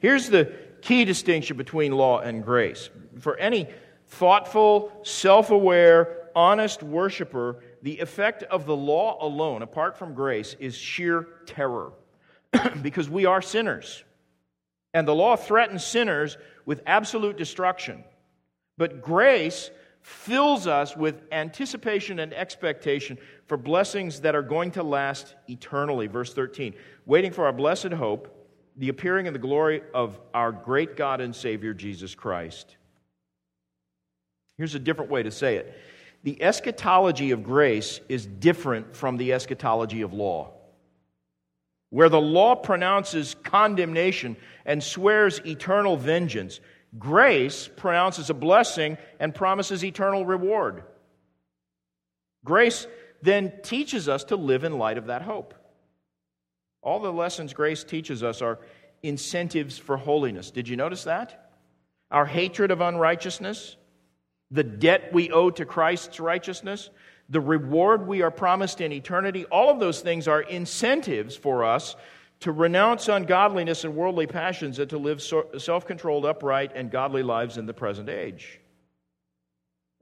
Here's 0.00 0.28
the 0.28 0.52
key 0.80 1.04
distinction 1.04 1.56
between 1.56 1.92
law 1.92 2.18
and 2.18 2.44
grace. 2.44 2.90
For 3.20 3.36
any 3.36 3.68
thoughtful, 4.08 4.92
self 5.04 5.50
aware, 5.50 6.28
honest 6.34 6.82
worshiper, 6.82 7.62
the 7.82 7.98
effect 8.00 8.42
of 8.44 8.66
the 8.66 8.76
law 8.76 9.24
alone, 9.24 9.62
apart 9.62 9.96
from 9.96 10.14
grace, 10.14 10.56
is 10.58 10.74
sheer 10.74 11.28
terror 11.46 11.92
because 12.82 13.08
we 13.08 13.26
are 13.26 13.42
sinners. 13.42 14.02
And 14.94 15.06
the 15.06 15.14
law 15.14 15.36
threatens 15.36 15.84
sinners 15.84 16.36
with 16.66 16.82
absolute 16.86 17.36
destruction. 17.36 18.04
But 18.78 19.02
grace 19.02 19.70
fills 20.02 20.66
us 20.66 20.96
with 20.96 21.22
anticipation 21.32 22.18
and 22.18 22.34
expectation 22.34 23.16
for 23.46 23.56
blessings 23.56 24.20
that 24.20 24.34
are 24.34 24.42
going 24.42 24.72
to 24.72 24.82
last 24.82 25.34
eternally. 25.48 26.08
Verse 26.08 26.34
13, 26.34 26.74
waiting 27.06 27.32
for 27.32 27.46
our 27.46 27.52
blessed 27.52 27.92
hope, 27.92 28.50
the 28.76 28.88
appearing 28.88 29.26
in 29.26 29.32
the 29.32 29.38
glory 29.38 29.82
of 29.94 30.18
our 30.34 30.52
great 30.52 30.96
God 30.96 31.20
and 31.20 31.34
Savior, 31.34 31.72
Jesus 31.72 32.14
Christ. 32.14 32.76
Here's 34.58 34.74
a 34.74 34.80
different 34.80 35.10
way 35.10 35.22
to 35.22 35.30
say 35.30 35.56
it 35.56 35.74
the 36.24 36.40
eschatology 36.42 37.32
of 37.32 37.42
grace 37.42 38.00
is 38.08 38.26
different 38.26 38.94
from 38.94 39.16
the 39.16 39.32
eschatology 39.32 40.02
of 40.02 40.12
law. 40.12 40.52
Where 41.90 42.08
the 42.08 42.20
law 42.20 42.54
pronounces 42.54 43.34
condemnation 43.42 44.36
and 44.64 44.82
swears 44.82 45.40
eternal 45.44 45.96
vengeance, 45.96 46.60
grace 46.98 47.68
pronounces 47.76 48.30
a 48.30 48.34
blessing 48.34 48.98
and 49.18 49.34
promises 49.34 49.84
eternal 49.84 50.26
reward. 50.26 50.84
Grace 52.44 52.86
then 53.22 53.52
teaches 53.62 54.08
us 54.08 54.24
to 54.24 54.36
live 54.36 54.64
in 54.64 54.78
light 54.78 54.98
of 54.98 55.06
that 55.06 55.22
hope. 55.22 55.54
All 56.82 57.00
the 57.00 57.12
lessons 57.12 57.52
grace 57.52 57.84
teaches 57.84 58.22
us 58.22 58.42
are 58.42 58.58
incentives 59.02 59.78
for 59.78 59.96
holiness. 59.96 60.50
Did 60.50 60.68
you 60.68 60.76
notice 60.76 61.04
that? 61.04 61.50
Our 62.10 62.26
hatred 62.26 62.70
of 62.70 62.80
unrighteousness, 62.80 63.76
the 64.50 64.64
debt 64.64 65.12
we 65.12 65.30
owe 65.30 65.50
to 65.50 65.64
Christ's 65.64 66.20
righteousness, 66.20 66.90
the 67.28 67.40
reward 67.40 68.06
we 68.06 68.22
are 68.22 68.30
promised 68.30 68.80
in 68.80 68.92
eternity, 68.92 69.44
all 69.46 69.70
of 69.70 69.80
those 69.80 70.00
things 70.00 70.28
are 70.28 70.42
incentives 70.42 71.36
for 71.36 71.64
us 71.64 71.96
to 72.42 72.52
renounce 72.52 73.08
ungodliness 73.08 73.84
and 73.84 73.94
worldly 73.94 74.26
passions 74.26 74.78
and 74.78 74.90
to 74.90 74.98
live 74.98 75.22
self 75.22 75.86
controlled, 75.86 76.26
upright, 76.26 76.72
and 76.74 76.90
godly 76.90 77.22
lives 77.22 77.56
in 77.56 77.66
the 77.66 77.74
present 77.74 78.08
age. 78.08 78.60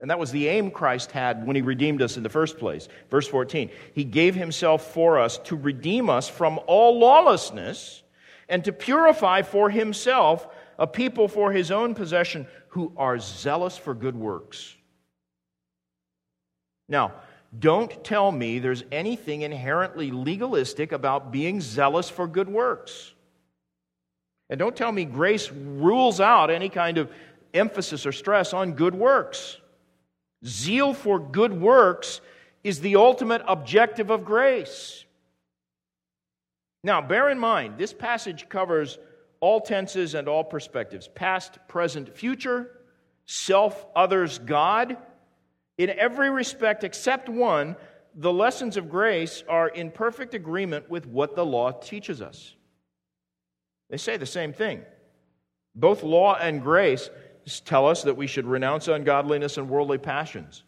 And 0.01 0.09
that 0.09 0.17
was 0.17 0.31
the 0.31 0.47
aim 0.47 0.71
Christ 0.71 1.11
had 1.11 1.45
when 1.45 1.55
he 1.55 1.61
redeemed 1.61 2.01
us 2.01 2.17
in 2.17 2.23
the 2.23 2.29
first 2.29 2.57
place. 2.57 2.87
Verse 3.11 3.27
14 3.27 3.69
He 3.93 4.03
gave 4.03 4.35
himself 4.35 4.93
for 4.93 5.19
us 5.19 5.37
to 5.39 5.55
redeem 5.55 6.09
us 6.09 6.27
from 6.27 6.59
all 6.65 6.99
lawlessness 6.99 8.01
and 8.49 8.65
to 8.65 8.73
purify 8.73 9.43
for 9.43 9.69
himself 9.69 10.47
a 10.79 10.87
people 10.87 11.27
for 11.27 11.51
his 11.51 11.69
own 11.69 11.93
possession 11.93 12.47
who 12.69 12.91
are 12.97 13.19
zealous 13.19 13.77
for 13.77 13.93
good 13.93 14.15
works. 14.15 14.75
Now, 16.89 17.13
don't 17.57 18.03
tell 18.03 18.31
me 18.31 18.59
there's 18.59 18.83
anything 18.91 19.41
inherently 19.41 20.11
legalistic 20.11 20.91
about 20.91 21.31
being 21.31 21.59
zealous 21.59 22.09
for 22.09 22.27
good 22.27 22.47
works. 22.47 23.13
And 24.49 24.57
don't 24.57 24.75
tell 24.75 24.91
me 24.91 25.05
grace 25.05 25.51
rules 25.51 26.19
out 26.19 26.49
any 26.49 26.69
kind 26.69 26.97
of 26.97 27.11
emphasis 27.53 28.05
or 28.05 28.11
stress 28.11 28.53
on 28.53 28.73
good 28.73 28.95
works. 28.95 29.57
Zeal 30.45 30.93
for 30.93 31.19
good 31.19 31.53
works 31.53 32.21
is 32.63 32.79
the 32.79 32.95
ultimate 32.95 33.41
objective 33.47 34.09
of 34.09 34.25
grace. 34.25 35.05
Now, 36.83 37.01
bear 37.01 37.29
in 37.29 37.37
mind, 37.37 37.77
this 37.77 37.93
passage 37.93 38.49
covers 38.49 38.97
all 39.39 39.61
tenses 39.61 40.15
and 40.15 40.27
all 40.27 40.43
perspectives 40.43 41.07
past, 41.07 41.59
present, 41.67 42.15
future, 42.15 42.71
self, 43.25 43.85
others, 43.95 44.39
God. 44.39 44.97
In 45.81 45.89
every 45.89 46.29
respect 46.29 46.83
except 46.83 47.27
one, 47.27 47.75
the 48.13 48.31
lessons 48.31 48.77
of 48.77 48.87
grace 48.87 49.43
are 49.49 49.67
in 49.67 49.89
perfect 49.89 50.35
agreement 50.35 50.87
with 50.91 51.07
what 51.07 51.35
the 51.35 51.43
law 51.43 51.71
teaches 51.71 52.21
us. 52.21 52.53
They 53.89 53.97
say 53.97 54.17
the 54.17 54.27
same 54.27 54.53
thing. 54.53 54.83
Both 55.73 56.03
law 56.03 56.35
and 56.35 56.61
grace 56.61 57.09
tell 57.65 57.87
us 57.87 58.03
that 58.03 58.15
we 58.15 58.27
should 58.27 58.45
renounce 58.45 58.89
ungodliness 58.89 59.57
and 59.57 59.71
worldly 59.71 59.97
passions. 59.97 60.61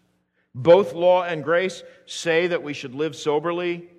Both 0.55 0.93
law 0.93 1.21
and 1.21 1.43
grace 1.43 1.83
say 2.07 2.47
that 2.47 2.63
we 2.63 2.73
should 2.73 2.95
live 2.95 3.15
soberly, 3.15 3.89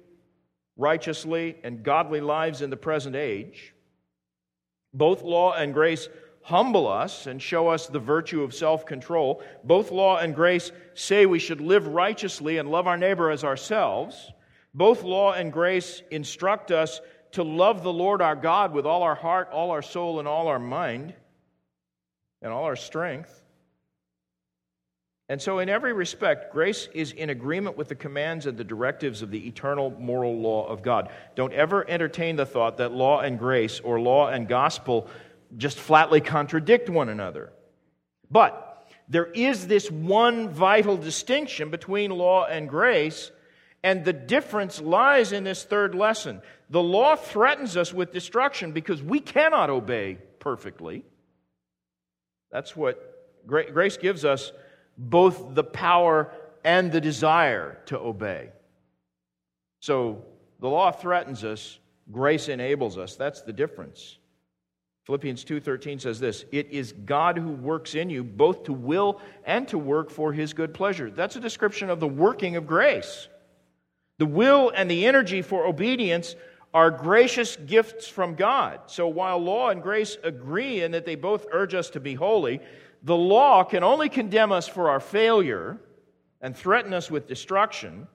righteously, 0.76 1.58
and 1.62 1.84
godly 1.84 2.22
lives 2.22 2.60
in 2.60 2.70
the 2.70 2.76
present 2.76 3.14
age. 3.14 3.72
Both 4.92 5.22
law 5.22 5.52
and 5.52 5.72
grace 5.72 6.08
humble 6.44 6.86
us 6.86 7.26
and 7.26 7.40
show 7.40 7.68
us 7.68 7.86
the 7.86 7.98
virtue 7.98 8.42
of 8.42 8.54
self 8.54 8.86
control. 8.86 9.42
Both 9.64 9.90
law 9.90 10.18
and 10.18 10.34
grace 10.34 10.70
say 10.92 11.26
we 11.26 11.38
should 11.38 11.60
live 11.60 11.88
righteously 11.88 12.58
and 12.58 12.70
love 12.70 12.86
our 12.86 12.98
neighbor 12.98 13.30
as 13.30 13.42
ourselves. 13.42 14.30
Both 14.72 15.02
law 15.02 15.32
and 15.32 15.52
grace 15.52 16.02
instruct 16.10 16.70
us 16.70 17.00
to 17.32 17.42
love 17.42 17.82
the 17.82 17.92
Lord 17.92 18.20
our 18.22 18.36
God 18.36 18.72
with 18.72 18.86
all 18.86 19.02
our 19.02 19.14
heart, 19.14 19.48
all 19.50 19.70
our 19.70 19.82
soul, 19.82 20.18
and 20.18 20.28
all 20.28 20.46
our 20.46 20.58
mind, 20.58 21.14
and 22.42 22.52
all 22.52 22.64
our 22.64 22.76
strength. 22.76 23.42
And 25.30 25.40
so, 25.40 25.58
in 25.60 25.70
every 25.70 25.94
respect, 25.94 26.52
grace 26.52 26.88
is 26.92 27.12
in 27.12 27.30
agreement 27.30 27.78
with 27.78 27.88
the 27.88 27.94
commands 27.94 28.44
and 28.44 28.58
the 28.58 28.64
directives 28.64 29.22
of 29.22 29.30
the 29.30 29.48
eternal 29.48 29.90
moral 29.98 30.38
law 30.38 30.66
of 30.66 30.82
God. 30.82 31.08
Don't 31.34 31.54
ever 31.54 31.88
entertain 31.88 32.36
the 32.36 32.44
thought 32.44 32.76
that 32.76 32.92
law 32.92 33.20
and 33.20 33.38
grace 33.38 33.80
or 33.80 33.98
law 33.98 34.28
and 34.28 34.46
gospel 34.46 35.08
just 35.56 35.78
flatly 35.78 36.20
contradict 36.20 36.88
one 36.88 37.08
another. 37.08 37.52
But 38.30 38.86
there 39.08 39.26
is 39.26 39.66
this 39.66 39.90
one 39.90 40.48
vital 40.48 40.96
distinction 40.96 41.70
between 41.70 42.10
law 42.10 42.46
and 42.46 42.68
grace, 42.68 43.30
and 43.82 44.04
the 44.04 44.12
difference 44.12 44.80
lies 44.80 45.32
in 45.32 45.44
this 45.44 45.64
third 45.64 45.94
lesson. 45.94 46.40
The 46.70 46.82
law 46.82 47.16
threatens 47.16 47.76
us 47.76 47.92
with 47.92 48.12
destruction 48.12 48.72
because 48.72 49.02
we 49.02 49.20
cannot 49.20 49.70
obey 49.70 50.18
perfectly. 50.38 51.04
That's 52.50 52.74
what 52.74 53.10
grace 53.46 53.96
gives 53.96 54.24
us 54.24 54.52
both 54.96 55.54
the 55.54 55.64
power 55.64 56.32
and 56.64 56.90
the 56.90 57.00
desire 57.00 57.78
to 57.86 57.98
obey. 57.98 58.48
So 59.80 60.24
the 60.60 60.68
law 60.68 60.90
threatens 60.92 61.44
us, 61.44 61.78
grace 62.10 62.48
enables 62.48 62.96
us. 62.96 63.16
That's 63.16 63.42
the 63.42 63.52
difference. 63.52 64.18
Philippians 65.04 65.44
2:13 65.44 65.98
says 65.98 66.18
this, 66.18 66.46
"It 66.50 66.70
is 66.70 66.92
God 66.92 67.36
who 67.36 67.52
works 67.52 67.94
in 67.94 68.08
you 68.08 68.24
both 68.24 68.64
to 68.64 68.72
will 68.72 69.20
and 69.44 69.68
to 69.68 69.76
work 69.76 70.10
for 70.10 70.32
his 70.32 70.54
good 70.54 70.72
pleasure." 70.72 71.10
That's 71.10 71.36
a 71.36 71.40
description 71.40 71.90
of 71.90 72.00
the 72.00 72.08
working 72.08 72.56
of 72.56 72.66
grace. 72.66 73.28
The 74.18 74.26
will 74.26 74.70
and 74.74 74.90
the 74.90 75.06
energy 75.06 75.42
for 75.42 75.66
obedience 75.66 76.36
are 76.72 76.90
gracious 76.90 77.56
gifts 77.56 78.08
from 78.08 78.34
God. 78.34 78.80
So 78.86 79.06
while 79.06 79.38
law 79.38 79.68
and 79.68 79.82
grace 79.82 80.16
agree 80.22 80.82
in 80.82 80.92
that 80.92 81.04
they 81.04 81.16
both 81.16 81.46
urge 81.52 81.74
us 81.74 81.90
to 81.90 82.00
be 82.00 82.14
holy, 82.14 82.60
the 83.02 83.16
law 83.16 83.62
can 83.62 83.84
only 83.84 84.08
condemn 84.08 84.52
us 84.52 84.66
for 84.66 84.88
our 84.88 85.00
failure 85.00 85.78
and 86.40 86.56
threaten 86.56 86.94
us 86.94 87.10
with 87.10 87.26
destruction. 87.26 88.08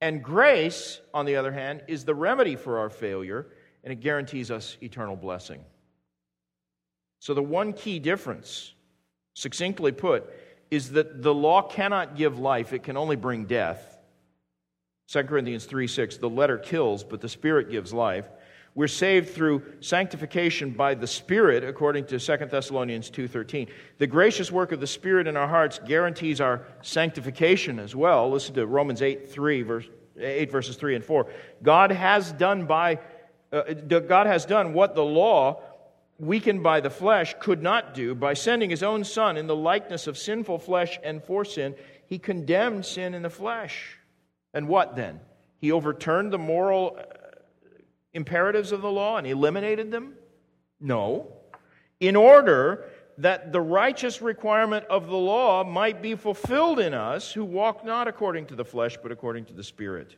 And 0.00 0.22
grace, 0.22 1.00
on 1.12 1.24
the 1.24 1.36
other 1.36 1.52
hand, 1.52 1.82
is 1.88 2.04
the 2.04 2.14
remedy 2.14 2.54
for 2.54 2.78
our 2.78 2.90
failure, 2.90 3.46
and 3.82 3.92
it 3.92 3.96
guarantees 3.96 4.50
us 4.50 4.76
eternal 4.82 5.16
blessing. 5.16 5.64
So, 7.20 7.34
the 7.34 7.42
one 7.42 7.72
key 7.72 7.98
difference, 7.98 8.72
succinctly 9.34 9.92
put, 9.92 10.30
is 10.70 10.92
that 10.92 11.22
the 11.22 11.34
law 11.34 11.62
cannot 11.62 12.16
give 12.16 12.38
life, 12.38 12.72
it 12.72 12.82
can 12.82 12.96
only 12.96 13.16
bring 13.16 13.46
death. 13.46 13.98
2 15.08 15.24
Corinthians 15.24 15.64
3 15.64 15.86
6, 15.86 16.18
the 16.18 16.28
letter 16.28 16.58
kills, 16.58 17.02
but 17.02 17.20
the 17.20 17.28
Spirit 17.28 17.70
gives 17.70 17.92
life. 17.92 18.28
We're 18.74 18.86
saved 18.86 19.30
through 19.30 19.62
sanctification 19.80 20.70
by 20.70 20.94
the 20.94 21.06
Spirit, 21.06 21.64
according 21.64 22.04
to 22.06 22.20
2 22.20 22.36
Thessalonians 22.46 23.10
2.13. 23.10 23.68
The 23.96 24.06
gracious 24.06 24.52
work 24.52 24.70
of 24.70 24.78
the 24.78 24.86
Spirit 24.86 25.26
in 25.26 25.36
our 25.36 25.48
hearts 25.48 25.80
guarantees 25.84 26.40
our 26.40 26.64
sanctification 26.82 27.80
as 27.80 27.96
well. 27.96 28.30
Listen 28.30 28.54
to 28.54 28.66
Romans 28.66 29.02
8, 29.02 29.28
3, 29.28 29.62
verse, 29.62 29.86
8 30.20 30.52
verses 30.52 30.76
3 30.76 30.94
and 30.94 31.04
4. 31.04 31.26
God 31.62 31.90
has 31.90 32.30
done 32.30 32.66
by 32.66 33.00
uh, 33.50 33.62
God 33.72 34.26
has 34.26 34.44
done 34.44 34.74
what 34.74 34.94
the 34.94 35.04
law, 35.04 35.62
weakened 36.18 36.62
by 36.62 36.80
the 36.80 36.90
flesh, 36.90 37.34
could 37.40 37.62
not 37.62 37.94
do 37.94 38.14
by 38.14 38.34
sending 38.34 38.70
his 38.70 38.82
own 38.82 39.04
Son 39.04 39.36
in 39.36 39.46
the 39.46 39.56
likeness 39.56 40.06
of 40.06 40.18
sinful 40.18 40.58
flesh 40.58 40.98
and 41.02 41.22
for 41.22 41.44
sin. 41.44 41.74
He 42.06 42.18
condemned 42.18 42.84
sin 42.84 43.14
in 43.14 43.22
the 43.22 43.30
flesh. 43.30 43.98
And 44.52 44.68
what 44.68 44.96
then? 44.96 45.20
He 45.58 45.72
overturned 45.72 46.32
the 46.32 46.38
moral 46.38 46.96
uh, 46.98 47.02
imperatives 48.12 48.72
of 48.72 48.82
the 48.82 48.90
law 48.90 49.16
and 49.16 49.26
eliminated 49.26 49.90
them? 49.90 50.14
No. 50.80 51.32
In 52.00 52.16
order 52.16 52.90
that 53.18 53.52
the 53.52 53.60
righteous 53.60 54.22
requirement 54.22 54.86
of 54.86 55.08
the 55.08 55.16
law 55.16 55.64
might 55.64 56.00
be 56.00 56.14
fulfilled 56.14 56.78
in 56.78 56.94
us 56.94 57.32
who 57.32 57.44
walk 57.44 57.84
not 57.84 58.06
according 58.06 58.46
to 58.46 58.54
the 58.54 58.64
flesh, 58.64 58.96
but 59.02 59.10
according 59.10 59.44
to 59.46 59.52
the 59.52 59.64
Spirit. 59.64 60.14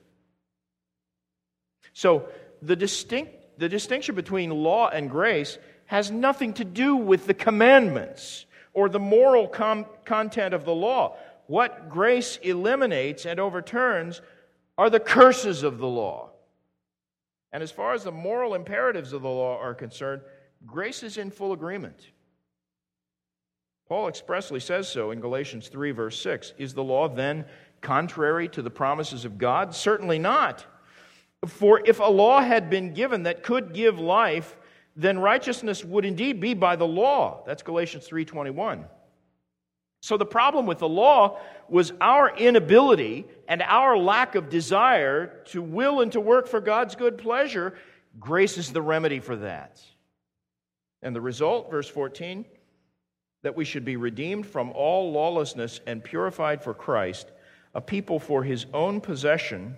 So, 1.94 2.28
the, 2.60 2.76
distinct, 2.76 3.58
the 3.58 3.70
distinction 3.70 4.14
between 4.14 4.50
law 4.50 4.90
and 4.90 5.10
grace 5.10 5.58
has 5.90 6.08
nothing 6.08 6.52
to 6.52 6.64
do 6.64 6.94
with 6.94 7.26
the 7.26 7.34
commandments 7.34 8.46
or 8.72 8.88
the 8.88 9.00
moral 9.00 9.48
com- 9.48 9.84
content 10.04 10.54
of 10.54 10.64
the 10.64 10.72
law. 10.72 11.16
What 11.48 11.90
grace 11.90 12.38
eliminates 12.44 13.26
and 13.26 13.40
overturns 13.40 14.20
are 14.78 14.88
the 14.88 15.00
curses 15.00 15.64
of 15.64 15.78
the 15.78 15.88
law. 15.88 16.30
And 17.50 17.60
as 17.60 17.72
far 17.72 17.92
as 17.92 18.04
the 18.04 18.12
moral 18.12 18.54
imperatives 18.54 19.12
of 19.12 19.22
the 19.22 19.28
law 19.28 19.58
are 19.58 19.74
concerned, 19.74 20.22
grace 20.64 21.02
is 21.02 21.18
in 21.18 21.32
full 21.32 21.52
agreement. 21.52 22.10
Paul 23.88 24.06
expressly 24.06 24.60
says 24.60 24.88
so 24.88 25.10
in 25.10 25.18
Galatians 25.18 25.66
3, 25.66 25.90
verse 25.90 26.22
6. 26.22 26.52
Is 26.56 26.72
the 26.72 26.84
law 26.84 27.08
then 27.08 27.46
contrary 27.80 28.48
to 28.50 28.62
the 28.62 28.70
promises 28.70 29.24
of 29.24 29.38
God? 29.38 29.74
Certainly 29.74 30.20
not. 30.20 30.64
For 31.48 31.82
if 31.84 31.98
a 31.98 32.04
law 32.04 32.40
had 32.40 32.70
been 32.70 32.94
given 32.94 33.24
that 33.24 33.42
could 33.42 33.72
give 33.72 33.98
life, 33.98 34.56
then 34.96 35.18
righteousness 35.18 35.84
would 35.84 36.04
indeed 36.04 36.40
be 36.40 36.54
by 36.54 36.76
the 36.76 36.86
law. 36.86 37.42
That's 37.46 37.62
Galatians 37.62 38.06
3:21. 38.06 38.86
So 40.02 40.16
the 40.16 40.26
problem 40.26 40.66
with 40.66 40.78
the 40.78 40.88
law 40.88 41.38
was 41.68 41.92
our 42.00 42.34
inability 42.36 43.26
and 43.48 43.62
our 43.62 43.96
lack 43.96 44.34
of 44.34 44.48
desire 44.48 45.42
to 45.46 45.60
will 45.60 46.00
and 46.00 46.10
to 46.12 46.20
work 46.20 46.48
for 46.48 46.60
God's 46.60 46.96
good 46.96 47.18
pleasure. 47.18 47.74
Grace 48.18 48.56
is 48.56 48.72
the 48.72 48.82
remedy 48.82 49.20
for 49.20 49.36
that. 49.36 49.80
And 51.02 51.14
the 51.14 51.20
result, 51.20 51.70
verse 51.70 51.88
14, 51.88 52.44
that 53.42 53.56
we 53.56 53.64
should 53.64 53.84
be 53.84 53.96
redeemed 53.96 54.46
from 54.46 54.70
all 54.72 55.12
lawlessness 55.12 55.80
and 55.86 56.02
purified 56.02 56.62
for 56.62 56.74
Christ, 56.74 57.30
a 57.74 57.80
people 57.80 58.18
for 58.18 58.42
his 58.42 58.66
own 58.72 59.00
possession 59.00 59.76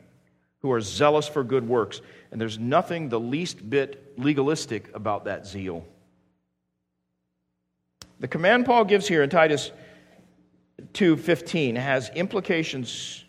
who 0.63 0.71
are 0.71 0.81
zealous 0.81 1.29
for 1.29 1.45
good 1.45 1.69
works. 1.69 2.01
And 2.31 2.41
there's 2.41 2.59
nothing 2.59 3.09
the 3.09 3.21
least 3.21 3.69
bit 3.69 4.15
legalistic 4.17 4.95
about 4.95 5.25
that 5.25 5.47
zeal. 5.47 5.85
The 8.21 8.29
command 8.29 8.65
Paul 8.65 8.85
gives 8.85 9.09
here 9.09 9.23
in 9.23 9.31
Titus 9.31 9.73
2:15 10.95 11.77
has 11.77 12.09
implications 12.11 13.25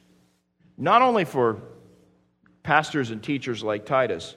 not 0.78 1.02
only 1.02 1.26
for 1.26 1.62
pastors 2.62 3.12
and 3.12 3.22
teachers 3.22 3.64
like 3.64 3.86
Titus, 3.86 4.36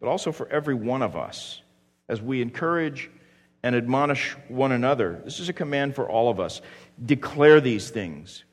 but 0.00 0.08
also 0.08 0.32
for 0.32 0.48
every 0.48 0.74
one 0.74 1.02
of 1.02 1.16
us 1.16 1.62
as 2.08 2.20
we 2.20 2.42
encourage 2.42 3.10
and 3.62 3.74
admonish 3.74 4.32
one 4.48 4.72
another. 4.72 5.22
This 5.24 5.40
is 5.40 5.48
a 5.48 5.52
command 5.54 5.94
for 5.94 6.08
all 6.08 6.30
of 6.30 6.38
us. 6.38 6.60
Declare 7.02 7.62
these 7.62 7.88
things, 7.88 8.44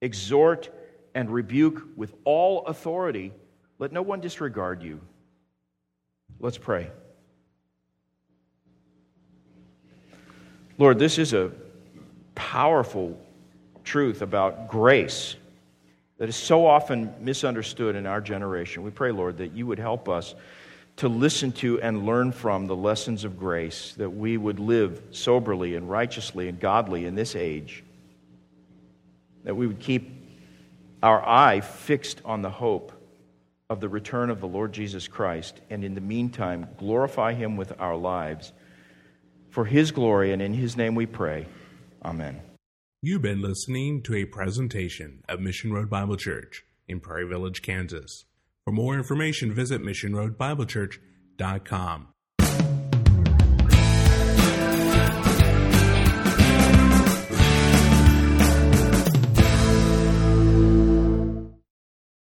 exhort 0.00 0.70
and 1.16 1.30
rebuke 1.30 1.82
with 1.96 2.14
all 2.24 2.66
authority. 2.66 3.32
Let 3.78 3.90
no 3.90 4.02
one 4.02 4.20
disregard 4.20 4.82
you. 4.82 5.00
Let's 6.38 6.58
pray. 6.58 6.90
Lord, 10.76 10.98
this 10.98 11.16
is 11.16 11.32
a 11.32 11.52
powerful 12.34 13.18
truth 13.82 14.20
about 14.20 14.68
grace 14.68 15.36
that 16.18 16.28
is 16.28 16.36
so 16.36 16.66
often 16.66 17.14
misunderstood 17.20 17.96
in 17.96 18.04
our 18.04 18.20
generation. 18.20 18.82
We 18.82 18.90
pray, 18.90 19.10
Lord, 19.10 19.38
that 19.38 19.52
you 19.52 19.66
would 19.66 19.78
help 19.78 20.10
us 20.10 20.34
to 20.96 21.08
listen 21.08 21.50
to 21.52 21.80
and 21.80 22.04
learn 22.04 22.30
from 22.30 22.66
the 22.66 22.76
lessons 22.76 23.24
of 23.24 23.38
grace, 23.38 23.94
that 23.96 24.10
we 24.10 24.36
would 24.36 24.60
live 24.60 25.02
soberly 25.12 25.76
and 25.76 25.88
righteously 25.88 26.48
and 26.48 26.60
godly 26.60 27.06
in 27.06 27.14
this 27.14 27.34
age, 27.34 27.82
that 29.44 29.54
we 29.54 29.66
would 29.66 29.80
keep 29.80 30.15
our 31.02 31.26
eye 31.26 31.60
fixed 31.60 32.20
on 32.24 32.42
the 32.42 32.50
hope 32.50 32.92
of 33.68 33.80
the 33.80 33.88
return 33.88 34.30
of 34.30 34.40
the 34.40 34.46
Lord 34.46 34.72
Jesus 34.72 35.08
Christ, 35.08 35.60
and 35.70 35.82
in 35.84 35.94
the 35.94 36.00
meantime, 36.00 36.68
glorify 36.78 37.34
him 37.34 37.56
with 37.56 37.72
our 37.80 37.96
lives. 37.96 38.52
For 39.50 39.64
his 39.64 39.90
glory 39.90 40.32
and 40.32 40.40
in 40.40 40.54
his 40.54 40.76
name 40.76 40.94
we 40.94 41.06
pray. 41.06 41.46
Amen. 42.04 42.40
You've 43.02 43.22
been 43.22 43.42
listening 43.42 44.04
to 44.04 44.14
a 44.14 44.24
presentation 44.24 45.24
of 45.28 45.40
Mission 45.40 45.72
Road 45.72 45.90
Bible 45.90 46.16
Church 46.16 46.62
in 46.88 47.00
Prairie 47.00 47.28
Village, 47.28 47.60
Kansas. 47.62 48.26
For 48.64 48.70
more 48.72 48.94
information, 48.94 49.52
visit 49.52 49.82
missionroadbiblechurch.com. 49.82 52.08